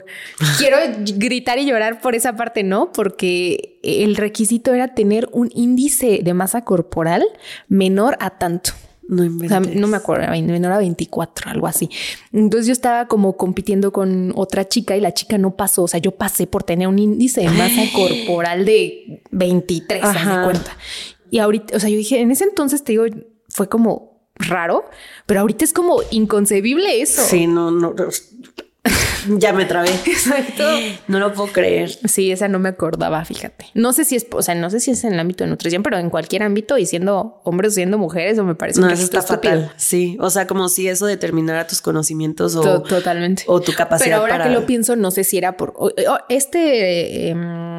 quiero 0.58 0.78
gritar 1.16 1.58
y 1.58 1.66
llorar 1.66 2.00
por 2.00 2.14
esa 2.14 2.36
parte 2.36 2.62
no 2.62 2.92
porque 2.92 3.78
el 3.82 4.16
requisito 4.16 4.72
era 4.72 4.94
tener 4.94 5.28
un 5.32 5.50
índice 5.54 6.20
de 6.22 6.34
masa 6.34 6.64
corporal 6.64 7.24
menor 7.68 8.16
a 8.20 8.30
tanto 8.38 8.70
No 9.06 9.24
o 9.24 9.48
sea, 9.48 9.60
no 9.60 9.86
me 9.86 9.98
acuerdo, 9.98 10.26
menor 10.30 10.72
a 10.72 10.78
24, 10.78 11.50
algo 11.50 11.66
así. 11.66 11.90
Entonces 12.32 12.66
yo 12.66 12.72
estaba 12.72 13.06
como 13.06 13.36
compitiendo 13.36 13.92
con 13.92 14.32
otra 14.34 14.66
chica 14.66 14.96
y 14.96 15.00
la 15.00 15.12
chica 15.12 15.36
no 15.36 15.56
pasó. 15.56 15.82
O 15.82 15.88
sea, 15.88 16.00
yo 16.00 16.12
pasé 16.12 16.46
por 16.46 16.62
tener 16.62 16.88
un 16.88 16.98
índice 16.98 17.42
de 17.42 17.50
masa 17.50 17.82
corporal 17.94 18.64
de 18.64 19.22
23, 19.30 20.02
haz 20.02 20.14
de 20.14 20.18
Ajá. 20.20 20.44
cuenta. 20.44 20.78
Y 21.30 21.38
ahorita, 21.38 21.76
o 21.76 21.80
sea, 21.80 21.90
yo 21.90 21.98
dije, 21.98 22.20
en 22.20 22.30
ese 22.30 22.44
entonces 22.44 22.82
te 22.82 22.92
digo, 22.92 23.04
fue 23.50 23.68
como 23.68 24.14
raro, 24.36 24.84
pero 25.26 25.40
ahorita 25.40 25.64
es 25.64 25.72
como 25.72 26.00
inconcebible 26.10 27.02
eso. 27.02 27.22
Sí, 27.22 27.46
no, 27.46 27.70
no. 27.70 27.94
ya 29.38 29.52
me 29.52 29.64
trabé. 29.64 29.90
Exacto. 30.06 30.64
No 31.08 31.18
lo 31.18 31.32
puedo 31.32 31.52
creer. 31.52 31.90
Sí, 32.04 32.32
esa 32.32 32.48
no 32.48 32.58
me 32.58 32.68
acordaba, 32.70 33.24
fíjate. 33.24 33.66
No 33.74 33.92
sé 33.92 34.04
si 34.04 34.16
es, 34.16 34.26
o 34.32 34.42
sea, 34.42 34.54
no 34.54 34.70
sé 34.70 34.80
si 34.80 34.90
es 34.90 35.04
en 35.04 35.14
el 35.14 35.20
ámbito 35.20 35.44
de 35.44 35.50
nutrición, 35.50 35.82
pero 35.82 35.98
en 35.98 36.10
cualquier 36.10 36.42
ámbito 36.42 36.78
y 36.78 36.86
siendo 36.86 37.40
hombres 37.44 37.72
o 37.72 37.74
siendo 37.74 37.98
mujeres, 37.98 38.38
o 38.38 38.44
me 38.44 38.54
parece 38.54 38.80
No, 38.80 38.88
que 38.88 38.94
eso 38.94 39.04
está 39.04 39.20
estúpido. 39.20 39.54
fatal. 39.54 39.72
Sí, 39.76 40.16
o 40.20 40.30
sea, 40.30 40.46
como 40.46 40.68
si 40.68 40.88
eso 40.88 41.06
determinara 41.06 41.66
tus 41.66 41.80
conocimientos 41.80 42.54
o, 42.56 42.60
To- 42.62 42.82
Totalmente. 42.82 43.44
o 43.46 43.60
tu 43.60 43.72
capacidad 43.72 44.06
Pero 44.16 44.20
ahora 44.22 44.34
para... 44.38 44.44
que 44.44 44.50
lo 44.50 44.66
pienso, 44.66 44.96
no 44.96 45.10
sé 45.10 45.24
si 45.24 45.38
era 45.38 45.56
por 45.56 45.74
este. 46.28 47.28
em, 47.30 47.73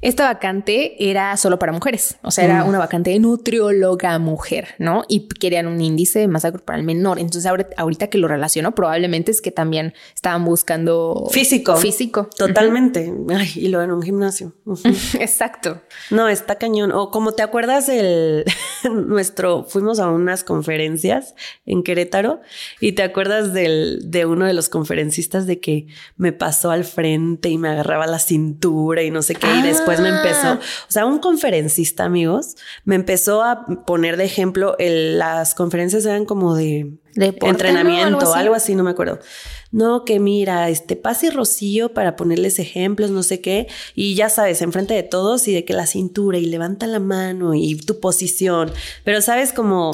esta 0.00 0.24
vacante 0.24 1.08
era 1.10 1.36
solo 1.36 1.58
para 1.58 1.72
mujeres, 1.72 2.16
o 2.22 2.30
sea, 2.30 2.44
era 2.44 2.64
una 2.64 2.78
vacante 2.78 3.10
de 3.10 3.18
nutrióloga 3.18 4.18
mujer, 4.18 4.68
¿no? 4.78 5.04
Y 5.08 5.28
querían 5.28 5.66
un 5.66 5.80
índice 5.80 6.18
de 6.20 6.28
masa 6.28 6.50
corporal 6.52 6.82
menor. 6.82 7.18
Entonces, 7.18 7.46
ahora- 7.46 7.68
ahorita 7.76 8.08
que 8.08 8.18
lo 8.18 8.28
relaciono, 8.28 8.74
probablemente 8.74 9.30
es 9.30 9.40
que 9.40 9.50
también 9.50 9.94
estaban 10.14 10.44
buscando 10.44 11.26
Físico. 11.30 11.76
Físico. 11.76 12.28
Totalmente. 12.36 13.12
Ay, 13.34 13.50
y 13.56 13.68
lo 13.68 13.82
en 13.82 13.90
un 13.92 14.02
gimnasio. 14.02 14.52
Exacto. 15.20 15.80
No, 16.10 16.28
está 16.28 16.56
cañón. 16.56 16.92
O 16.92 17.10
como 17.10 17.32
te 17.32 17.42
acuerdas 17.42 17.86
del 17.86 18.44
nuestro, 19.06 19.64
fuimos 19.64 19.98
a 19.98 20.10
unas 20.10 20.44
conferencias 20.44 21.34
en 21.64 21.82
Querétaro 21.82 22.40
y 22.80 22.92
te 22.92 23.02
acuerdas 23.02 23.52
del, 23.52 24.00
de 24.10 24.26
uno 24.26 24.44
de 24.46 24.52
los 24.52 24.68
conferencistas 24.68 25.46
de 25.46 25.60
que 25.60 25.86
me 26.16 26.32
pasó 26.32 26.70
al 26.70 26.84
frente 26.84 27.48
y 27.48 27.58
me 27.58 27.68
agarraba 27.68 28.06
la 28.06 28.18
cintura 28.18 29.02
y 29.02 29.10
no 29.10 29.22
sé 29.22 29.34
qué. 29.34 29.46
Y 29.58 29.62
después 29.62 29.85
me 30.00 30.08
Ah. 30.10 30.16
empezó, 30.16 30.52
o 30.54 30.90
sea, 30.92 31.06
un 31.06 31.18
conferencista, 31.18 32.04
amigos, 32.04 32.56
me 32.84 32.94
empezó 32.94 33.42
a 33.42 33.64
poner 33.86 34.16
de 34.16 34.24
ejemplo, 34.24 34.76
el- 34.78 35.18
las 35.18 35.54
conferencias 35.54 36.04
eran 36.04 36.24
como 36.26 36.54
de 36.54 36.92
Deporte, 37.14 37.46
¿no? 37.46 37.50
entrenamiento, 37.50 38.18
Algo 38.18 38.34
algo 38.34 38.54
así. 38.54 38.64
así. 38.72 38.74
no 38.74 38.84
me 38.84 38.90
acuerdo. 38.90 39.18
No, 39.72 40.04
que 40.04 40.20
mira, 40.20 40.68
este 40.68 40.96
pase 40.96 41.30
Rocío 41.30 41.92
para 41.94 42.14
ponerles 42.16 42.58
ejemplos, 42.58 43.10
no 43.10 43.22
sé 43.22 43.40
qué, 43.40 43.66
y 43.94 44.14
ya 44.14 44.28
sabes, 44.28 44.62
enfrente 44.62 44.94
de 44.94 45.02
todos 45.02 45.48
y 45.48 45.54
de 45.54 45.64
que 45.64 45.72
la 45.72 45.86
cintura 45.86 46.38
y 46.38 46.46
levanta 46.46 46.86
la 46.86 46.98
mano 47.00 47.54
y 47.54 47.76
tu 47.76 47.98
posición, 48.00 48.70
pero 49.04 49.20
sabes 49.20 49.52
como 49.52 49.90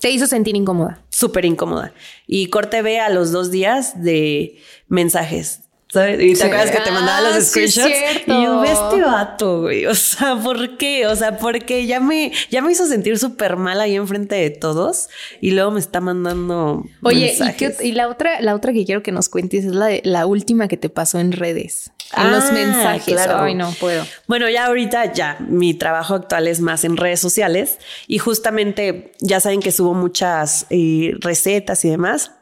Te 0.00 0.10
hizo 0.10 0.26
sentir 0.26 0.56
incómoda. 0.56 1.00
súper 1.10 1.44
incómoda. 1.44 1.92
Y 2.26 2.46
corte 2.48 2.82
ve 2.82 2.98
a 3.00 3.08
los 3.10 3.30
dos 3.32 3.50
días 3.50 4.02
de 4.02 4.58
mensajes. 4.88 5.60
¿Sabes? 5.92 6.20
Y 6.22 6.34
te 6.34 6.44
acuerdas 6.44 6.70
que 6.70 6.80
te 6.80 6.90
mandaba 6.90 7.20
los 7.20 7.34
Ah, 7.36 7.40
screenshots. 7.42 7.88
y 8.26 8.30
yo, 8.30 8.64
este 8.64 9.02
vato, 9.02 9.60
güey. 9.62 9.84
O 9.92 9.94
sea, 9.94 10.36
¿por 10.36 10.76
qué? 10.78 11.06
O 11.06 11.14
sea, 11.14 11.36
porque 11.38 11.86
ya 11.86 12.00
me, 12.00 12.32
ya 12.50 12.62
me 12.62 12.72
hizo 12.72 12.86
sentir 12.86 13.18
súper 13.18 13.56
mal 13.56 13.80
ahí 13.80 13.96
enfrente 13.96 14.34
de 14.36 14.50
todos. 14.50 15.08
Y 15.40 15.50
luego 15.50 15.70
me 15.72 15.80
está 15.80 16.00
mandando. 16.00 16.84
Oye, 17.02 17.18
¿y, 17.18 17.38
mensajes. 17.38 17.76
qué- 17.78 17.86
y 17.86 17.92
la 17.92 18.08
otra, 18.08 18.40
la 18.40 18.54
otra 18.54 18.72
que 18.72 18.84
quiero 18.86 19.02
que 19.02 19.12
nos 19.12 19.28
cuentes 19.28 19.64
es 19.66 19.72
la 19.74 19.86
de 19.86 20.00
la 20.04 20.26
última 20.26 20.66
que 20.68 20.76
te 20.76 20.88
pasó 20.88 21.18
en 21.18 21.32
redes. 21.32 21.92
En 22.16 22.30
los 22.30 22.44
Ah, 22.44 22.52
mensajes. 22.52 23.14
claro. 23.14 23.42
Ay, 23.42 23.54
no 23.54 23.70
puedo. 23.80 24.04
Bueno, 24.26 24.48
ya 24.50 24.66
ahorita 24.66 25.12
ya 25.12 25.38
mi 25.40 25.72
trabajo 25.74 26.14
actual 26.14 26.46
es 26.48 26.60
más 26.60 26.84
en 26.84 26.96
redes 26.96 27.20
sociales 27.20 27.78
y 28.06 28.18
justamente 28.18 29.12
ya 29.20 29.40
saben 29.40 29.60
que 29.60 29.72
subo 29.72 29.94
muchas 29.94 30.66
eh, 30.70 31.14
recetas 31.20 31.84
y 31.84 31.90
demás. 31.90 32.32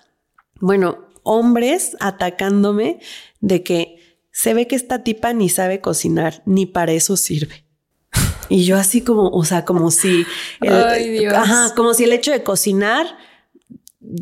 Bueno, 0.60 1.06
hombres 1.22 1.96
atacándome 2.00 2.98
de 3.40 3.62
que 3.62 3.96
se 4.33 4.55
ve 4.55 4.66
que 4.66 4.76
esta 4.76 5.03
tipa 5.03 5.33
ni 5.33 5.48
sabe 5.48 5.81
cocinar, 5.81 6.42
ni 6.46 6.66
para 6.66 6.92
eso 6.92 7.16
sirve. 7.16 7.64
Y 8.48 8.64
yo 8.64 8.76
así 8.76 9.00
como, 9.03 9.29
o 9.29 9.44
sea, 9.44 9.64
como 9.64 9.90
si... 9.90 10.24
el- 10.61 10.72
Ay, 10.85 11.09
Dios. 11.11 11.35
Ajá, 11.35 11.74
como 11.74 11.94
si 11.94 12.05
el 12.05 12.12
hecho 12.12 12.31
de 12.33 12.42
cocinar 12.42 13.07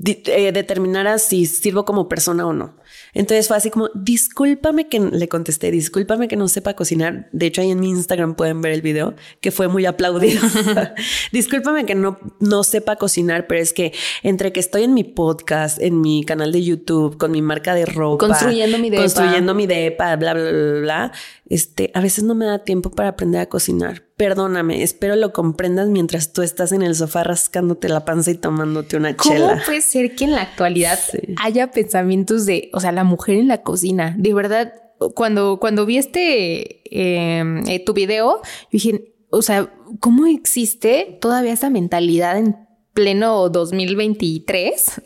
eh, 0.05 0.53
determinara 0.53 1.19
si 1.19 1.47
sirvo 1.47 1.85
como 1.85 2.09
persona 2.09 2.47
o 2.47 2.53
no. 2.53 2.77
Entonces 3.14 3.49
fue 3.49 3.57
así 3.57 3.71
como, 3.71 3.90
discúlpame 3.94 4.88
que 4.88 5.01
le 5.01 5.29
contesté, 5.29 5.71
discúlpame 5.71 6.29
que 6.29 6.37
no 6.37 6.49
sepa 6.49 6.75
cocinar. 6.75 7.29
De 7.33 7.47
hecho, 7.47 7.61
ahí 7.61 7.71
en 7.71 7.81
mi 7.81 7.90
Instagram 7.90 8.35
pueden 8.35 8.61
ver 8.61 8.73
el 8.73 8.83
video 8.83 9.14
que 9.40 9.51
fue 9.51 9.68
muy 9.68 9.87
aplaudido. 9.87 10.40
discúlpame 11.33 11.87
que 11.87 11.94
no, 11.94 12.18
no 12.40 12.64
sepa 12.64 12.97
cocinar, 12.97 13.47
pero 13.47 13.61
es 13.61 13.73
que 13.73 13.92
entre 14.23 14.53
que 14.53 14.61
estoy 14.61 14.85
en 14.85 14.94
mi 14.94 15.05
podcast, 15.05 15.81
en 15.81 16.01
mi 16.01 16.25
canal 16.25 16.53
de 16.53 16.62
YouTube, 16.62 17.16
con 17.16 17.31
mi 17.31 17.42
marca 17.42 17.75
de 17.75 17.87
ropa, 17.87 18.27
Construyendo 18.27 18.79
mi 18.79 18.90
depa. 18.90 19.03
construyendo 19.03 19.55
mi 19.55 19.66
depa, 19.66 20.16
bla, 20.16 20.35
bla, 20.35 20.42
bla, 20.42 20.53
bla, 20.53 20.81
bla, 20.81 21.12
este, 21.49 21.91
a 21.95 22.01
veces 22.01 22.25
no 22.25 22.35
me 22.35 22.45
da 22.47 22.59
tiempo 22.61 22.91
para 22.91 23.11
aprender 23.11 23.41
a 23.41 23.47
cocinar. 23.49 24.03
Perdóname, 24.17 24.83
espero 24.83 25.17
lo 25.17 25.33
comprendas 25.33 25.89
mientras 25.89 26.33
tú 26.33 26.43
estás 26.43 26.73
en 26.73 26.83
el 26.83 26.95
sofá 26.95 27.25
rascándote 27.25 27.89
la 27.89 28.05
panza 28.05 28.31
y 28.31 28.35
tomándote 28.35 28.97
una 28.97 29.17
¿Cómo 29.17 29.35
chela. 29.35 29.63
puede 29.65 29.81
ser 29.81 30.15
que 30.15 30.25
en 30.25 30.33
la 30.33 30.43
actualidad 30.43 30.99
Sí. 30.99 31.35
haya 31.43 31.71
pensamientos 31.71 32.45
de, 32.47 32.71
o 32.75 32.81
sea, 32.81 32.93
la 32.93 33.05
mujer 33.05 33.37
en 33.37 33.49
la 33.49 33.63
cocina? 33.63 34.15
De 34.19 34.35
verdad, 34.35 34.73
cuando, 35.15 35.59
cuando 35.61 35.87
vi 35.87 35.97
este, 35.99 36.81
eh, 36.91 37.63
eh, 37.67 37.85
tu 37.85 37.95
video, 37.95 38.41
yo 38.43 38.69
dije, 38.73 39.15
o 39.31 39.43
sea, 39.43 39.73
¿cómo 40.01 40.27
existe 40.27 41.19
todavía 41.21 41.53
esa 41.53 41.71
mentalidad 41.71 42.37
en 42.39 42.57
pleno 42.99 43.49
2023 43.49 45.03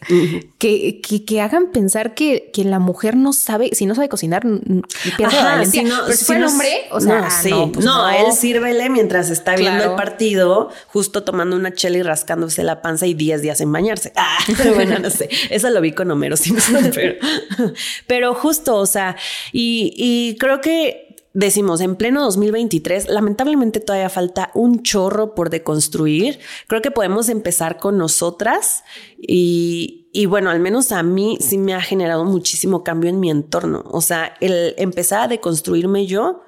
que, 0.58 1.00
que, 1.02 1.24
que 1.26 1.40
hagan 1.42 1.72
pensar 1.72 2.14
que, 2.14 2.50
que 2.50 2.64
la 2.64 2.78
mujer 2.78 3.16
no 3.16 3.34
sabe, 3.34 3.68
si 3.74 3.84
no 3.84 3.94
sabe 3.94 4.08
cocinar, 4.08 4.46
pierde 5.18 5.36
Ajá, 5.36 5.62
si 5.66 5.82
no- 5.82 5.98
Pero 6.06 6.16
si 6.16 6.32
no- 6.32 6.38
el 6.38 6.44
hombre, 6.44 6.68
o 6.90 7.00
sea, 7.02 7.18
no, 7.20 7.24
ah, 7.26 7.30
sí. 7.30 7.50
no, 7.50 7.70
pues 7.70 7.84
no, 7.84 7.94
no. 7.98 8.06
a 8.06 8.16
él 8.16 8.32
sírvele 8.32 8.88
mientras 8.88 9.28
está 9.28 9.56
viendo 9.56 9.84
el 9.84 9.94
partido, 9.94 10.70
justo 10.86 11.22
tomando 11.22 11.54
una 11.54 11.74
chela 11.74 11.98
y 11.98 12.02
rascándose 12.02 12.62
la 12.64 12.80
panza 12.80 13.06
y 13.06 13.12
10 13.12 13.42
días 13.42 13.60
en 13.60 13.70
bañarse. 13.70 14.10
Ah, 14.24 14.38
pero 14.56 14.74
bueno, 14.74 14.98
no 14.98 15.10
sé. 15.10 15.28
Eso 15.50 15.68
lo 15.68 15.80
vi 15.82 15.92
con 15.92 16.10
Homero 16.10 16.36
Simpson, 16.38 16.90
pero, 16.94 17.14
pero 18.06 18.34
justo, 18.34 18.76
o 18.76 18.86
sea, 18.86 19.16
y, 19.52 19.92
y 19.96 20.36
creo 20.38 20.60
que 20.62 21.11
decimos 21.34 21.80
en 21.80 21.96
pleno 21.96 22.22
2023, 22.22 23.08
lamentablemente 23.08 23.80
todavía 23.80 24.08
falta 24.08 24.50
un 24.54 24.82
chorro 24.82 25.34
por 25.34 25.50
deconstruir. 25.50 26.38
Creo 26.66 26.82
que 26.82 26.90
podemos 26.90 27.28
empezar 27.28 27.78
con 27.78 27.98
nosotras 27.98 28.84
y, 29.18 30.08
y 30.12 30.26
bueno, 30.26 30.50
al 30.50 30.60
menos 30.60 30.92
a 30.92 31.02
mí 31.02 31.38
sí 31.40 31.58
me 31.58 31.74
ha 31.74 31.80
generado 31.80 32.24
muchísimo 32.24 32.84
cambio 32.84 33.10
en 33.10 33.20
mi 33.20 33.30
entorno. 33.30 33.84
O 33.86 34.00
sea, 34.00 34.34
el 34.40 34.74
empezar 34.78 35.22
a 35.22 35.28
deconstruirme 35.28 36.06
yo 36.06 36.42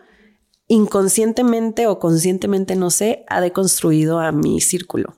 inconscientemente 0.69 1.87
o 1.87 1.99
conscientemente, 1.99 2.77
no 2.77 2.91
sé, 2.91 3.25
ha 3.29 3.41
deconstruido 3.41 4.21
a 4.21 4.33
mi 4.33 4.61
círculo. 4.61 5.17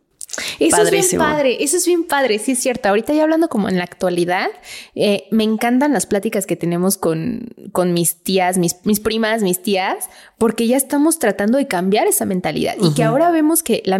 Eso 0.58 0.76
Padrísimo. 0.76 1.00
es 1.00 1.10
bien 1.10 1.18
padre, 1.20 1.56
eso 1.64 1.76
es 1.76 1.86
bien 1.86 2.04
padre, 2.04 2.38
sí 2.38 2.52
es 2.52 2.58
cierto. 2.60 2.88
Ahorita 2.88 3.12
ya 3.12 3.22
hablando 3.22 3.48
como 3.48 3.68
en 3.68 3.78
la 3.78 3.84
actualidad, 3.84 4.48
eh, 4.94 5.24
me 5.30 5.44
encantan 5.44 5.92
las 5.92 6.06
pláticas 6.06 6.46
que 6.46 6.56
tenemos 6.56 6.96
con, 6.96 7.48
con 7.72 7.92
mis 7.92 8.22
tías, 8.22 8.58
mis, 8.58 8.76
mis 8.84 9.00
primas, 9.00 9.42
mis 9.42 9.62
tías, 9.62 10.08
porque 10.38 10.66
ya 10.66 10.76
estamos 10.76 11.18
tratando 11.18 11.58
de 11.58 11.66
cambiar 11.66 12.06
esa 12.06 12.24
mentalidad 12.26 12.74
y 12.80 12.92
que 12.94 13.02
ahora 13.02 13.30
vemos 13.30 13.62
que 13.62 13.82
la 13.84 13.96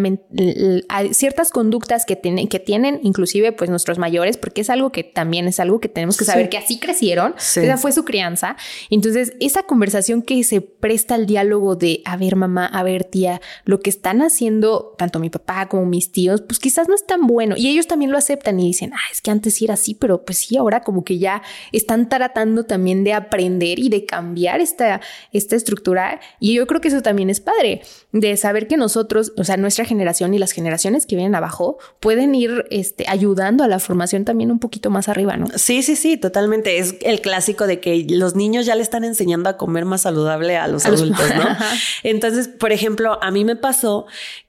hay 0.88 1.14
ciertas 1.14 1.50
conductas 1.50 2.04
que, 2.04 2.16
tienen 2.16 2.48
que 2.48 2.60
tienen 2.60 3.00
inclusive 3.02 3.52
pues 3.52 3.70
nuestros 3.70 3.98
mayores, 3.98 4.36
porque 4.36 4.60
es 4.60 4.70
algo 4.70 4.92
que 4.92 5.02
también 5.04 5.48
es 5.48 5.58
algo 5.60 5.80
que 5.80 5.88
tenemos 5.88 6.16
que 6.16 6.24
Sí. 6.24 6.30
saber 6.30 6.48
que 6.50 6.58
así 6.58 6.78
crecieron, 6.78 7.34
Sí. 7.38 7.60
esa 7.60 7.76
fue 7.78 7.92
su 7.92 8.04
crianza. 8.04 8.56
Entonces, 8.90 9.32
esa 9.40 9.62
conversación 9.62 10.22
que 10.22 10.42
se 10.44 10.60
presta 10.60 11.14
al 11.14 11.26
diálogo 11.26 11.76
de, 11.76 12.02
a 12.04 12.16
ver 12.16 12.36
mamá, 12.36 12.66
a 12.66 12.82
ver 12.82 13.04
tía, 13.04 13.40
lo 13.64 13.80
que 13.80 13.90
están 13.90 14.20
haciendo 14.22 14.94
tanto 14.98 15.18
mi 15.18 15.30
papá 15.30 15.68
como 15.68 15.86
mis 15.86 16.12
tíos, 16.26 16.42
pues 16.42 16.58
quizás 16.58 16.88
no 16.88 16.94
es 16.94 17.06
tan 17.06 17.26
bueno. 17.26 17.54
Y 17.56 17.68
ellos 17.68 17.86
también 17.86 18.10
lo 18.10 18.18
aceptan 18.18 18.58
y 18.60 18.66
dicen, 18.66 18.92
ah, 18.94 18.98
es 19.12 19.20
que 19.20 19.30
antes 19.30 19.54
sí 19.54 19.64
era 19.64 19.74
así, 19.74 19.94
pero 19.94 20.24
pues 20.24 20.38
sí, 20.38 20.56
ahora 20.56 20.80
como 20.82 21.04
que 21.04 21.18
ya 21.18 21.42
están 21.72 22.08
tratando 22.08 22.64
también 22.64 23.04
de 23.04 23.12
aprender 23.12 23.78
y 23.78 23.88
de 23.88 24.04
cambiar 24.04 24.60
esta, 24.60 25.00
esta 25.32 25.56
estructura. 25.56 26.20
Y 26.40 26.54
yo 26.54 26.66
creo 26.66 26.80
que 26.80 26.88
eso 26.88 27.02
también 27.02 27.30
es 27.30 27.40
padre, 27.40 27.82
de 28.12 28.36
saber 28.36 28.66
que 28.66 28.76
nosotros, 28.76 29.32
o 29.36 29.44
sea, 29.44 29.56
nuestra 29.56 29.84
generación 29.84 30.34
y 30.34 30.38
las 30.38 30.52
generaciones 30.52 31.06
que 31.06 31.16
vienen 31.16 31.34
abajo 31.34 31.78
pueden 32.00 32.34
ir 32.34 32.64
este, 32.70 33.04
ayudando 33.08 33.62
a 33.64 33.68
la 33.68 33.78
formación 33.78 34.24
también 34.24 34.50
un 34.50 34.58
poquito 34.58 34.90
más 34.90 35.08
arriba, 35.08 35.36
¿no? 35.36 35.46
Sí, 35.56 35.82
sí, 35.82 35.96
sí, 35.96 36.16
totalmente. 36.16 36.78
Es 36.78 36.96
el 37.02 37.20
clásico 37.20 37.66
de 37.66 37.80
que 37.80 38.06
los 38.10 38.34
niños 38.34 38.66
ya 38.66 38.74
le 38.74 38.82
están 38.82 39.04
enseñando 39.04 39.48
a 39.48 39.56
comer 39.56 39.84
más 39.84 40.02
saludable 40.02 40.56
a 40.56 40.66
los 40.68 40.84
A 40.86 40.90
los- 40.90 41.00
adultos, 41.02 41.26
¿no? 41.36 41.44
Entonces, 42.02 42.48
por 42.48 42.72
ejemplo, 42.72 43.18
a 43.22 43.30
mí 43.30 43.44
me 43.44 43.56
pasó 43.56 44.06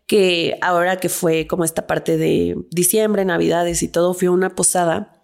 que 0.08 0.58
ahora 0.62 0.98
que 0.98 1.10
fue 1.10 1.46
como 1.48 1.64
esta 1.64 1.86
parte 1.86 2.18
de 2.18 2.58
diciembre, 2.72 3.26
navidades 3.26 3.84
y 3.84 3.88
todo, 3.88 4.14
fui 4.14 4.28
a 4.28 4.32
una 4.32 4.56
posada 4.56 5.22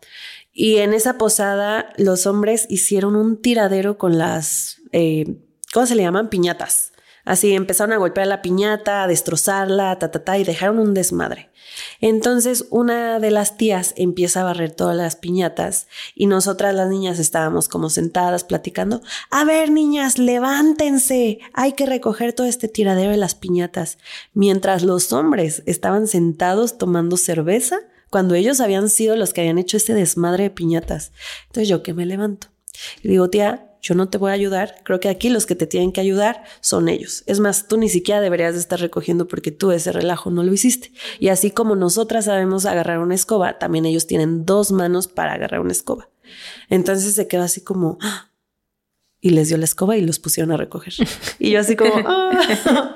y 0.53 0.77
en 0.77 0.93
esa 0.93 1.17
posada 1.17 1.91
los 1.97 2.27
hombres 2.27 2.67
hicieron 2.69 3.15
un 3.15 3.41
tiradero 3.41 3.97
con 3.97 4.19
las, 4.19 4.77
eh, 4.91 5.39
¿cómo 5.73 5.87
se 5.87 5.95
le 5.95 6.03
llaman? 6.03 6.29
Piñatas. 6.29 6.92
Así 7.25 7.53
empezaron 7.53 7.93
a 7.93 7.97
golpear 7.97 8.27
la 8.27 8.41
piñata, 8.41 9.03
a 9.03 9.07
destrozarla, 9.07 9.97
ta, 9.97 10.11
ta, 10.11 10.23
ta, 10.23 10.37
y 10.37 10.43
dejaron 10.43 10.79
un 10.79 10.93
desmadre. 10.93 11.49
Entonces 12.01 12.65
una 12.69 13.19
de 13.19 13.31
las 13.31 13.57
tías 13.57 13.93
empieza 13.95 14.41
a 14.41 14.43
barrer 14.43 14.71
todas 14.71 14.95
las 14.95 15.15
piñatas 15.15 15.87
y 16.15 16.27
nosotras 16.27 16.75
las 16.75 16.89
niñas 16.89 17.19
estábamos 17.19 17.69
como 17.69 17.89
sentadas 17.89 18.43
platicando. 18.43 19.01
A 19.29 19.45
ver, 19.45 19.71
niñas, 19.71 20.17
levántense. 20.17 21.39
Hay 21.53 21.73
que 21.73 21.85
recoger 21.85 22.33
todo 22.33 22.47
este 22.47 22.67
tiradero 22.67 23.11
de 23.11 23.17
las 23.17 23.35
piñatas. 23.35 23.97
Mientras 24.33 24.83
los 24.83 25.13
hombres 25.13 25.63
estaban 25.65 26.07
sentados 26.07 26.77
tomando 26.77 27.17
cerveza 27.17 27.79
cuando 28.09 28.35
ellos 28.35 28.59
habían 28.59 28.89
sido 28.89 29.15
los 29.15 29.33
que 29.33 29.41
habían 29.41 29.57
hecho 29.57 29.77
este 29.77 29.93
desmadre 29.93 30.43
de 30.43 30.49
piñatas. 30.51 31.11
Entonces 31.47 31.67
yo 31.67 31.81
que 31.81 31.93
me 31.93 32.05
levanto 32.05 32.47
y 33.01 33.09
digo, 33.09 33.29
tía, 33.29 33.72
yo 33.83 33.95
no 33.95 34.09
te 34.09 34.17
voy 34.17 34.31
a 34.31 34.33
ayudar. 34.33 34.75
Creo 34.83 35.01
que 35.01 35.09
aquí 35.09 35.29
los 35.29 35.45
que 35.45 35.55
te 35.55 35.67
tienen 35.67 35.91
que 35.91 35.99
ayudar 35.99 36.45
son 36.61 36.87
ellos. 36.87 37.23
Es 37.27 37.41
más, 37.41 37.67
tú 37.67 37.77
ni 37.77 37.89
siquiera 37.89 38.21
deberías 38.21 38.53
de 38.53 38.61
estar 38.61 38.79
recogiendo 38.79 39.27
porque 39.27 39.51
tú 39.51 39.71
ese 39.71 39.91
relajo 39.91 40.31
no 40.31 40.41
lo 40.41 40.53
hiciste. 40.53 40.93
Y 41.19 41.27
así 41.27 41.51
como 41.51 41.75
nosotras 41.75 42.25
sabemos 42.25 42.65
agarrar 42.65 42.99
una 42.99 43.13
escoba, 43.13 43.59
también 43.59 43.85
ellos 43.85 44.07
tienen 44.07 44.45
dos 44.45 44.71
manos 44.71 45.09
para 45.09 45.33
agarrar 45.33 45.59
una 45.59 45.73
escoba. 45.73 46.09
Entonces 46.69 47.13
se 47.13 47.27
quedó 47.27 47.43
así 47.43 47.61
como... 47.61 47.97
¡ah! 48.01 48.29
Y 49.19 49.29
les 49.31 49.47
dio 49.49 49.57
la 49.57 49.65
escoba 49.65 49.95
y 49.95 50.01
los 50.01 50.19
pusieron 50.19 50.51
a 50.51 50.57
recoger. 50.57 50.93
Y 51.39 51.51
yo 51.51 51.59
así 51.59 51.75
como... 51.75 51.93
¡ah! 52.05 52.95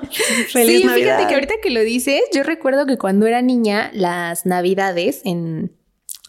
¡Feliz 0.50 0.80
sí, 0.80 0.86
Navidad! 0.86 1.16
fíjate 1.16 1.28
que 1.28 1.34
ahorita 1.34 1.54
que 1.62 1.70
lo 1.70 1.80
dices, 1.82 2.22
yo 2.32 2.42
recuerdo 2.42 2.86
que 2.86 2.96
cuando 2.96 3.26
era 3.26 3.42
niña, 3.42 3.90
las 3.92 4.46
navidades 4.46 5.20
en 5.24 5.77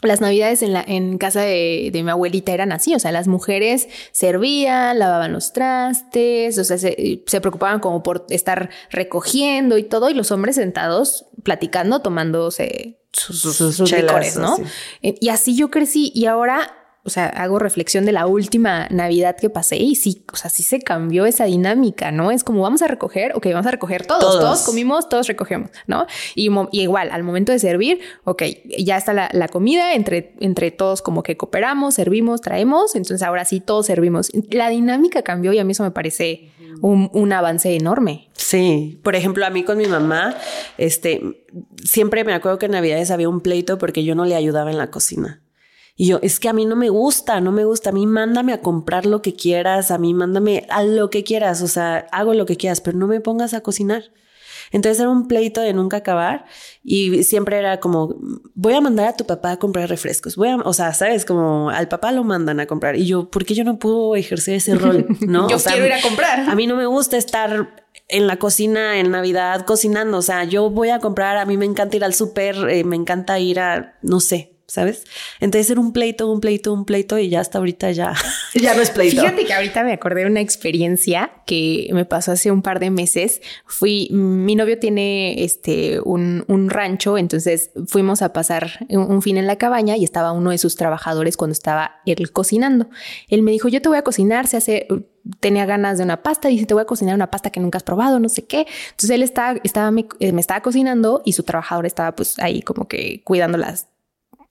las 0.01 0.21
navidades 0.21 0.61
en 0.61 0.73
la 0.73 0.83
en 0.87 1.17
casa 1.17 1.41
de, 1.41 1.89
de 1.91 2.03
mi 2.03 2.09
abuelita 2.11 2.53
eran 2.53 2.71
así, 2.71 2.95
o 2.95 2.99
sea, 2.99 3.11
las 3.11 3.27
mujeres 3.27 3.87
servían, 4.11 4.97
lavaban 4.99 5.33
los 5.33 5.51
trastes, 5.53 6.57
o 6.57 6.63
sea, 6.63 6.77
se, 6.77 7.21
se 7.25 7.41
preocupaban 7.41 7.79
como 7.79 8.01
por 8.03 8.25
estar 8.29 8.69
recogiendo 8.91 9.77
y 9.77 9.83
todo, 9.83 10.09
y 10.09 10.13
los 10.13 10.31
hombres 10.31 10.55
sentados 10.55 11.25
platicando, 11.43 11.99
tomándose 12.01 12.99
sus, 13.11 13.41
sus, 13.41 13.55
Sus 13.57 13.75
sus 13.75 13.89
chelas, 13.89 14.03
licores, 14.03 14.37
¿no? 14.37 14.53
así. 14.53 14.63
Eh, 15.01 15.15
Y 15.19 15.29
así 15.29 15.55
yo 15.55 15.69
crecí 15.69 16.11
y 16.15 16.25
ahora, 16.27 16.78
o 17.09 17.11
sea, 17.11 17.25
hago 17.25 17.57
reflexión 17.57 18.05
de 18.05 18.11
la 18.11 18.27
última 18.27 18.87
Navidad 18.91 19.35
que 19.35 19.49
pasé 19.49 19.77
y 19.77 19.95
sí, 19.95 20.23
o 20.31 20.35
sea, 20.35 20.51
sí 20.51 20.61
se 20.61 20.79
cambió 20.79 21.25
esa 21.25 21.45
dinámica, 21.45 22.11
¿no? 22.11 22.29
Es 22.29 22.43
como 22.43 22.61
vamos 22.61 22.83
a 22.83 22.87
recoger, 22.87 23.31
ok, 23.35 23.47
vamos 23.47 23.65
a 23.65 23.71
recoger 23.71 24.05
todos, 24.05 24.21
todos, 24.21 24.39
Todos. 24.39 24.61
comimos, 24.61 25.09
todos 25.09 25.27
recogemos, 25.27 25.71
¿no? 25.87 26.05
Y, 26.35 26.51
igual, 26.71 27.09
al 27.11 27.23
momento 27.23 27.51
de 27.51 27.57
servir, 27.57 27.99
ok, 28.25 28.43
ya 28.77 28.97
está 28.97 29.13
la, 29.13 29.29
la 29.33 29.47
comida, 29.47 29.95
entre, 29.95 30.35
entre 30.39 30.69
todos 30.69 31.01
como 31.01 31.23
que 31.23 31.35
cooperamos, 31.35 31.95
servimos, 31.95 32.41
traemos, 32.41 32.93
entonces 32.93 33.23
ahora 33.23 33.43
sí 33.43 33.59
todos 33.59 33.87
servimos. 33.87 34.31
La 34.51 34.69
dinámica 34.69 35.23
cambió 35.23 35.51
y 35.51 35.57
a 35.57 35.63
mí 35.63 35.71
eso 35.71 35.81
me 35.81 35.91
parece 35.91 36.51
un, 36.81 37.09
un, 37.13 37.33
avance 37.33 37.75
enorme. 37.75 38.29
Sí, 38.33 38.99
por 39.03 39.15
ejemplo, 39.15 39.47
a 39.47 39.49
mí 39.49 39.63
con 39.63 39.79
mi 39.79 39.87
mamá, 39.87 40.35
este, 40.77 41.43
siempre 41.83 42.23
me 42.23 42.33
acuerdo 42.33 42.59
que 42.59 42.67
en 42.67 42.73
Navidades 42.73 43.09
había 43.09 43.29
un 43.29 43.41
pleito 43.41 43.79
porque 43.79 44.03
yo 44.03 44.13
no 44.13 44.25
le 44.25 44.35
ayudaba 44.35 44.69
en 44.69 44.77
la 44.77 44.91
cocina. 44.91 45.41
Y 46.01 46.07
yo, 46.07 46.19
es 46.21 46.39
que 46.39 46.47
a 46.47 46.53
mí 46.53 46.65
no 46.65 46.77
me 46.77 46.87
gusta, 46.87 47.41
no 47.41 47.51
me 47.51 47.65
gusta. 47.65 47.89
A 47.89 47.91
mí 47.91 48.07
mándame 48.07 48.53
a 48.53 48.61
comprar 48.61 49.05
lo 49.05 49.21
que 49.21 49.33
quieras, 49.35 49.91
a 49.91 49.97
mí 49.97 50.13
mándame 50.13 50.65
a 50.69 50.81
lo 50.81 51.09
que 51.09 51.25
quieras, 51.25 51.61
o 51.61 51.67
sea, 51.67 52.07
hago 52.13 52.33
lo 52.33 52.45
que 52.45 52.55
quieras, 52.55 52.79
pero 52.79 52.97
no 52.97 53.05
me 53.05 53.19
pongas 53.19 53.53
a 53.53 53.59
cocinar. 53.59 54.03
Entonces 54.71 55.01
era 55.01 55.09
un 55.09 55.27
pleito 55.27 55.59
de 55.59 55.73
nunca 55.73 55.97
acabar 55.97 56.45
y 56.85 57.23
siempre 57.23 57.57
era 57.57 57.81
como, 57.81 58.15
voy 58.55 58.75
a 58.75 58.79
mandar 58.79 59.09
a 59.09 59.17
tu 59.17 59.25
papá 59.25 59.51
a 59.51 59.57
comprar 59.57 59.89
refrescos. 59.89 60.37
Voy 60.37 60.47
a, 60.47 60.55
o 60.55 60.71
sea, 60.71 60.93
sabes, 60.93 61.25
como 61.25 61.69
al 61.69 61.89
papá 61.89 62.13
lo 62.13 62.23
mandan 62.23 62.61
a 62.61 62.65
comprar. 62.65 62.95
Y 62.95 63.05
yo, 63.05 63.29
¿por 63.29 63.43
qué 63.43 63.53
yo 63.53 63.65
no 63.65 63.77
puedo 63.77 64.15
ejercer 64.15 64.55
ese 64.55 64.75
rol? 64.75 65.05
No, 65.19 65.49
yo 65.49 65.57
quiero 65.57 65.85
ir 65.85 65.91
a 65.91 66.01
comprar. 66.01 66.49
A 66.49 66.55
mí 66.55 66.65
no 66.65 66.77
me 66.77 66.85
gusta 66.85 67.17
estar 67.17 67.75
en 68.07 68.25
la 68.25 68.37
cocina 68.37 69.01
en 69.01 69.11
Navidad 69.11 69.65
cocinando. 69.65 70.19
O 70.19 70.21
sea, 70.21 70.45
yo 70.45 70.69
voy 70.69 70.91
a 70.91 70.99
comprar, 70.99 71.35
a 71.35 71.43
mí 71.43 71.57
me 71.57 71.65
encanta 71.65 71.97
ir 71.97 72.05
al 72.05 72.13
súper, 72.13 72.55
eh, 72.69 72.85
me 72.85 72.95
encanta 72.95 73.37
ir 73.37 73.59
a, 73.59 73.97
no 74.01 74.21
sé, 74.21 74.58
¿sabes? 74.69 75.03
Entonces 75.39 75.69
era 75.69 75.81
un 75.81 75.91
pleito, 75.91 76.31
un 76.31 76.39
pleito, 76.39 76.71
un 76.71 76.85
pleito 76.85 77.17
y 77.17 77.29
ya 77.29 77.41
hasta 77.41 77.57
ahorita 77.57 77.91
ya, 77.91 78.13
ya 78.53 78.75
no 78.75 78.81
es 78.81 78.91
pleito. 78.91 79.21
Fíjate 79.21 79.45
que 79.45 79.53
ahorita 79.53 79.83
me 79.83 79.93
acordé 79.93 80.21
de 80.21 80.27
una 80.27 80.41
experiencia 80.41 81.31
que 81.45 81.89
me 81.91 82.05
pasó 82.05 82.31
hace 82.31 82.51
un 82.51 82.61
par 82.61 82.79
de 82.79 82.91
meses. 82.91 83.41
Fui, 83.65 84.09
mi 84.11 84.55
novio 84.55 84.79
tiene 84.79 85.43
este 85.43 85.99
un, 86.01 86.45
un 86.47 86.69
rancho, 86.69 87.17
entonces 87.17 87.71
fuimos 87.87 88.21
a 88.21 88.31
pasar 88.31 88.85
un, 88.89 89.21
fin 89.21 89.37
en 89.37 89.47
la 89.47 89.57
cabaña 89.57 89.97
y 89.97 90.03
estaba 90.03 90.31
uno 90.31 90.51
de 90.51 90.57
sus 90.57 90.75
trabajadores 90.75 91.35
cuando 91.35 91.53
estaba 91.53 92.01
él 92.05 92.31
cocinando. 92.31 92.89
Él 93.27 93.41
me 93.41 93.51
dijo, 93.51 93.67
yo 93.67 93.81
te 93.81 93.89
voy 93.89 93.97
a 93.97 94.03
cocinar, 94.03 94.47
se 94.47 94.57
hace 94.57 94.87
tenía 95.39 95.65
ganas 95.65 95.97
de 95.97 96.03
una 96.03 96.23
pasta 96.23 96.49
y 96.49 96.53
dice, 96.53 96.65
te 96.65 96.73
voy 96.73 96.81
a 96.81 96.85
cocinar 96.85 97.15
una 97.15 97.29
pasta 97.29 97.49
que 97.49 97.59
nunca 97.59 97.77
has 97.77 97.83
probado, 97.83 98.19
no 98.19 98.29
sé 98.29 98.45
qué. 98.45 98.67
Entonces 98.91 99.09
él 99.11 99.23
estaba, 99.23 99.59
estaba, 99.63 99.91
me, 99.91 100.07
eh, 100.19 100.31
me 100.31 100.41
estaba 100.41 100.61
cocinando 100.61 101.21
y 101.25 101.33
su 101.33 101.43
trabajador 101.43 101.85
estaba 101.85 102.15
pues 102.15 102.39
ahí 102.39 102.61
como 102.61 102.87
que 102.87 103.21
cuidando 103.23 103.57
las 103.57 103.87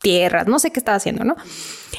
tierras, 0.00 0.46
no 0.46 0.58
sé 0.58 0.70
qué 0.70 0.80
estaba 0.80 0.96
haciendo, 0.96 1.24
¿no? 1.24 1.36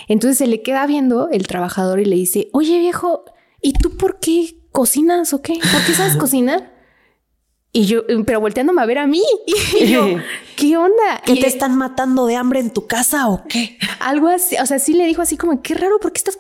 Entonces 0.08 0.38
se 0.38 0.47
le 0.47 0.62
queda 0.62 0.86
viendo 0.88 1.30
el 1.30 1.47
trabajador 1.47 2.00
y 2.00 2.06
le 2.06 2.16
dice, 2.16 2.50
oye 2.54 2.80
viejo, 2.80 3.26
¿y 3.62 3.74
tú 3.74 3.97
por 3.97 4.20
qué 4.20 4.56
cocinas 4.72 5.34
o 5.34 5.41
qué? 5.41 5.54
¿Por 5.54 5.86
qué 5.86 5.93
sabes 5.93 6.16
cocinar? 6.16 6.80
Y 7.72 7.86
yo, 7.86 8.02
pero 8.26 8.39
volteándome 8.39 8.82
a 8.82 8.86
ver 8.86 8.97
a 8.97 9.08
mí. 9.08 9.22
Y 9.80 9.88
yo, 9.88 10.08
¿qué 10.56 10.76
onda? 10.78 11.22
¿Que 11.26 11.36
te 11.36 11.47
están 11.47 11.78
matando 11.78 12.26
de 12.26 12.36
hambre 12.36 12.60
en 12.60 12.72
tu 12.72 12.88
casa 12.88 13.30
o 13.30 13.43
qué? 13.47 13.78
Algo 14.00 14.28
así. 14.28 14.56
O 14.62 14.66
sea, 14.66 14.80
sí 14.80 14.93
le 14.93 15.06
dijo 15.06 15.22
así 15.22 15.38
como, 15.38 15.62
qué 15.62 15.76
raro, 15.76 16.00
¿por 16.00 16.12
qué 16.12 16.18
estás, 16.18 16.36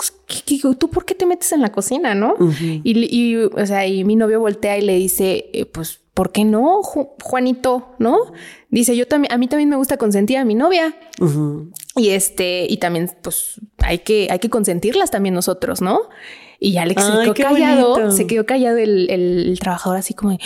tú 0.77 0.89
por 0.89 1.05
qué 1.05 1.13
te 1.13 1.25
metes 1.25 1.51
en 1.51 1.61
la 1.61 1.71
cocina, 1.71 2.15
no? 2.15 2.35
y, 2.59 3.35
o 3.35 3.65
sea, 3.65 3.85
y 3.85 4.03
mi 4.03 4.15
novio 4.15 4.39
voltea 4.39 4.77
y 4.77 4.81
le 4.81 4.95
dice, 4.95 5.49
eh, 5.53 5.65
pues, 5.65 6.01
¿por 6.19 6.33
qué 6.33 6.43
no, 6.43 6.81
Juanito? 6.83 7.95
¿No? 7.97 8.17
Dice, 8.67 8.97
yo 8.97 9.07
también, 9.07 9.31
a 9.31 9.37
mí 9.37 9.47
también 9.47 9.69
me 9.69 9.77
gusta 9.77 9.95
consentir 9.95 10.37
a 10.37 10.43
mi 10.43 10.53
novia. 10.53 10.93
Y 11.95 12.09
este, 12.09 12.67
y 12.69 12.75
también, 12.75 13.09
pues, 13.21 13.61
hay 13.77 13.99
que, 13.99 14.27
hay 14.29 14.39
que 14.39 14.49
consentirlas 14.49 15.11
también 15.11 15.33
nosotros, 15.33 15.81
¿no? 15.81 16.01
Y 16.59 16.75
Alex 16.75 17.05
se 17.05 17.11
quedó 17.21 17.33
callado, 17.33 18.11
se 18.11 18.27
quedó 18.27 18.45
callado 18.45 18.77
el, 18.79 19.57
trabajador 19.61 19.97
así 19.97 20.13
como 20.13 20.37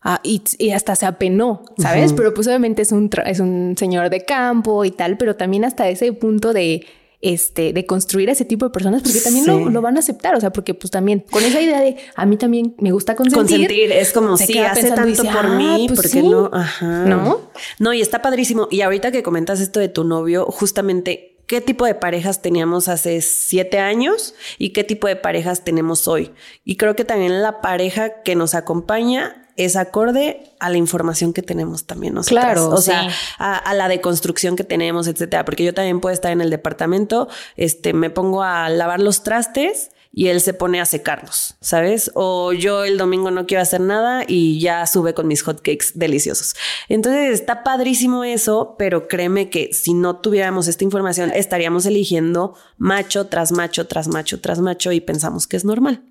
Ah, 0.00 0.22
y, 0.22 0.70
hasta 0.70 0.96
se 0.96 1.04
apenó, 1.04 1.60
¿sabes? 1.76 2.14
Pero 2.14 2.32
pues 2.32 2.46
obviamente 2.46 2.80
es 2.80 2.90
un, 2.90 3.10
es 3.26 3.40
un 3.40 3.74
señor 3.76 4.08
de 4.08 4.24
campo 4.24 4.86
y 4.86 4.92
tal, 4.92 5.18
pero 5.18 5.36
también 5.36 5.66
hasta 5.66 5.90
ese 5.90 6.10
punto 6.14 6.54
de 6.54 6.86
este, 7.26 7.72
de 7.72 7.86
construir 7.86 8.28
a 8.28 8.32
ese 8.32 8.44
tipo 8.44 8.66
de 8.66 8.70
personas, 8.70 9.02
porque 9.02 9.18
también 9.18 9.46
lo, 9.46 9.82
van 9.82 9.96
a 9.96 9.98
aceptar, 9.98 10.36
o 10.36 10.40
sea, 10.40 10.52
porque 10.52 10.74
pues 10.74 10.92
también 10.92 11.24
con 11.28 11.42
esa 11.42 11.60
idea 11.60 11.80
de 11.80 11.96
a 12.14 12.24
mí 12.24 12.36
también 12.36 12.76
me 12.78 12.92
gusta 12.92 13.16
consentir. 13.16 13.58
Consentir, 13.58 13.90
es 13.90 14.12
como 14.12 14.36
si 14.36 14.58
hace 14.58 14.92
tanto 14.92 15.24
por 15.24 15.56
mí, 15.56 15.86
ah, 15.88 15.92
pues 15.92 16.02
porque 16.02 16.22
no, 16.22 16.50
ajá. 16.52 17.04
¿No? 17.04 17.50
No, 17.80 17.92
y 17.92 18.00
está 18.00 18.22
padrísimo. 18.22 18.68
Y 18.70 18.82
ahorita 18.82 19.10
que 19.10 19.24
comentas 19.24 19.58
esto 19.58 19.80
de 19.80 19.88
tu 19.88 20.04
novio, 20.04 20.46
justamente 20.46 21.36
qué 21.46 21.60
tipo 21.60 21.84
de 21.84 21.96
parejas 21.96 22.42
teníamos 22.42 22.86
hace 22.88 23.20
siete 23.22 23.80
años 23.80 24.34
y 24.58 24.70
qué 24.70 24.84
tipo 24.84 25.08
de 25.08 25.16
parejas 25.16 25.64
tenemos 25.64 26.06
hoy. 26.06 26.30
Y 26.64 26.76
creo 26.76 26.94
que 26.94 27.04
también 27.04 27.42
la 27.42 27.60
pareja 27.60 28.22
que 28.22 28.36
nos 28.36 28.54
acompaña 28.54 29.45
es 29.56 29.76
acorde 29.76 30.52
a 30.60 30.70
la 30.70 30.76
información 30.76 31.32
que 31.32 31.42
tenemos 31.42 31.84
también 31.84 32.14
nosotros. 32.14 32.44
Claro. 32.44 32.70
O 32.70 32.78
sea, 32.78 33.08
a, 33.38 33.74
la 33.74 33.88
deconstrucción 33.88 34.56
que 34.56 34.64
tenemos, 34.64 35.06
etcétera. 35.06 35.44
Porque 35.44 35.64
yo 35.64 35.74
también 35.74 36.00
puedo 36.00 36.12
estar 36.12 36.32
en 36.32 36.40
el 36.40 36.50
departamento, 36.50 37.28
este, 37.56 37.92
me 37.92 38.10
pongo 38.10 38.42
a 38.42 38.68
lavar 38.68 39.00
los 39.00 39.22
trastes 39.22 39.90
y 40.12 40.28
él 40.28 40.40
se 40.40 40.54
pone 40.54 40.80
a 40.80 40.86
secarlos, 40.86 41.56
¿sabes? 41.60 42.10
O 42.14 42.54
yo 42.54 42.84
el 42.84 42.96
domingo 42.96 43.30
no 43.30 43.46
quiero 43.46 43.62
hacer 43.62 43.82
nada 43.82 44.24
y 44.26 44.58
ya 44.60 44.86
sube 44.86 45.12
con 45.12 45.28
mis 45.28 45.42
hotcakes 45.42 45.92
deliciosos. 45.94 46.54
Entonces 46.88 47.34
está 47.34 47.62
padrísimo 47.62 48.24
eso, 48.24 48.76
pero 48.78 49.08
créeme 49.08 49.50
que 49.50 49.74
si 49.74 49.92
no 49.92 50.16
tuviéramos 50.16 50.68
esta 50.68 50.84
información 50.84 51.32
estaríamos 51.34 51.84
eligiendo 51.84 52.54
macho 52.78 53.26
tras 53.26 53.52
macho 53.52 53.86
tras 53.86 54.08
macho 54.08 54.40
tras 54.40 54.58
macho 54.58 54.90
y 54.90 55.02
pensamos 55.02 55.46
que 55.46 55.58
es 55.58 55.66
normal. 55.66 56.02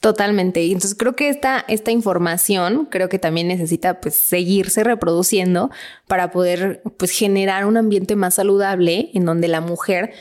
Totalmente. 0.00 0.62
Y 0.62 0.72
entonces 0.72 0.94
creo 0.96 1.16
que 1.16 1.28
esta, 1.28 1.64
esta 1.68 1.90
información 1.90 2.86
creo 2.90 3.08
que 3.08 3.18
también 3.18 3.48
necesita 3.48 4.00
pues 4.00 4.14
seguirse 4.14 4.84
reproduciendo 4.84 5.70
para 6.06 6.30
poder 6.30 6.82
pues 6.98 7.10
generar 7.10 7.64
un 7.64 7.76
ambiente 7.76 8.14
más 8.14 8.34
saludable 8.34 9.10
en 9.14 9.24
donde 9.24 9.48
la 9.48 9.60
mujer 9.60 10.12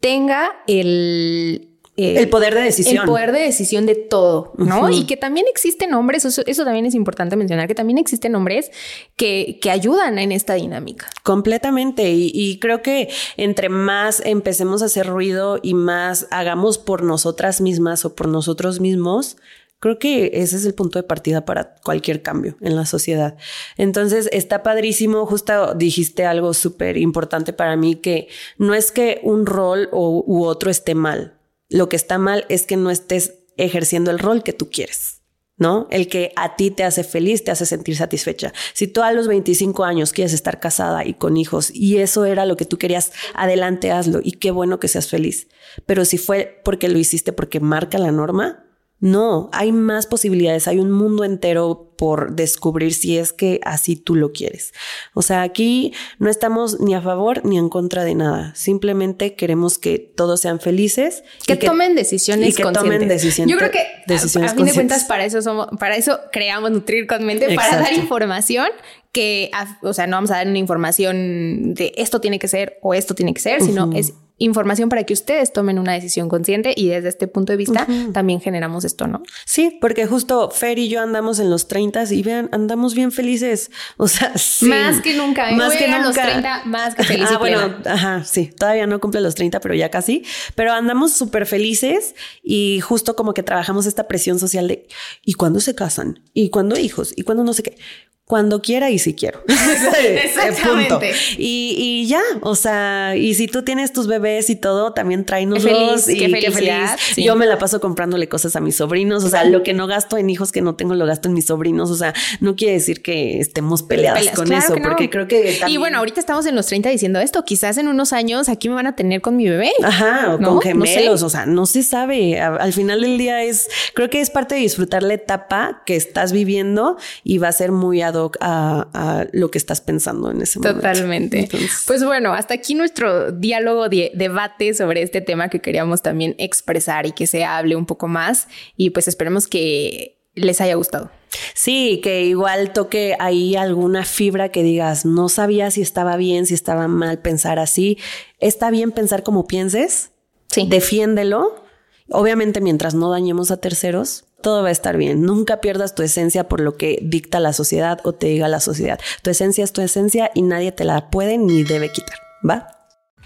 tenga 0.00 0.52
el 0.66 1.73
eh, 1.96 2.18
el 2.18 2.28
poder 2.28 2.54
de 2.54 2.62
decisión. 2.62 3.02
El 3.02 3.08
poder 3.08 3.30
de 3.30 3.40
decisión 3.40 3.86
de 3.86 3.94
todo, 3.94 4.52
¿no? 4.56 4.90
Y 4.90 5.06
que 5.06 5.16
también 5.16 5.46
existen 5.48 5.94
hombres, 5.94 6.24
eso, 6.24 6.64
también 6.64 6.86
es 6.86 6.94
importante 6.94 7.36
mencionar, 7.36 7.68
que 7.68 7.74
también 7.74 7.98
existen 7.98 8.34
hombres 8.34 8.72
que, 9.16 9.58
que 9.62 9.70
ayudan 9.70 10.18
en 10.18 10.32
esta 10.32 10.54
dinámica. 10.54 11.08
Completamente. 11.22 12.10
Y, 12.10 12.32
y, 12.34 12.58
creo 12.58 12.82
que 12.82 13.10
entre 13.36 13.68
más 13.68 14.22
empecemos 14.24 14.82
a 14.82 14.86
hacer 14.86 15.06
ruido 15.06 15.60
y 15.62 15.74
más 15.74 16.26
hagamos 16.30 16.78
por 16.78 17.04
nosotras 17.04 17.60
mismas 17.60 18.04
o 18.04 18.16
por 18.16 18.26
nosotros 18.26 18.80
mismos, 18.80 19.36
Creo 19.84 19.98
que 19.98 20.30
ese 20.32 20.56
es 20.56 20.64
el 20.64 20.72
punto 20.72 20.98
de 20.98 21.02
partida 21.02 21.44
para 21.44 21.74
cualquier 21.84 22.22
cambio 22.22 22.56
en 22.62 22.74
la 22.74 22.86
sociedad. 22.86 23.36
Entonces, 23.76 24.30
está 24.32 24.62
padrísimo, 24.62 25.26
justo 25.26 25.74
dijiste 25.74 26.24
algo 26.24 26.54
súper 26.54 26.96
importante 26.96 27.52
para 27.52 27.76
mí, 27.76 27.96
que 27.96 28.28
no 28.56 28.72
es 28.72 28.90
que 28.92 29.20
un 29.22 29.44
rol 29.44 29.90
o, 29.92 30.24
u 30.26 30.46
otro 30.46 30.70
esté 30.70 30.94
mal, 30.94 31.33
lo 31.68 31.88
que 31.88 31.96
está 31.96 32.18
mal 32.18 32.46
es 32.48 32.66
que 32.66 32.76
no 32.76 32.90
estés 32.90 33.34
ejerciendo 33.56 34.10
el 34.10 34.18
rol 34.18 34.42
que 34.42 34.52
tú 34.52 34.70
quieres. 34.70 35.20
¿no? 35.56 35.86
El 35.90 36.08
que 36.08 36.32
a 36.36 36.56
ti 36.56 36.70
te 36.70 36.82
hace 36.82 37.04
feliz, 37.04 37.44
te 37.44 37.50
hace 37.50 37.66
sentir 37.66 37.96
satisfecha. 37.96 38.52
Si 38.72 38.88
tú 38.88 39.02
a 39.02 39.12
los 39.12 39.28
25 39.28 39.84
años 39.84 40.12
quieres 40.12 40.32
estar 40.32 40.58
casada 40.58 41.04
y 41.04 41.14
con 41.14 41.36
hijos 41.36 41.70
y 41.72 41.98
eso 41.98 42.24
era 42.24 42.44
lo 42.44 42.56
que 42.56 42.64
tú 42.64 42.76
querías, 42.76 43.12
adelante 43.34 43.92
hazlo 43.92 44.20
y 44.22 44.32
qué 44.32 44.50
bueno 44.50 44.80
que 44.80 44.88
seas 44.88 45.08
feliz. 45.08 45.48
Pero 45.86 46.04
si 46.04 46.18
fue 46.18 46.60
porque 46.64 46.88
lo 46.88 46.98
hiciste 46.98 47.32
porque 47.32 47.60
marca 47.60 47.98
la 47.98 48.10
norma, 48.10 48.64
no, 49.00 49.50
hay 49.52 49.72
más 49.72 50.06
posibilidades, 50.06 50.66
hay 50.66 50.78
un 50.78 50.90
mundo 50.90 51.24
entero 51.24 51.92
por 51.98 52.34
descubrir 52.34 52.94
si 52.94 53.18
es 53.18 53.32
que 53.32 53.60
así 53.62 53.96
tú 53.96 54.14
lo 54.14 54.32
quieres. 54.32 54.72
O 55.12 55.22
sea, 55.22 55.42
aquí 55.42 55.92
no 56.18 56.30
estamos 56.30 56.80
ni 56.80 56.94
a 56.94 57.02
favor 57.02 57.44
ni 57.44 57.58
en 57.58 57.68
contra 57.68 58.04
de 58.04 58.14
nada, 58.14 58.54
simplemente 58.54 59.34
queremos 59.34 59.78
que 59.78 59.98
todos 59.98 60.40
sean 60.40 60.58
felices. 60.58 61.22
Que, 61.46 61.56
tomen 61.56 61.94
decisiones 61.94 62.50
y 62.50 62.52
que 62.54 62.62
tomen 62.62 63.06
decisiones. 63.08 63.52
Yo 63.52 63.58
creo 63.58 63.70
que 63.70 63.80
a, 63.80 64.18
fin 64.54 64.64
de 64.64 64.72
cuentas 64.72 65.04
para 65.04 65.24
eso 65.24 65.42
somos, 65.42 65.68
para 65.78 65.96
eso 65.96 66.18
creamos 66.32 66.70
Nutrir 66.70 67.06
con 67.06 67.24
Mente, 67.26 67.54
para 67.54 67.76
dar 67.76 67.92
información 67.92 68.68
que, 69.12 69.50
o 69.82 69.92
sea, 69.92 70.06
no 70.06 70.16
vamos 70.16 70.30
a 70.30 70.36
dar 70.36 70.48
una 70.48 70.58
información 70.58 71.74
de 71.74 71.92
esto 71.96 72.20
tiene 72.20 72.38
que 72.38 72.48
ser 72.48 72.78
o 72.82 72.94
esto 72.94 73.14
tiene 73.14 73.34
que 73.34 73.40
ser, 73.40 73.62
sino 73.62 73.92
es 73.92 74.14
información 74.38 74.88
para 74.88 75.04
que 75.04 75.12
ustedes 75.12 75.52
tomen 75.52 75.78
una 75.78 75.92
decisión 75.92 76.28
consciente 76.28 76.74
y 76.76 76.88
desde 76.88 77.08
este 77.08 77.28
punto 77.28 77.52
de 77.52 77.56
vista 77.56 77.86
también 78.12 78.40
generamos 78.40 78.84
esto, 78.84 79.06
¿no? 79.06 79.22
Sí, 79.44 79.78
porque 79.80 80.06
justo 80.06 80.50
Fer 80.50 80.78
y 80.78 80.88
yo 80.88 81.00
andamos 81.00 81.38
en 81.38 81.50
los 81.50 81.68
30 81.68 82.12
y 82.12 82.22
vean, 82.22 82.48
andamos 82.52 82.94
bien 82.94 83.12
felices. 83.12 83.70
O 83.96 84.08
sea, 84.08 84.32
Más 84.62 85.00
que 85.00 85.14
nunca. 85.14 85.50
¿eh? 85.50 85.56
Más 85.56 85.74
que 85.74 85.86
nunca. 85.86 86.02
los 86.02 86.14
30, 86.14 86.62
más 86.64 86.94
que 86.94 87.04
felices. 87.04 87.30
Ah, 87.34 87.38
bueno, 87.38 87.74
ajá, 87.86 88.24
sí. 88.24 88.46
Todavía 88.58 88.86
no 88.86 89.00
cumple 89.00 89.20
los 89.20 89.34
30, 89.34 89.60
pero 89.60 89.74
ya 89.74 89.90
casi. 89.90 90.24
Pero 90.54 90.72
andamos 90.72 91.12
súper 91.12 91.46
felices 91.46 92.14
y 92.42 92.80
justo 92.80 93.16
como 93.16 93.34
que 93.34 93.42
trabajamos 93.42 93.86
esta 93.86 94.08
presión 94.08 94.38
social 94.38 94.68
de 94.68 94.86
¿y 95.24 95.34
cuándo 95.34 95.60
se 95.60 95.74
casan? 95.74 96.20
¿Y 96.32 96.50
cuándo 96.50 96.78
hijos? 96.78 97.12
¿Y 97.16 97.22
cuándo 97.22 97.44
no 97.44 97.52
sé 97.52 97.62
qué? 97.62 97.78
Cuando 98.26 98.62
quiera 98.62 98.90
y 98.90 98.98
si 98.98 99.14
quiero. 99.14 99.42
Exactamente. 100.24 101.12
Y, 101.36 101.76
y, 101.78 102.06
ya, 102.06 102.22
o 102.40 102.54
sea, 102.54 103.16
y 103.16 103.34
si 103.34 103.48
tú 103.48 103.62
tienes 103.62 103.92
tus 103.92 104.06
bebés 104.06 104.48
y 104.48 104.56
todo, 104.56 104.94
también 104.94 105.26
tráenos 105.26 105.62
y 106.08 106.16
qué, 106.16 106.50
feliz. 106.50 106.72
Yo 107.16 107.36
me 107.36 107.44
la 107.44 107.58
paso 107.58 107.80
comprándole 107.80 108.26
cosas 108.28 108.56
a 108.56 108.60
mis 108.60 108.76
sobrinos, 108.76 109.24
o 109.24 109.28
sea, 109.28 109.44
lo 109.44 109.62
que 109.62 109.74
no 109.74 109.86
gasto 109.86 110.16
en 110.16 110.30
hijos 110.30 110.52
que 110.52 110.62
no 110.62 110.74
tengo 110.74 110.94
lo 110.94 111.04
gasto 111.04 111.28
en 111.28 111.34
mis 111.34 111.46
sobrinos, 111.46 111.90
o 111.90 111.96
sea, 111.96 112.14
no 112.40 112.56
quiere 112.56 112.74
decir 112.74 113.02
que 113.02 113.40
estemos 113.40 113.82
peleadas 113.82 114.30
con 114.30 114.50
eso, 114.52 114.74
porque 114.82 115.10
creo 115.10 115.28
que 115.28 115.60
Y 115.66 115.76
bueno, 115.76 115.98
ahorita 115.98 116.18
estamos 116.18 116.46
en 116.46 116.54
los 116.54 116.66
30 116.66 116.88
diciendo 116.88 117.20
esto, 117.20 117.44
quizás 117.44 117.76
en 117.76 117.88
unos 117.88 118.14
años 118.14 118.48
aquí 118.48 118.70
me 118.70 118.74
van 118.74 118.86
a 118.86 118.96
tener 118.96 119.20
con 119.20 119.36
mi 119.36 119.48
bebé. 119.48 119.72
Ajá, 119.82 120.34
o 120.34 120.38
con 120.38 120.62
gemelos, 120.62 121.22
o 121.22 121.28
sea, 121.28 121.44
no 121.44 121.66
se 121.66 121.82
sabe. 121.82 122.40
Al 122.40 122.72
final 122.72 123.02
del 123.02 123.18
día 123.18 123.42
es, 123.42 123.68
creo 123.92 124.08
que 124.08 124.22
es 124.22 124.30
parte 124.30 124.54
de 124.54 124.62
disfrutar 124.62 125.02
la 125.02 125.12
etapa 125.12 125.82
que 125.84 125.94
estás 125.94 126.32
viviendo 126.32 126.96
y 127.22 127.36
va 127.36 127.48
a 127.48 127.52
ser 127.52 127.70
muy 127.70 128.00
ad 128.00 128.13
hoc 128.14 128.36
a, 128.40 129.26
lo 129.32 129.50
que 129.50 129.58
estás 129.58 129.80
pensando 129.80 130.30
en 130.30 130.42
ese 130.42 130.58
momento. 130.58 130.80
Totalmente. 130.80 131.48
Pues 131.86 132.04
bueno, 132.04 132.32
hasta 132.32 132.54
aquí 132.54 132.74
nuestro 132.74 133.32
diálogo, 133.32 133.88
de, 133.88 134.12
debate 134.14 134.74
sobre 134.74 135.02
este 135.02 135.20
tema 135.20 135.48
que 135.48 135.60
queríamos 135.60 136.02
también 136.02 136.34
expresar 136.38 137.06
y 137.06 137.12
que 137.12 137.26
se 137.26 137.44
hable 137.44 137.76
un 137.76 137.86
poco 137.86 138.08
más 138.08 138.48
y 138.76 138.90
pues 138.90 139.08
esperemos 139.08 139.46
que 139.46 140.18
les 140.34 140.60
haya 140.60 140.74
gustado. 140.74 141.10
Sí, 141.54 142.00
que 142.02 142.24
igual 142.24 142.72
toque 142.72 143.16
ahí 143.18 143.56
alguna 143.56 144.04
fibra 144.04 144.50
que 144.50 144.62
digas, 144.62 145.04
no 145.04 145.28
sabía 145.28 145.70
si 145.70 145.82
estaba 145.82 146.16
bien, 146.16 146.46
si 146.46 146.54
estaba 146.54 146.88
mal 146.88 147.20
pensar 147.20 147.58
así. 147.58 147.98
Está 148.38 148.70
bien 148.70 148.92
pensar 148.92 149.22
como 149.22 149.46
pienses. 149.46 150.10
Sí. 150.48 150.66
Defiéndelo. 150.68 151.64
Obviamente 152.10 152.60
mientras 152.60 152.94
no 152.94 153.10
dañemos 153.10 153.50
a 153.50 153.56
terceros, 153.56 154.24
todo 154.44 154.62
va 154.62 154.68
a 154.68 154.72
estar 154.72 154.98
bien. 154.98 155.22
Nunca 155.22 155.62
pierdas 155.62 155.94
tu 155.94 156.02
esencia 156.02 156.48
por 156.48 156.60
lo 156.60 156.76
que 156.76 156.98
dicta 157.02 157.40
la 157.40 157.54
sociedad 157.54 157.98
o 158.04 158.12
te 158.12 158.26
diga 158.26 158.46
la 158.46 158.60
sociedad. 158.60 159.00
Tu 159.22 159.30
esencia 159.30 159.64
es 159.64 159.72
tu 159.72 159.80
esencia 159.80 160.30
y 160.34 160.42
nadie 160.42 160.70
te 160.70 160.84
la 160.84 161.08
puede 161.10 161.38
ni 161.38 161.64
debe 161.64 161.90
quitar. 161.90 162.18
¿Va? 162.48 162.68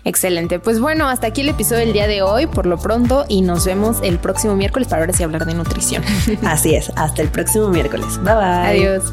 Excelente. 0.05 0.61
Pues 0.61 0.79
bueno, 0.79 1.09
hasta 1.09 1.27
aquí 1.27 1.41
el 1.41 1.49
episodio 1.49 1.81
del 1.81 1.93
día 1.93 2.07
de 2.07 2.23
hoy, 2.23 2.47
por 2.47 2.67
lo 2.67 2.79
pronto, 2.79 3.27
y 3.29 3.43
nos 3.43 3.67
vemos 3.67 3.99
el 4.03 4.21
próximo 4.21 4.55
miércoles 4.55 4.87
para 4.87 5.03
ahora 5.03 5.13
sí 5.13 5.25
hablar 5.25 5.45
de 5.45 5.55
nutrición. 5.55 6.05
Así 6.45 6.77
es, 6.77 6.93
hasta 6.95 7.21
el 7.21 7.29
próximo 7.29 7.69
miércoles. 7.69 8.17
Bye 8.23 8.35
bye. 8.35 8.69
Adiós. 8.69 9.13